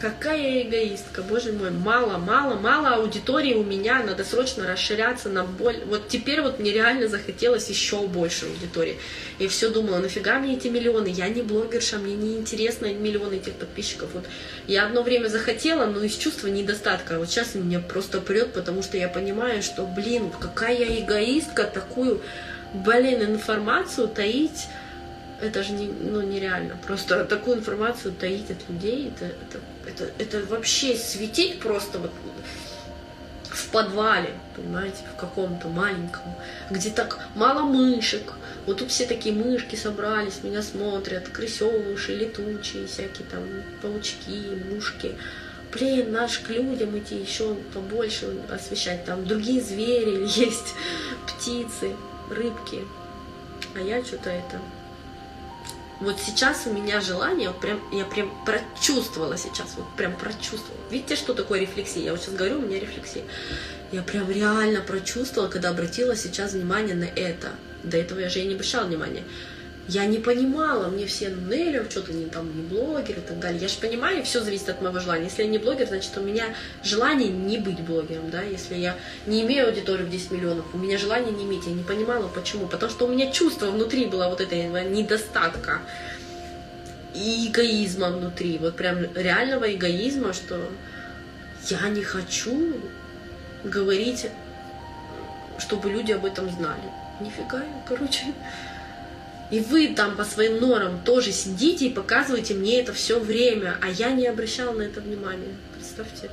Какая 0.06 0.62
эгоистка, 0.62 1.24
боже 1.24 1.52
мой, 1.52 1.72
мало, 1.72 2.20
мало, 2.20 2.54
мало 2.60 2.90
аудитории 2.90 3.56
у 3.56 3.64
меня, 3.64 4.04
надо 4.04 4.24
срочно 4.24 4.68
расширяться 4.68 5.30
на 5.30 5.44
боль. 5.44 5.80
Вот 5.88 6.10
теперь 6.10 6.44
вот 6.44 6.60
мне 6.60 6.72
реально 6.72 7.08
захотелось 7.08 7.68
еще 7.70 8.06
больше 8.06 8.46
аудитории. 8.46 9.00
И 9.40 9.48
все 9.48 9.70
думала, 9.70 9.98
нафига 9.98 10.38
мне 10.38 10.58
эти 10.58 10.68
миллионы? 10.68 11.08
Я 11.08 11.28
не 11.30 11.42
блогерша, 11.42 11.98
мне 11.98 12.14
не 12.14 12.38
интересно 12.38 12.94
миллионы 12.94 13.38
этих 13.38 13.54
подписчиков. 13.54 14.12
Вот 14.14 14.26
я 14.68 14.86
одно 14.86 15.02
время 15.02 15.28
захотела, 15.28 15.88
но 15.88 16.04
из 16.04 16.16
чувства 16.16 16.50
недостатка. 16.50 17.18
Вот 17.18 17.28
сейчас 17.28 17.56
меня 17.56 17.80
просто 17.80 18.22
прет, 18.22 18.54
потому 18.54 18.84
что 18.84 18.98
я 18.98 19.10
понимаю, 19.10 19.64
что, 19.64 19.88
блин, 19.88 20.30
какая 20.40 20.78
я 20.78 21.00
эгоистка, 21.00 21.64
такую, 21.64 22.22
блин, 22.76 23.24
информацию 23.24 24.08
таить 24.08 24.68
это 25.42 25.64
же 25.64 25.74
не, 25.74 25.88
ну, 25.88 26.22
нереально. 26.22 26.78
Просто 26.86 27.26
такую 27.26 27.58
информацию 27.58 28.14
таить 28.14 28.50
от 28.52 28.70
людей, 28.70 29.12
это, 29.14 29.26
это, 29.26 29.60
это, 29.88 30.12
это 30.18 30.46
вообще 30.46 30.96
светить 30.96 31.60
просто 31.60 32.00
вот 32.00 32.12
в 33.56 33.70
подвале, 33.70 34.34
понимаете, 34.56 34.98
в 35.14 35.16
каком-то 35.20 35.68
маленьком, 35.68 36.24
где 36.70 36.90
так 36.90 37.20
мало 37.36 37.62
мышек. 37.62 38.34
Вот 38.66 38.80
тут 38.80 38.90
все 38.90 39.06
такие 39.06 39.34
мышки 39.34 39.76
собрались, 39.76 40.44
меня 40.44 40.62
смотрят, 40.62 41.30
крысёвыши, 41.30 42.16
летучие, 42.16 42.88
всякие 42.88 43.28
там 43.28 43.44
паучки, 43.82 44.60
мушки. 44.70 45.16
Блин, 45.72 46.12
наш 46.12 46.40
к 46.40 46.50
людям 46.50 46.98
идти 46.98 47.16
еще 47.16 47.56
побольше 47.74 48.38
освещать. 48.50 49.06
Там 49.06 49.26
другие 49.26 49.62
звери 49.62 50.26
есть, 50.40 50.74
птицы, 51.28 51.96
рыбки. 52.30 52.82
А 53.76 53.80
я 53.80 54.04
что-то 54.04 54.30
это 54.30 54.60
вот 56.02 56.20
сейчас 56.20 56.64
у 56.66 56.74
меня 56.74 57.00
желание, 57.02 57.50
вот 57.50 57.60
прям, 57.60 57.80
я 57.92 58.06
прям 58.06 58.32
прочувствовала 58.46 59.38
сейчас, 59.38 59.76
вот 59.78 59.86
прям 59.96 60.16
прочувствовала. 60.16 60.82
Видите, 60.92 61.16
что 61.16 61.34
такое 61.34 61.62
рефлексия? 61.62 62.04
Я 62.04 62.12
вот 62.12 62.22
сейчас 62.22 62.36
говорю, 62.36 62.60
у 62.60 62.62
меня 62.62 62.80
рефлексия. 62.80 63.24
Я 63.92 64.02
прям 64.02 64.30
реально 64.30 64.82
прочувствовала, 64.82 65.50
когда 65.50 65.70
обратила 65.70 66.16
сейчас 66.16 66.54
внимание 66.54 66.96
на 66.96 67.06
это. 67.06 67.52
До 67.84 67.98
этого 67.98 68.20
я 68.20 68.30
же 68.30 68.40
и 68.40 68.48
не 68.48 68.56
обращала 68.56 68.86
внимания 68.86 69.24
я 69.88 70.06
не 70.06 70.18
понимала, 70.18 70.88
мне 70.88 71.06
все, 71.06 71.30
Неля, 71.30 71.86
что-то 71.90 72.12
не 72.12 72.26
там, 72.26 72.56
не 72.56 72.64
блогер 72.64 73.20
и 73.20 73.22
так 73.22 73.40
далее. 73.40 73.62
Я 73.62 73.68
же 73.68 73.78
понимаю, 73.80 74.24
все 74.24 74.42
зависит 74.42 74.70
от 74.70 74.82
моего 74.82 75.00
желания. 75.00 75.26
Если 75.26 75.44
я 75.44 75.48
не 75.48 75.60
блогер, 75.60 75.88
значит, 75.88 76.18
у 76.18 76.22
меня 76.22 76.56
желание 76.84 77.30
не 77.30 77.60
быть 77.60 77.80
блогером, 77.82 78.32
да. 78.32 78.42
Если 78.42 78.76
я 78.76 78.98
не 79.28 79.44
имею 79.44 79.68
аудиторию 79.68 80.08
в 80.08 80.10
10 80.10 80.32
миллионов, 80.32 80.66
у 80.74 80.78
меня 80.80 80.98
желание 80.98 81.32
не 81.32 81.44
иметь. 81.44 81.68
Я 81.68 81.74
не 81.74 81.84
понимала, 81.84 82.28
почему. 82.28 82.68
Потому 82.68 82.92
что 82.92 83.06
у 83.06 83.10
меня 83.10 83.32
чувство 83.32 83.68
внутри 83.68 84.06
было 84.06 84.28
вот 84.28 84.42
этого 84.42 84.80
недостатка 84.80 85.82
и 87.14 87.48
эгоизма 87.48 88.10
внутри. 88.10 88.58
Вот 88.58 88.76
прям 88.76 89.04
реального 89.14 89.72
эгоизма, 89.72 90.34
что 90.34 90.60
я 91.70 91.88
не 91.90 92.02
хочу 92.02 92.74
говорить, 93.64 94.28
чтобы 95.60 95.92
люди 95.92 96.12
об 96.12 96.26
этом 96.26 96.50
знали. 96.50 96.90
Нифига, 97.22 97.64
короче, 97.88 98.26
И 99.52 99.60
вы 99.60 99.94
там 99.96 100.16
по 100.18 100.24
своим 100.24 100.60
норам 100.60 101.02
тоже 101.04 101.32
сидите 101.32 101.88
и 101.88 101.94
показываете 101.94 102.56
мне 102.56 102.82
это 102.82 102.94
все 102.94 103.20
время, 103.20 103.78
а 103.82 103.90
я 103.90 104.12
не 104.12 104.28
обращала 104.28 104.74
на 104.74 104.84
это 104.84 105.02
внимания. 105.02 105.56
Представьте. 105.76 106.30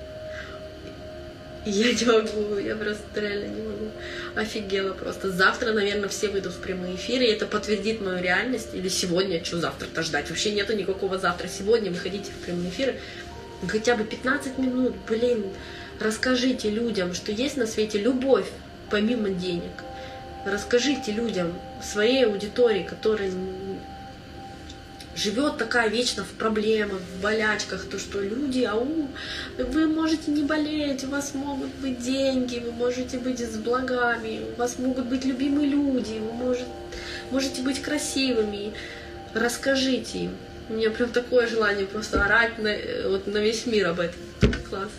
Я 1.64 1.92
не 1.92 2.04
могу, 2.06 2.58
я 2.58 2.74
просто 2.74 3.20
реально 3.20 3.54
не 3.54 3.62
могу. 3.62 3.90
Офигела 4.34 4.94
просто. 4.94 5.30
Завтра, 5.30 5.72
наверное, 5.72 6.08
все 6.08 6.28
выйдут 6.28 6.54
в 6.54 6.60
прямые 6.60 6.96
эфиры, 6.96 7.24
и 7.24 7.28
это 7.28 7.46
подтвердит 7.46 8.00
мою 8.00 8.20
реальность. 8.20 8.70
Или 8.72 8.88
сегодня, 8.88 9.44
что 9.44 9.58
завтра-то 9.58 10.02
ждать? 10.02 10.28
Вообще 10.28 10.52
нету 10.52 10.74
никакого 10.74 11.18
завтра. 11.18 11.46
Сегодня 11.46 11.92
выходите 11.92 12.32
в 12.32 12.44
прямые 12.44 12.70
эфиры. 12.70 12.96
Хотя 13.68 13.94
бы 13.94 14.02
15 14.02 14.58
минут, 14.58 14.94
блин, 15.08 15.44
расскажите 16.00 16.68
людям, 16.68 17.14
что 17.14 17.30
есть 17.30 17.56
на 17.56 17.66
свете 17.66 17.98
любовь 17.98 18.46
помимо 18.90 19.28
денег. 19.28 19.70
Расскажите 20.44 21.12
людям, 21.12 21.52
своей 21.84 22.26
аудитории, 22.26 22.82
которая 22.82 23.30
живет 25.14 25.58
такая 25.58 25.88
вечно 25.88 26.24
в 26.24 26.30
проблемах, 26.30 27.00
в 27.00 27.20
болячках, 27.20 27.84
то 27.84 27.98
что 27.98 28.20
люди, 28.20 28.64
ау, 28.64 29.08
вы 29.58 29.86
можете 29.86 30.30
не 30.30 30.42
болеть, 30.42 31.04
у 31.04 31.08
вас 31.08 31.34
могут 31.34 31.68
быть 31.76 32.00
деньги, 32.00 32.58
вы 32.58 32.72
можете 32.72 33.18
быть 33.18 33.40
с 33.40 33.56
благами, 33.56 34.46
у 34.54 34.58
вас 34.58 34.78
могут 34.78 35.06
быть 35.06 35.24
любимые 35.24 35.68
люди, 35.68 36.18
вы 36.18 36.32
может, 36.32 36.66
можете 37.30 37.62
быть 37.62 37.82
красивыми. 37.82 38.72
Расскажите 39.34 40.18
им. 40.18 40.36
У 40.68 40.74
меня 40.74 40.90
прям 40.90 41.10
такое 41.10 41.46
желание 41.46 41.86
просто 41.86 42.24
орать 42.24 42.58
на, 42.58 42.74
вот, 43.08 43.26
на 43.26 43.38
весь 43.38 43.66
мир 43.66 43.88
об 43.88 44.00
этом. 44.00 44.20
Класс. 44.68 44.90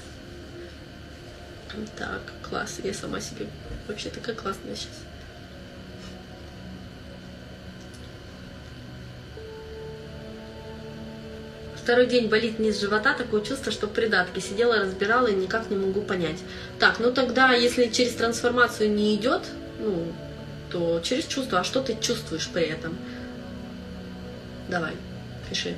Так, 1.98 2.22
класс. 2.48 2.80
Я 2.84 2.94
сама 2.94 3.20
себе 3.20 3.48
вообще 3.88 4.10
такая 4.10 4.36
классная 4.36 4.76
сейчас. 4.76 5.13
Второй 11.84 12.08
день 12.08 12.30
болит 12.30 12.60
низ 12.60 12.80
живота, 12.80 13.14
такое 13.14 13.42
чувство, 13.42 13.70
что 13.70 13.88
придатки. 13.88 14.40
Сидела, 14.40 14.78
разбирала 14.78 15.28
и 15.28 15.36
никак 15.36 15.70
не 15.70 15.76
могу 15.76 16.02
понять. 16.02 16.38
Так, 16.80 17.00
ну 17.00 17.12
тогда, 17.12 17.52
если 17.54 17.88
через 17.88 18.14
трансформацию 18.14 18.90
не 18.90 19.14
идет, 19.16 19.42
ну, 19.80 20.14
то 20.72 21.02
через 21.04 21.26
чувство. 21.26 21.60
А 21.60 21.64
что 21.66 21.82
ты 21.82 21.98
чувствуешь 22.00 22.48
при 22.48 22.64
этом? 22.64 22.98
Давай, 24.70 24.94
пиши. 25.50 25.76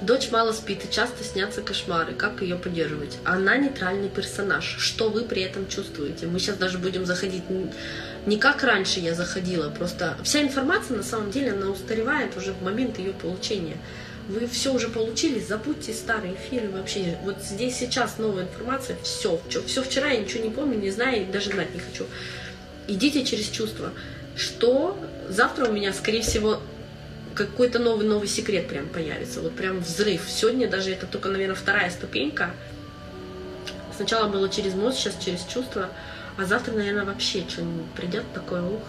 Дочь 0.00 0.30
мало 0.30 0.52
спит 0.52 0.86
и 0.86 0.90
часто 0.90 1.22
снятся 1.22 1.60
кошмары. 1.60 2.14
Как 2.14 2.40
ее 2.40 2.56
поддерживать? 2.56 3.18
Она 3.24 3.58
нейтральный 3.58 4.08
персонаж. 4.08 4.76
Что 4.78 5.10
вы 5.10 5.24
при 5.24 5.42
этом 5.42 5.68
чувствуете? 5.68 6.26
Мы 6.26 6.38
сейчас 6.38 6.56
даже 6.56 6.78
будем 6.78 7.04
заходить 7.04 7.44
не 8.26 8.38
как 8.38 8.62
раньше 8.62 9.00
я 9.00 9.14
заходила, 9.14 9.70
просто 9.70 10.16
вся 10.22 10.42
информация 10.42 10.96
на 10.96 11.02
самом 11.02 11.30
деле 11.30 11.52
она 11.52 11.70
устаревает 11.70 12.36
уже 12.36 12.52
в 12.52 12.62
момент 12.62 12.98
ее 12.98 13.12
получения. 13.12 13.76
Вы 14.28 14.46
все 14.46 14.72
уже 14.72 14.88
получили, 14.88 15.38
забудьте 15.38 15.92
старые 15.92 16.34
эфиры 16.34 16.70
вообще. 16.70 17.18
Вот 17.24 17.42
здесь 17.42 17.76
сейчас 17.76 18.16
новая 18.16 18.44
информация, 18.44 18.96
все. 19.02 19.38
Все 19.66 19.82
вчера 19.82 20.08
я 20.08 20.20
ничего 20.20 20.42
не 20.42 20.50
помню, 20.50 20.78
не 20.78 20.90
знаю, 20.90 21.26
даже 21.30 21.50
знать 21.50 21.74
не 21.74 21.80
хочу. 21.80 22.06
Идите 22.88 23.24
через 23.24 23.48
чувства. 23.48 23.92
Что 24.34 24.98
завтра 25.28 25.68
у 25.68 25.72
меня, 25.72 25.92
скорее 25.92 26.22
всего, 26.22 26.60
какой-то 27.34 27.78
новый 27.78 28.06
новый 28.06 28.28
секрет 28.28 28.68
прям 28.68 28.88
появится. 28.88 29.40
Вот 29.40 29.54
прям 29.54 29.80
взрыв. 29.80 30.22
Сегодня 30.26 30.68
даже 30.68 30.90
это 30.90 31.06
только, 31.06 31.28
наверное, 31.28 31.54
вторая 31.54 31.90
ступенька. 31.90 32.50
Сначала 33.94 34.28
было 34.28 34.48
через 34.48 34.72
мозг, 34.72 34.98
сейчас 34.98 35.16
через 35.22 35.44
чувства. 35.44 35.90
А 36.36 36.44
завтра, 36.44 36.72
наверное, 36.72 37.04
вообще 37.04 37.44
что-нибудь 37.48 37.90
придет 37.92 38.24
такое, 38.32 38.62
ух. 38.62 38.82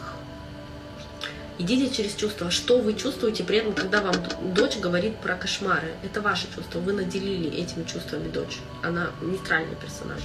Идите 1.57 1.93
через 1.93 2.15
чувства. 2.15 2.51
Что 2.51 2.79
вы 2.79 2.95
чувствуете 2.95 3.43
при 3.43 3.57
этом, 3.57 3.73
когда 3.73 4.01
вам 4.01 4.15
дочь 4.53 4.77
говорит 4.77 5.17
про 5.17 5.35
кошмары? 5.35 5.93
Это 6.03 6.21
ваше 6.21 6.47
чувство. 6.53 6.79
Вы 6.79 6.93
наделили 6.93 7.49
этими 7.49 7.83
чувствами 7.83 8.29
дочь. 8.29 8.59
Она 8.83 9.11
нейтральный 9.21 9.75
персонаж. 9.75 10.21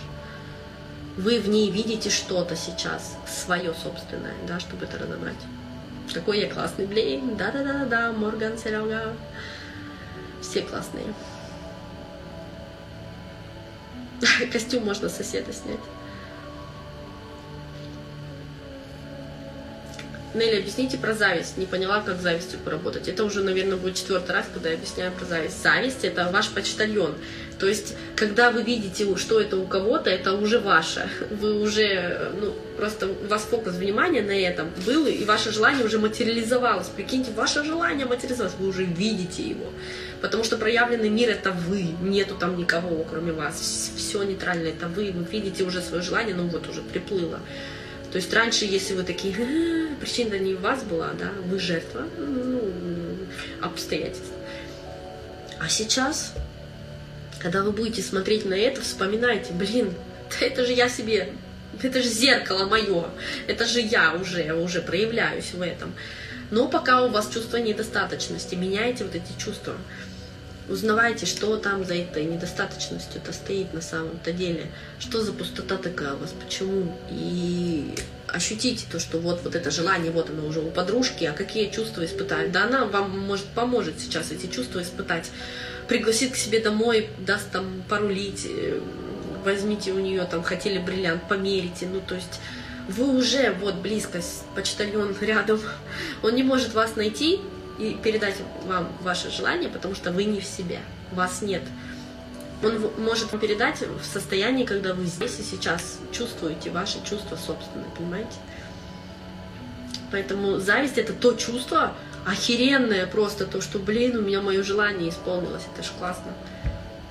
Вы 1.17 1.39
в 1.39 1.49
ней 1.49 1.71
видите 1.71 2.09
что-то 2.09 2.57
сейчас, 2.57 3.17
свое 3.27 3.75
собственное, 3.75 4.35
да, 4.49 4.59
чтобы 4.59 4.87
это 4.87 4.99
разобрать. 4.99 5.37
Какой 6.13 6.41
я 6.41 6.49
классный, 6.49 6.87
блин. 6.87 7.37
Да-да-да-да, 7.37 8.13
Морган, 8.13 8.59
Серега. 8.59 9.15
Все 10.41 10.63
классные. 10.63 11.05
Костюм 14.53 14.85
можно 14.85 15.09
соседа 15.09 15.53
снять. 15.53 15.79
Нелли, 20.33 20.61
объясните 20.61 20.97
про 20.97 21.13
зависть. 21.13 21.57
Не 21.57 21.67
поняла, 21.67 22.01
как 22.01 22.19
с 22.19 22.23
завистью 22.23 22.61
поработать. 22.61 23.09
Это 23.09 23.25
уже, 23.25 23.43
наверное, 23.43 23.77
будет 23.77 23.97
четвертый 23.97 24.31
раз, 24.31 24.47
когда 24.53 24.69
я 24.69 24.77
объясняю 24.77 25.11
про 25.13 25.25
зависть. 25.25 25.61
Зависть– 25.61 25.99
это 26.05 26.31
ваш 26.31 26.51
почтальон. 26.51 27.17
То 27.59 27.67
есть, 27.67 27.95
когда 28.15 28.51
вы 28.53 28.63
видите, 28.63 29.17
что 29.17 29.41
это 29.41 29.57
у 29.57 29.67
кого-то, 29.67 30.09
это 30.09 30.35
уже 30.35 30.61
ваше. 30.61 31.11
Вы 31.31 31.61
уже, 31.61 32.31
ну, 32.41 32.55
просто 32.77 33.09
у 33.09 33.27
вас 33.27 33.43
фокус 33.43 33.75
внимания 33.75 34.23
на 34.23 34.31
этом 34.31 34.71
был, 34.87 35.07
и 35.07 35.25
ваше 35.25 35.51
желание 35.51 35.85
уже 35.85 35.99
материализовалось. 35.99 36.87
Прикиньте, 36.89 37.33
ваше 37.33 37.65
желание 37.65 38.07
материализовалось, 38.07 38.57
вы 38.59 38.69
уже 38.69 38.85
видите 38.85 39.43
его. 39.43 39.67
Потому 40.21 40.45
что 40.45 40.57
проявленный 40.59 41.09
мир– 41.09 41.29
это 41.31 41.51
вы, 41.51 41.89
нету 42.03 42.37
там 42.37 42.57
никого, 42.57 43.05
кроме 43.11 43.33
вас. 43.33 43.93
Все 43.97 44.23
нейтрально– 44.23 44.69
это 44.69 44.87
вы. 44.87 45.11
Вы 45.11 45.25
видите 45.25 45.65
уже 45.65 45.83
свое 45.83 46.05
желание, 46.05 46.37
ну 46.37 46.47
вот 46.47 46.69
уже 46.69 46.83
приплыло. 46.83 47.41
То 48.11 48.17
есть 48.17 48.33
раньше, 48.33 48.65
если 48.65 48.95
вы 48.95 49.05
такие, 49.05 49.35
«Э, 49.39 49.95
причина 50.01 50.35
не 50.35 50.55
в 50.55 50.61
вас 50.61 50.83
была, 50.83 51.13
да, 51.19 51.31
вы 51.47 51.59
жертва 51.61 52.07
ну, 52.19 52.61
обстоятельств. 53.61 54.33
А 55.61 55.69
сейчас, 55.69 56.35
когда 57.39 57.63
вы 57.63 57.71
будете 57.71 58.03
смотреть 58.03 58.45
на 58.47 58.55
это, 58.55 58.81
вспоминайте, 58.81 59.53
блин, 59.53 59.95
это 60.41 60.65
же 60.65 60.73
я 60.73 60.89
себе, 60.89 61.33
это 61.81 62.03
же 62.03 62.09
зеркало 62.09 62.67
мое, 62.67 63.11
это 63.47 63.65
же 63.67 63.81
я 63.81 64.15
уже, 64.15 64.55
уже 64.55 64.83
проявляюсь 64.83 65.53
в 65.53 65.63
этом. 65.63 65.95
Но 66.51 66.67
пока 66.67 67.03
у 67.05 67.11
вас 67.11 67.29
чувство 67.33 67.59
недостаточности, 67.59 68.57
меняйте 68.57 69.05
вот 69.05 69.15
эти 69.15 69.39
чувства. 69.39 69.77
Узнавайте, 70.71 71.27
что 71.27 71.57
там 71.57 71.85
за 71.85 71.95
этой 71.95 72.25
недостаточностью-то 72.25 73.33
стоит 73.33 73.75
на 73.75 73.81
самом-то 73.81 74.33
деле. 74.33 74.71
Что 75.01 75.21
за 75.21 75.33
пустота 75.33 75.77
такая 75.77 76.15
у 76.15 76.19
вас, 76.19 76.33
почему. 76.41 76.97
И 77.11 77.93
ощутите 78.29 78.87
то, 78.91 79.01
что 79.01 79.19
вот, 79.19 79.41
вот 79.43 79.57
это 79.57 79.73
желание, 79.73 80.13
вот 80.13 80.31
оно 80.31 80.47
уже 80.47 80.61
у 80.61 80.71
подружки, 80.71 81.25
а 81.25 81.33
какие 81.33 81.71
чувства 81.71 82.05
испытать. 82.05 82.53
Да 82.53 82.67
она 82.67 82.85
вам 82.85 83.19
может 83.19 83.47
поможет 83.47 83.99
сейчас 83.99 84.31
эти 84.31 84.47
чувства 84.47 84.81
испытать. 84.81 85.31
Пригласит 85.89 86.35
к 86.35 86.37
себе 86.37 86.61
домой, 86.61 87.09
даст 87.19 87.51
там 87.51 87.83
порулить, 87.89 88.47
э, 88.49 88.81
возьмите 89.45 89.91
у 89.91 89.99
нее 89.99 90.25
там, 90.25 90.45
хотели 90.45 90.79
бриллиант, 90.79 91.27
померите. 91.29 91.89
Ну, 91.93 92.01
то 92.01 92.15
есть 92.15 92.41
вы 92.89 93.17
уже 93.17 93.53
вот 93.61 93.75
близко, 93.77 94.21
почтальон 94.55 95.17
рядом, 95.21 95.61
он 96.23 96.37
не 96.37 96.45
может 96.45 96.75
вас 96.75 96.95
найти, 96.95 97.41
и 97.81 97.95
передать 97.95 98.37
вам 98.67 98.89
ваше 99.01 99.31
желание, 99.31 99.71
потому 99.71 99.95
что 99.95 100.13
вы 100.13 100.25
не 100.25 100.41
в 100.41 100.45
себе, 100.45 100.81
вас 101.13 101.41
нет. 101.41 101.63
Он 102.63 102.91
может 102.99 103.33
вам 103.33 103.41
передать 103.41 103.81
в 103.81 104.05
состоянии, 104.05 104.67
когда 104.67 104.93
вы 104.93 105.07
здесь 105.07 105.41
и 105.41 105.43
сейчас 105.43 105.99
чувствуете 106.13 106.71
ваши 106.71 106.99
чувства 107.03 107.37
собственные, 107.37 107.89
понимаете? 107.97 108.37
Поэтому 110.13 110.59
зависть 110.59 110.99
это 110.99 111.15
то 111.15 111.33
чувство 111.33 111.95
охеренное 112.27 113.07
просто, 113.07 113.47
то, 113.47 113.63
что, 113.63 113.79
блин, 113.79 114.17
у 114.19 114.21
меня 114.21 114.43
мое 114.43 114.63
желание 114.63 115.09
исполнилось, 115.09 115.63
это 115.73 115.83
ж 115.83 115.91
классно. 115.99 116.33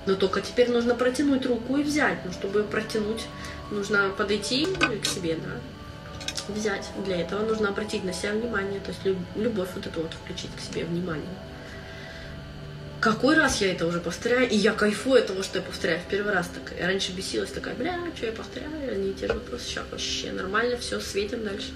Но 0.05 0.15
только 0.15 0.41
теперь 0.41 0.69
нужно 0.69 0.93
протянуть 0.93 1.45
руку 1.47 1.77
и 1.77 1.83
взять. 1.83 2.23
Но 2.25 2.31
чтобы 2.31 2.63
протянуть, 2.63 3.25
нужно 3.71 4.09
подойти 4.09 4.65
к 4.65 5.05
себе, 5.05 5.35
да, 5.35 5.51
взять. 6.49 6.89
Для 7.05 7.21
этого 7.21 7.43
нужно 7.45 7.69
обратить 7.69 8.03
на 8.03 8.13
себя 8.13 8.33
внимание, 8.33 8.79
то 8.79 8.91
есть 8.91 9.01
любовь 9.35 9.69
вот 9.75 9.87
эту 9.87 10.01
вот 10.01 10.13
включить 10.13 10.51
к 10.55 10.59
себе 10.59 10.85
внимание. 10.85 11.29
Какой 12.99 13.35
раз 13.37 13.61
я 13.61 13.71
это 13.71 13.85
уже 13.85 14.01
повторяю, 14.01 14.49
и 14.49 14.57
я 14.57 14.73
кайфую 14.73 15.21
от 15.21 15.27
того, 15.27 15.41
что 15.41 15.59
я 15.59 15.63
повторяю 15.63 16.01
в 16.01 16.09
первый 16.09 16.33
раз. 16.33 16.47
Так, 16.47 16.77
я 16.77 16.87
раньше 16.87 17.13
бесилась, 17.13 17.49
такая, 17.49 17.73
бля, 17.75 17.97
что 18.13 18.25
я 18.25 18.33
повторяю, 18.33 18.91
они 18.91 19.13
те 19.13 19.27
же 19.27 19.33
вопросы, 19.33 19.65
сейчас 19.65 19.85
вообще 19.89 20.31
нормально, 20.33 20.75
все, 20.77 20.99
светим 20.99 21.45
дальше. 21.45 21.71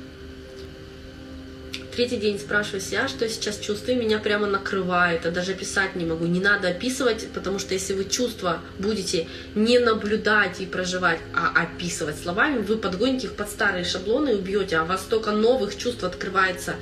Третий 1.96 2.18
день 2.18 2.39
спрашиваю 2.39 2.82
себя, 2.82 3.08
что 3.08 3.26
я 3.26 3.30
сейчас 3.30 3.60
чувствую, 3.60 4.00
меня 4.00 4.18
прямо 4.18 4.48
накрывает, 4.48 5.28
а 5.28 5.32
даже 5.32 5.54
писать 5.54 5.96
не 5.96 6.06
могу. 6.06 6.26
Не 6.26 6.39
надо 6.39 6.70
описывать, 6.70 7.28
потому 7.36 7.60
что 7.60 7.76
если 7.76 7.94
вы 7.94 8.06
чувства 8.06 8.62
будете 8.80 9.28
не 9.54 9.78
наблюдать 9.78 10.60
и 10.60 10.66
проживать, 10.66 11.20
а 11.36 11.52
описывать 11.62 12.18
словами, 12.18 12.64
вы 12.64 12.78
подгоните 12.78 13.28
их 13.28 13.34
под 13.34 13.48
старые 13.48 13.86
шаблоны 13.86 14.30
и 14.30 14.34
убьете, 14.34 14.78
а 14.78 14.84
у 14.84 14.86
вас 14.88 15.02
столько 15.02 15.34
новых 15.34 15.78
чувств 15.78 16.04
открывается, 16.04 16.78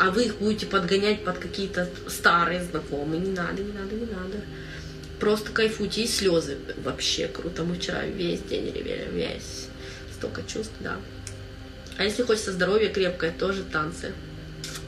а 0.00 0.10
вы 0.10 0.24
их 0.24 0.38
будете 0.38 0.66
подгонять 0.66 1.22
под 1.22 1.38
какие-то 1.38 1.88
старые 2.08 2.64
знакомые. 2.64 3.20
Не 3.20 3.30
надо, 3.30 3.62
не 3.62 3.72
надо, 3.72 3.94
не 3.94 4.06
надо. 4.06 4.40
Просто 5.20 5.52
кайфуйте 5.52 6.02
и 6.02 6.08
слезы. 6.08 6.58
Вообще 6.82 7.28
круто. 7.28 7.62
Мы 7.62 7.76
вчера 7.76 8.04
весь 8.04 8.40
день 8.40 8.66
ревели, 8.72 9.08
весь. 9.12 9.68
Столько 10.16 10.42
чувств, 10.42 10.74
да. 10.80 10.96
А 11.98 12.04
если 12.04 12.24
хочется 12.24 12.50
здоровья 12.50 12.88
крепкое, 12.88 13.30
тоже 13.30 13.62
танцы. 13.62 14.12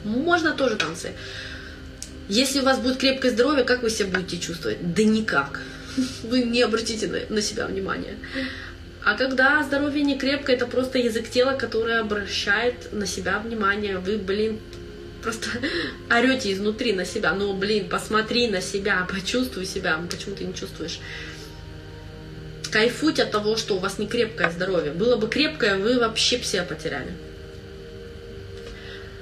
Можно 0.03 0.53
тоже 0.53 0.75
танцы. 0.75 1.13
Если 2.29 2.59
у 2.59 2.63
вас 2.63 2.77
будет 2.79 2.97
крепкое 2.97 3.31
здоровье, 3.31 3.63
как 3.63 3.81
вы 3.81 3.89
себя 3.89 4.19
будете 4.19 4.37
чувствовать? 4.37 4.93
Да 4.93 5.03
никак. 5.03 5.61
Вы 6.23 6.43
не 6.43 6.61
обратите 6.61 7.07
на, 7.29 7.41
себя 7.41 7.65
внимания. 7.65 8.15
А 9.03 9.15
когда 9.15 9.63
здоровье 9.63 10.03
не 10.03 10.17
крепкое, 10.17 10.55
это 10.55 10.67
просто 10.67 10.99
язык 10.99 11.29
тела, 11.29 11.53
который 11.53 11.99
обращает 11.99 12.93
на 12.93 13.07
себя 13.07 13.39
внимание. 13.39 13.97
Вы, 13.97 14.17
блин, 14.17 14.59
просто 15.23 15.49
орете 16.09 16.53
изнутри 16.53 16.93
на 16.93 17.05
себя. 17.05 17.33
Ну, 17.33 17.53
блин, 17.53 17.89
посмотри 17.89 18.47
на 18.47 18.61
себя, 18.61 19.07
почувствуй 19.11 19.65
себя. 19.65 19.99
Почему 20.09 20.35
ты 20.35 20.43
не 20.43 20.53
чувствуешь? 20.53 20.99
Кайфуть 22.71 23.19
от 23.19 23.31
того, 23.31 23.57
что 23.57 23.75
у 23.75 23.79
вас 23.79 23.97
не 23.97 24.07
крепкое 24.07 24.51
здоровье. 24.51 24.91
Было 24.91 25.15
бы 25.15 25.27
крепкое, 25.27 25.77
вы 25.77 25.99
вообще 25.99 26.37
все 26.37 26.61
потеряли. 26.61 27.11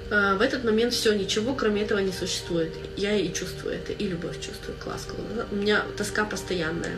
А, 0.09 0.35
в 0.35 0.41
этот 0.41 0.63
момент 0.63 0.93
все, 0.93 1.13
ничего 1.13 1.53
кроме 1.53 1.83
этого 1.83 1.99
не 1.99 2.11
существует. 2.11 2.73
Я 2.95 3.15
и 3.15 3.33
чувствую 3.33 3.75
это, 3.75 3.91
и 3.93 4.07
любовь 4.07 4.39
чувствую. 4.39 4.77
Класс, 4.77 5.05
класс. 5.05 5.47
У 5.51 5.55
меня 5.55 5.83
тоска 5.97 6.25
постоянная. 6.25 6.97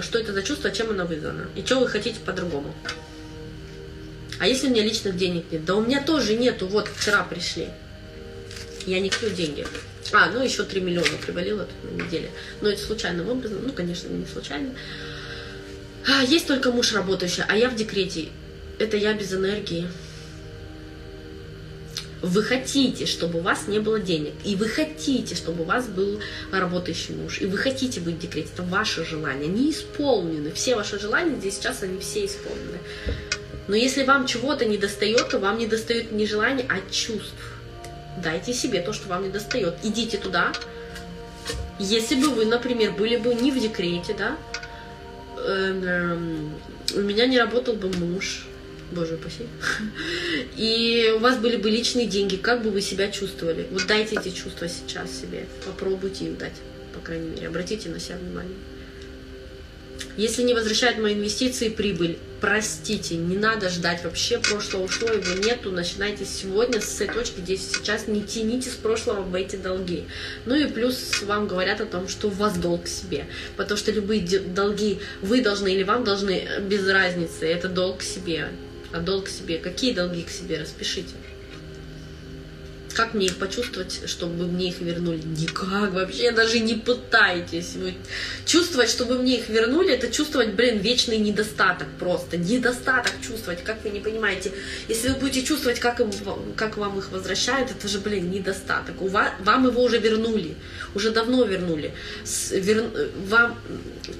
Что 0.00 0.18
это 0.18 0.32
за 0.32 0.42
чувство, 0.42 0.70
чем 0.70 0.90
оно 0.90 1.06
вызвано? 1.06 1.48
И 1.56 1.64
что 1.64 1.80
вы 1.80 1.88
хотите 1.88 2.20
по-другому? 2.20 2.74
А 4.38 4.46
если 4.46 4.68
у 4.68 4.70
меня 4.70 4.84
личных 4.84 5.16
денег 5.16 5.46
нет? 5.50 5.64
Да 5.64 5.74
у 5.74 5.80
меня 5.80 6.02
тоже 6.02 6.36
нету. 6.36 6.68
Вот, 6.68 6.88
вчера 6.88 7.24
пришли. 7.24 7.68
Я 8.86 9.00
не 9.00 9.10
клю 9.10 9.30
деньги. 9.30 9.66
А, 10.12 10.30
ну 10.30 10.42
еще 10.42 10.62
3 10.62 10.80
миллиона 10.80 11.18
привалило 11.20 11.64
тут 11.64 11.92
на 11.92 12.04
неделе. 12.04 12.30
Но 12.60 12.68
это 12.68 12.80
случайным 12.80 13.28
образом. 13.28 13.58
Ну, 13.66 13.72
конечно, 13.72 14.08
не 14.08 14.26
случайно. 14.26 14.70
А, 16.06 16.22
есть 16.22 16.46
только 16.46 16.70
муж 16.70 16.92
работающий, 16.92 17.42
а 17.48 17.56
я 17.56 17.68
в 17.68 17.74
декрете. 17.74 18.28
Это 18.78 18.96
я 18.96 19.12
без 19.12 19.32
энергии. 19.32 19.88
Вы 22.20 22.42
хотите, 22.42 23.06
чтобы 23.06 23.38
у 23.38 23.42
вас 23.42 23.68
не 23.68 23.78
было 23.78 24.00
денег, 24.00 24.32
и 24.44 24.56
вы 24.56 24.68
хотите, 24.68 25.36
чтобы 25.36 25.62
у 25.62 25.66
вас 25.66 25.86
был 25.86 26.20
работающий 26.50 27.14
муж, 27.14 27.40
и 27.40 27.46
вы 27.46 27.56
хотите 27.58 28.00
быть 28.00 28.16
в 28.16 28.18
декрете. 28.18 28.48
Это 28.54 28.64
ваше 28.64 29.04
желание. 29.04 29.48
Они 29.48 29.70
исполнены. 29.70 30.52
Все 30.52 30.74
ваши 30.74 30.98
желания 30.98 31.36
здесь 31.36 31.56
сейчас, 31.56 31.82
они 31.82 32.00
все 32.00 32.26
исполнены. 32.26 32.78
Но 33.68 33.76
если 33.76 34.02
вам 34.02 34.26
чего-то 34.26 34.64
не 34.64 34.78
достает, 34.78 35.28
то 35.28 35.38
вам 35.38 35.58
не 35.58 35.66
достает 35.66 36.10
не 36.10 36.26
желания, 36.26 36.66
а 36.68 36.80
чувств. 36.90 37.34
Дайте 38.22 38.52
себе 38.52 38.80
то, 38.80 38.92
что 38.92 39.08
вам 39.08 39.22
не 39.22 39.28
достает. 39.28 39.76
Идите 39.84 40.18
туда. 40.18 40.52
Если 41.78 42.16
бы 42.16 42.30
вы, 42.30 42.46
например, 42.46 42.92
были 42.92 43.16
бы 43.16 43.32
не 43.34 43.52
в 43.52 43.60
декрете, 43.60 44.16
да, 44.18 44.36
эм, 45.36 46.52
у 46.96 47.00
меня 47.00 47.26
не 47.26 47.38
работал 47.38 47.74
бы 47.74 47.88
муж, 47.96 48.47
боже 48.92 49.14
упаси, 49.14 49.46
и 50.56 51.12
у 51.16 51.18
вас 51.18 51.38
были 51.38 51.56
бы 51.56 51.70
личные 51.70 52.06
деньги, 52.06 52.36
как 52.36 52.62
бы 52.62 52.70
вы 52.70 52.80
себя 52.80 53.10
чувствовали? 53.10 53.66
Вот 53.70 53.86
дайте 53.86 54.16
эти 54.16 54.30
чувства 54.30 54.68
сейчас 54.68 55.10
себе, 55.10 55.46
попробуйте 55.66 56.26
их 56.26 56.38
дать, 56.38 56.54
по 56.94 57.00
крайней 57.00 57.28
мере, 57.28 57.48
обратите 57.48 57.88
на 57.88 58.00
себя 58.00 58.16
внимание. 58.16 58.56
Если 60.16 60.42
не 60.42 60.52
возвращают 60.52 60.98
мои 60.98 61.14
инвестиции 61.14 61.68
прибыль, 61.68 62.18
простите, 62.40 63.14
не 63.14 63.36
надо 63.36 63.68
ждать 63.68 64.02
вообще 64.02 64.38
прошлого 64.38 64.84
ушло, 64.84 65.08
его 65.08 65.34
нету, 65.34 65.70
начинайте 65.70 66.24
сегодня 66.24 66.80
с 66.80 67.00
этой 67.00 67.14
точки, 67.14 67.40
здесь 67.40 67.70
сейчас 67.70 68.08
не 68.08 68.22
тяните 68.22 68.68
с 68.68 68.74
прошлого 68.74 69.20
в 69.20 69.32
эти 69.34 69.54
долги. 69.54 70.06
Ну 70.44 70.56
и 70.56 70.66
плюс 70.66 71.22
вам 71.22 71.46
говорят 71.46 71.80
о 71.80 71.86
том, 71.86 72.08
что 72.08 72.26
у 72.26 72.30
вас 72.30 72.58
долг 72.58 72.84
к 72.84 72.88
себе, 72.88 73.26
потому 73.56 73.78
что 73.78 73.92
любые 73.92 74.20
долги 74.22 74.98
вы 75.22 75.40
должны 75.40 75.72
или 75.72 75.84
вам 75.84 76.02
должны, 76.02 76.48
без 76.62 76.88
разницы, 76.88 77.46
это 77.46 77.68
долг 77.68 77.98
к 77.98 78.02
себе. 78.02 78.48
А 78.92 79.00
долг 79.00 79.28
себе, 79.28 79.58
какие 79.58 79.92
долги 79.92 80.22
к 80.22 80.30
себе, 80.30 80.58
распишите. 80.58 81.14
Как 82.98 83.14
мне 83.14 83.26
их 83.26 83.36
почувствовать, 83.36 84.00
чтобы 84.06 84.46
мне 84.46 84.70
их 84.70 84.80
вернули? 84.80 85.22
Никак, 85.24 85.92
вообще 85.92 86.32
даже 86.32 86.58
не 86.58 86.74
пытайтесь. 86.74 87.76
Чувствовать, 88.44 88.90
чтобы 88.90 89.20
мне 89.20 89.38
их 89.38 89.48
вернули, 89.48 89.94
это 89.94 90.08
чувствовать, 90.08 90.54
блин, 90.54 90.80
вечный 90.80 91.18
недостаток 91.18 91.86
просто. 92.00 92.36
Недостаток 92.36 93.12
чувствовать, 93.24 93.62
как 93.62 93.84
вы 93.84 93.90
не 93.90 94.00
понимаете. 94.00 94.50
Если 94.88 95.10
вы 95.10 95.14
будете 95.14 95.46
чувствовать, 95.46 95.78
как, 95.78 96.00
им, 96.00 96.10
как 96.56 96.76
вам 96.76 96.98
их 96.98 97.12
возвращают, 97.12 97.70
это 97.70 97.86
же, 97.86 98.00
блин, 98.00 98.32
недостаток. 98.32 99.00
У 99.00 99.06
вас, 99.06 99.30
вам 99.44 99.68
его 99.68 99.80
уже 99.80 99.98
вернули, 99.98 100.56
уже 100.96 101.12
давно 101.12 101.44
вернули. 101.44 101.92
С, 102.24 102.50
вер, 102.50 102.82
вам, 103.28 103.56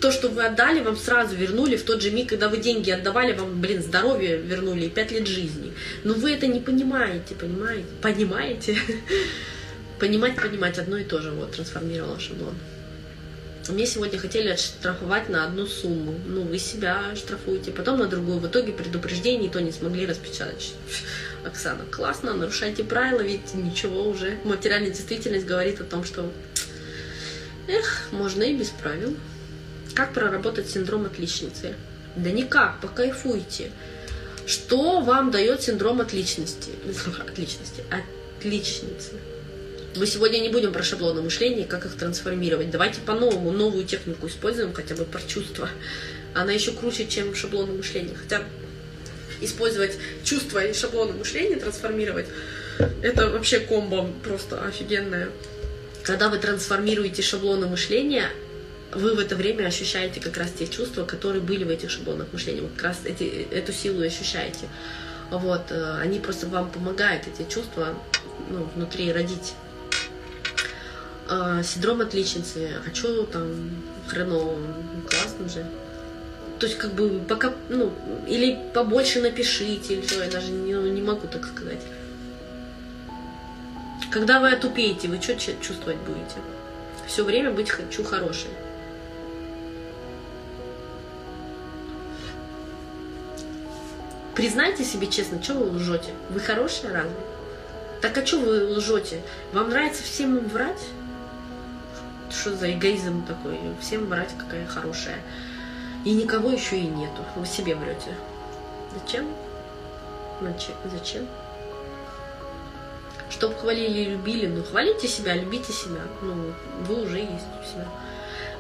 то, 0.01 0.13
что 0.13 0.29
вы 0.29 0.45
отдали, 0.45 0.83
вам 0.83 0.97
сразу 0.97 1.35
вернули 1.35 1.75
в 1.75 1.83
тот 1.83 2.01
же 2.01 2.13
миг, 2.13 2.29
когда 2.29 2.49
вы 2.49 2.59
деньги 2.59 2.93
отдавали, 2.93 3.33
вам, 3.33 3.61
блин, 3.61 3.83
здоровье 3.83 4.37
вернули 4.37 4.85
и 4.85 4.89
пять 4.89 5.11
лет 5.11 5.27
жизни. 5.27 5.73
Но 6.05 6.15
вы 6.15 6.31
это 6.31 6.47
не 6.47 6.61
понимаете, 6.61 7.35
понимаете? 7.35 7.89
Понимаете? 8.01 8.68
Понимаете? 8.69 9.03
Понимать, 9.99 10.37
понимать 10.37 10.79
одно 10.79 10.97
и 10.97 11.05
то 11.05 11.21
же, 11.21 11.33
вот, 11.33 11.53
трансформировала 11.53 12.21
шаблон. 12.21 12.55
Мне 13.69 13.85
сегодня 13.85 14.19
хотели 14.19 14.49
отштрафовать 14.49 15.29
на 15.29 15.45
одну 15.45 15.67
сумму. 15.67 16.15
Ну, 16.25 16.43
вы 16.43 16.59
себя 16.59 17.15
штрафуете, 17.17 17.73
потом 17.73 17.99
на 17.99 18.07
другую. 18.07 18.39
В 18.39 18.47
итоге 18.47 18.73
предупреждение 18.73 19.51
то 19.51 19.61
не 19.61 19.73
смогли 19.73 20.07
распечатать. 20.07 20.75
Оксана, 21.45 21.85
классно, 21.91 22.33
нарушайте 22.33 22.85
правила, 22.85 23.21
ведь 23.21 23.55
ничего 23.55 24.09
уже. 24.09 24.39
Материальная 24.45 24.91
действительность 24.91 25.47
говорит 25.47 25.81
о 25.81 25.85
том, 25.85 26.05
что 26.05 26.33
эх, 27.67 28.09
можно 28.13 28.45
и 28.45 28.55
без 28.55 28.69
правил. 28.69 29.17
Как 29.95 30.15
проработать 30.15 30.71
синдром 30.71 31.07
отличницы? 31.07 31.75
Да 32.15 32.31
никак, 32.31 32.81
покайфуйте. 32.81 33.73
Что 34.47 35.01
вам 35.01 35.31
дает 35.33 35.61
синдром 35.61 36.01
отличности? 36.01 36.71
Отличности 37.27 37.83
отличницы. 38.39 39.13
Мы 39.97 40.07
сегодня 40.07 40.39
не 40.39 40.49
будем 40.49 40.73
про 40.73 40.83
шаблоны 40.83 41.23
мышления, 41.23 41.65
как 41.65 41.85
их 41.87 41.97
трансформировать. 41.97 42.71
Давайте 42.71 43.01
по-новому, 43.01 43.51
новую 43.51 43.85
технику 43.85 44.29
используем, 44.29 44.73
хотя 44.73 44.95
бы 44.95 45.05
про 45.05 45.21
чувства. 45.21 45.69
Она 46.35 46.53
еще 46.53 46.73
круче, 46.73 47.07
чем 47.07 47.35
шаблоны 47.35 47.73
мышления. 47.73 48.15
Хотя 48.15 48.45
использовать 49.41 49.99
чувства 50.25 50.65
и 50.65 50.73
шаблоны 50.73 51.15
мышления, 51.15 51.57
трансформировать, 51.57 52.27
это 53.03 53.29
вообще 53.31 53.61
комбо 53.61 54.09
просто 54.23 54.63
офигенное. 54.65 55.31
Когда 56.05 56.29
вы 56.29 56.39
трансформируете 56.39 57.23
шаблоны 57.23 57.67
мышления, 57.67 58.31
вы 58.93 59.15
в 59.15 59.19
это 59.19 59.37
время 59.37 59.67
ощущаете 59.67 60.21
как 60.21 60.37
раз 60.37 60.53
те 60.57 60.67
чувства, 60.67 61.05
которые 61.05 61.43
были 61.43 61.65
в 61.65 61.71
этих 61.71 61.91
шаблонах 61.91 62.29
мышления. 62.33 62.63
Вы 62.63 62.69
как 62.69 62.85
раз 62.85 62.99
эти, 63.05 63.47
эту 63.51 63.73
силу 63.73 64.03
ощущаете. 64.03 64.69
Вот, 65.31 65.71
э, 65.71 65.99
они 66.01 66.21
просто 66.21 66.47
вам 66.47 66.71
помогают, 66.71 67.27
эти 67.27 67.49
чувства 67.49 67.95
ну, 68.49 68.67
внутри 68.75 69.13
родить. 69.13 69.55
А, 71.29 71.63
синдром 71.63 72.01
отличницы. 72.01 72.73
А 72.87 72.95
что 72.95 73.25
там 73.25 73.71
хреново? 74.07 74.59
Классно 75.09 75.49
же. 75.49 75.67
То 76.59 76.67
есть, 76.67 76.79
как 76.79 76.95
бы, 76.95 77.21
пока, 77.29 77.53
ну, 77.69 77.93
или 78.27 78.59
побольше 78.75 79.21
напишите, 79.21 79.95
или 79.95 80.07
что, 80.07 80.25
я 80.25 80.31
даже 80.31 80.51
не, 80.51 80.75
ну, 80.75 80.89
не 80.89 81.03
могу 81.03 81.29
так 81.29 81.47
сказать. 81.47 81.81
Когда 84.11 84.41
вы 84.41 84.51
отупеете, 84.51 85.09
вы 85.09 85.21
что 85.21 85.37
чувствовать 85.37 85.99
будете? 85.99 86.37
Все 87.07 87.25
время 87.25 87.53
быть 87.53 87.71
хочу 87.71 88.03
хорошей. 88.03 88.51
Признайте 94.39 94.85
себе 94.85 95.09
честно, 95.09 95.43
что 95.43 95.55
вы 95.55 95.77
лжете. 95.77 96.15
Вы 96.31 96.39
хорошая 96.39 96.93
разве? 96.93 97.17
Так 98.01 98.17
а 98.19 98.25
что 98.25 98.39
вы 98.39 98.77
лжете? 98.77 99.21
Вам 99.53 99.71
нравится 99.71 100.05
всем 100.05 100.39
врать? 100.47 100.81
Что 102.31 102.55
за 102.55 102.73
эгоизм 102.73 103.27
такой? 103.27 103.59
Всем 103.81 104.07
врать, 104.07 104.31
какая 104.39 104.65
хорошая. 104.65 105.19
И 106.05 106.13
никого 106.13 106.53
еще 106.53 106.79
и 106.79 106.87
нету. 106.87 107.25
Вы 107.35 107.47
себе 107.47 107.75
врете. 107.75 108.15
Зачем? 108.95 109.27
Зачем? 110.85 111.27
Чтоб 113.31 113.59
хвалили 113.59 114.03
и 114.03 114.11
любили. 114.11 114.47
Ну, 114.47 114.63
хвалите 114.63 115.09
себя, 115.09 115.35
любите 115.35 115.73
себя. 115.73 116.03
Ну, 116.23 116.55
вы 116.87 117.03
уже 117.03 117.19
есть 117.19 117.49
у 117.61 117.69
себя. 117.69 117.89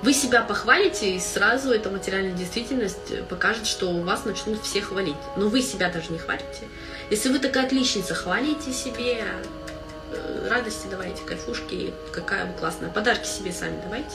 Вы 0.03 0.12
себя 0.12 0.42
похвалите, 0.42 1.16
и 1.16 1.20
сразу 1.20 1.70
эта 1.70 1.90
материальная 1.90 2.32
действительность 2.32 3.26
покажет, 3.28 3.66
что 3.66 3.90
у 3.90 4.03
вас 4.03 4.24
начнут 4.24 4.62
все 4.62 4.80
хвалить. 4.80 5.16
Но 5.36 5.49
вы 5.49 5.61
себя 5.61 5.90
даже 5.90 6.12
не 6.12 6.18
хвалите. 6.18 6.68
Если 7.11 7.28
вы 7.30 7.40
такая 7.40 7.66
отличница, 7.66 8.14
хвалите 8.14 8.72
себе, 8.72 9.24
э, 10.12 10.49
радости 10.49 10.86
давайте, 10.88 11.22
кайфушки, 11.24 11.92
какая 12.12 12.46
вы 12.46 12.53
классная. 12.53 12.90
Подарки 12.90 13.26
себе 13.26 13.53
сами 13.53 13.80
давайте. 13.82 14.14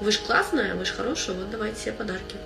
Вы 0.00 0.10
же 0.10 0.18
классная, 0.18 0.74
вы 0.74 0.84
же 0.84 0.92
хорошая, 0.92 1.36
вот 1.36 1.50
давайте 1.50 1.80
себе 1.80 1.92
подарки. 1.92 2.36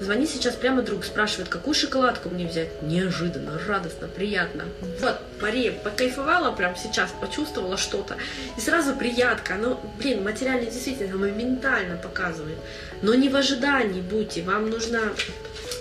Звонит 0.00 0.28
сейчас 0.28 0.54
прямо 0.54 0.82
друг, 0.82 1.04
спрашивает, 1.04 1.48
какую 1.48 1.74
шоколадку 1.74 2.28
мне 2.28 2.46
взять. 2.46 2.82
Неожиданно, 2.82 3.58
радостно, 3.66 4.08
приятно. 4.08 4.64
Вот, 5.00 5.16
Мария 5.40 5.72
покайфовала 5.72 6.52
прям 6.52 6.76
сейчас, 6.76 7.10
почувствовала 7.20 7.76
что-то. 7.76 8.16
И 8.56 8.60
сразу 8.60 8.94
приятка. 8.94 9.54
Ну, 9.54 9.80
блин, 9.98 10.22
материальная 10.22 10.70
действительно 10.70 11.16
моментально 11.16 11.96
показывает. 11.96 12.58
Но 13.00 13.14
не 13.14 13.28
в 13.28 13.36
ожидании 13.36 14.00
будьте. 14.00 14.42
Вам 14.42 14.68
нужно 14.68 15.00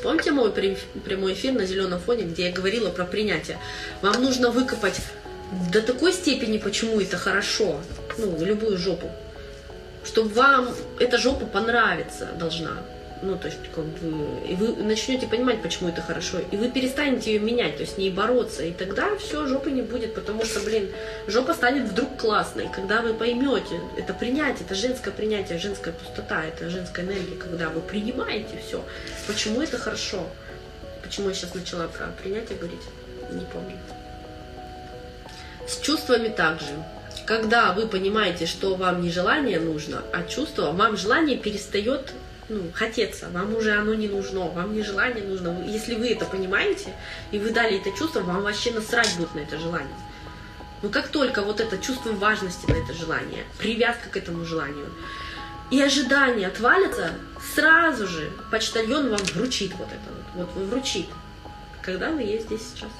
Помните 0.02 0.32
мой 0.32 0.52
прямой 0.52 1.34
эфир 1.34 1.54
на 1.54 1.66
зеленом 1.66 2.00
фоне, 2.00 2.24
где 2.24 2.48
я 2.48 2.52
говорила 2.52 2.90
про 2.90 3.06
принятие? 3.06 3.58
Вам 4.02 4.22
нужно 4.22 4.52
выкопать 4.52 5.00
до 5.72 5.82
такой 5.82 6.14
степени, 6.14 6.58
почему 6.58 7.00
это 7.00 7.18
хорошо, 7.18 7.80
ну, 8.18 8.44
любую 8.44 8.78
жопу, 8.78 9.10
чтобы 10.04 10.30
вам 10.30 10.76
эта 11.00 11.18
жопа 11.18 11.46
понравиться 11.46 12.30
должна. 12.38 12.78
Ну, 13.26 13.40
то 13.40 13.48
есть, 13.48 13.58
как 13.74 13.86
бы, 13.86 14.48
и 14.48 14.54
вы 14.54 14.84
начнете 14.84 15.26
понимать, 15.26 15.60
почему 15.64 15.90
это 15.90 16.00
хорошо, 16.00 16.38
и 16.52 16.58
вы 16.58 16.70
перестанете 16.70 17.34
ее 17.34 17.40
менять, 17.40 17.78
то 17.78 17.82
есть 17.82 17.98
не 17.98 18.12
бороться, 18.12 18.62
и 18.64 18.72
тогда 18.72 19.18
все, 19.18 19.48
жопы 19.48 19.72
не 19.72 19.82
будет, 19.82 20.14
потому 20.14 20.46
что, 20.46 20.60
блин, 20.60 20.92
жопа 21.26 21.56
станет 21.56 21.90
вдруг 21.90 22.18
классной, 22.18 22.70
когда 22.72 23.02
вы 23.02 23.16
поймете, 23.16 23.82
это 23.98 24.14
принятие, 24.14 24.64
это 24.64 24.76
женское 24.76 25.10
принятие, 25.10 25.58
женская 25.58 25.92
пустота, 25.92 26.46
это 26.46 26.70
женская 26.70 27.04
энергия, 27.04 27.36
когда 27.36 27.70
вы 27.70 27.82
принимаете 27.82 28.60
все, 28.64 28.84
почему 29.26 29.60
это 29.60 29.80
хорошо, 29.80 30.28
почему 31.02 31.30
я 31.30 31.34
сейчас 31.34 31.56
начала 31.56 31.88
про 31.88 32.10
принятие 32.22 32.60
говорить, 32.60 32.84
не 33.32 33.46
помню. 33.46 33.76
С 35.68 35.80
чувствами 35.80 36.30
также. 36.30 36.68
Когда 37.26 37.74
вы 37.74 37.88
понимаете, 37.88 38.46
что 38.46 38.76
вам 38.76 39.02
не 39.02 39.10
желание 39.10 39.60
нужно, 39.60 40.04
а 40.14 40.22
чувство, 40.22 40.74
вам 40.74 40.96
желание 40.96 41.38
перестает 41.38 42.14
ну, 42.50 42.72
хотеться, 42.74 43.30
вам 43.30 43.56
уже 43.56 43.72
оно 43.72 43.94
не 43.94 44.08
нужно, 44.08 44.48
вам 44.50 44.74
не 44.74 44.84
желание 44.84 45.24
нужно. 45.24 45.64
Если 45.68 45.96
вы 45.96 46.10
это 46.10 46.26
понимаете, 46.26 46.94
и 47.32 47.40
вы 47.40 47.52
дали 47.52 47.80
это 47.80 47.92
чувство, 47.98 48.22
вам 48.22 48.44
вообще 48.44 48.72
насрать 48.72 49.16
будет 49.18 49.34
на 49.36 49.40
это 49.40 49.58
желание. 49.58 49.96
Но 50.82 50.90
как 50.90 51.08
только 51.08 51.42
вот 51.42 51.60
это 51.60 51.78
чувство 51.78 52.12
важности 52.12 52.70
на 52.70 52.76
это 52.76 52.94
желание, 52.94 53.44
привязка 53.58 54.10
к 54.10 54.18
этому 54.18 54.46
желанию, 54.46 54.92
и 55.72 55.82
ожидание 55.82 56.48
отвалится, 56.48 57.12
сразу 57.56 58.08
же 58.08 58.32
почтальон 58.52 59.10
вам 59.10 59.22
вручит 59.34 59.74
вот 59.76 59.88
это 59.88 60.36
вот, 60.36 60.48
вот 60.56 60.64
вручит, 60.68 61.08
когда 61.82 62.12
вы 62.12 62.22
есть 62.22 62.46
здесь 62.46 62.62
сейчас. 62.74 62.92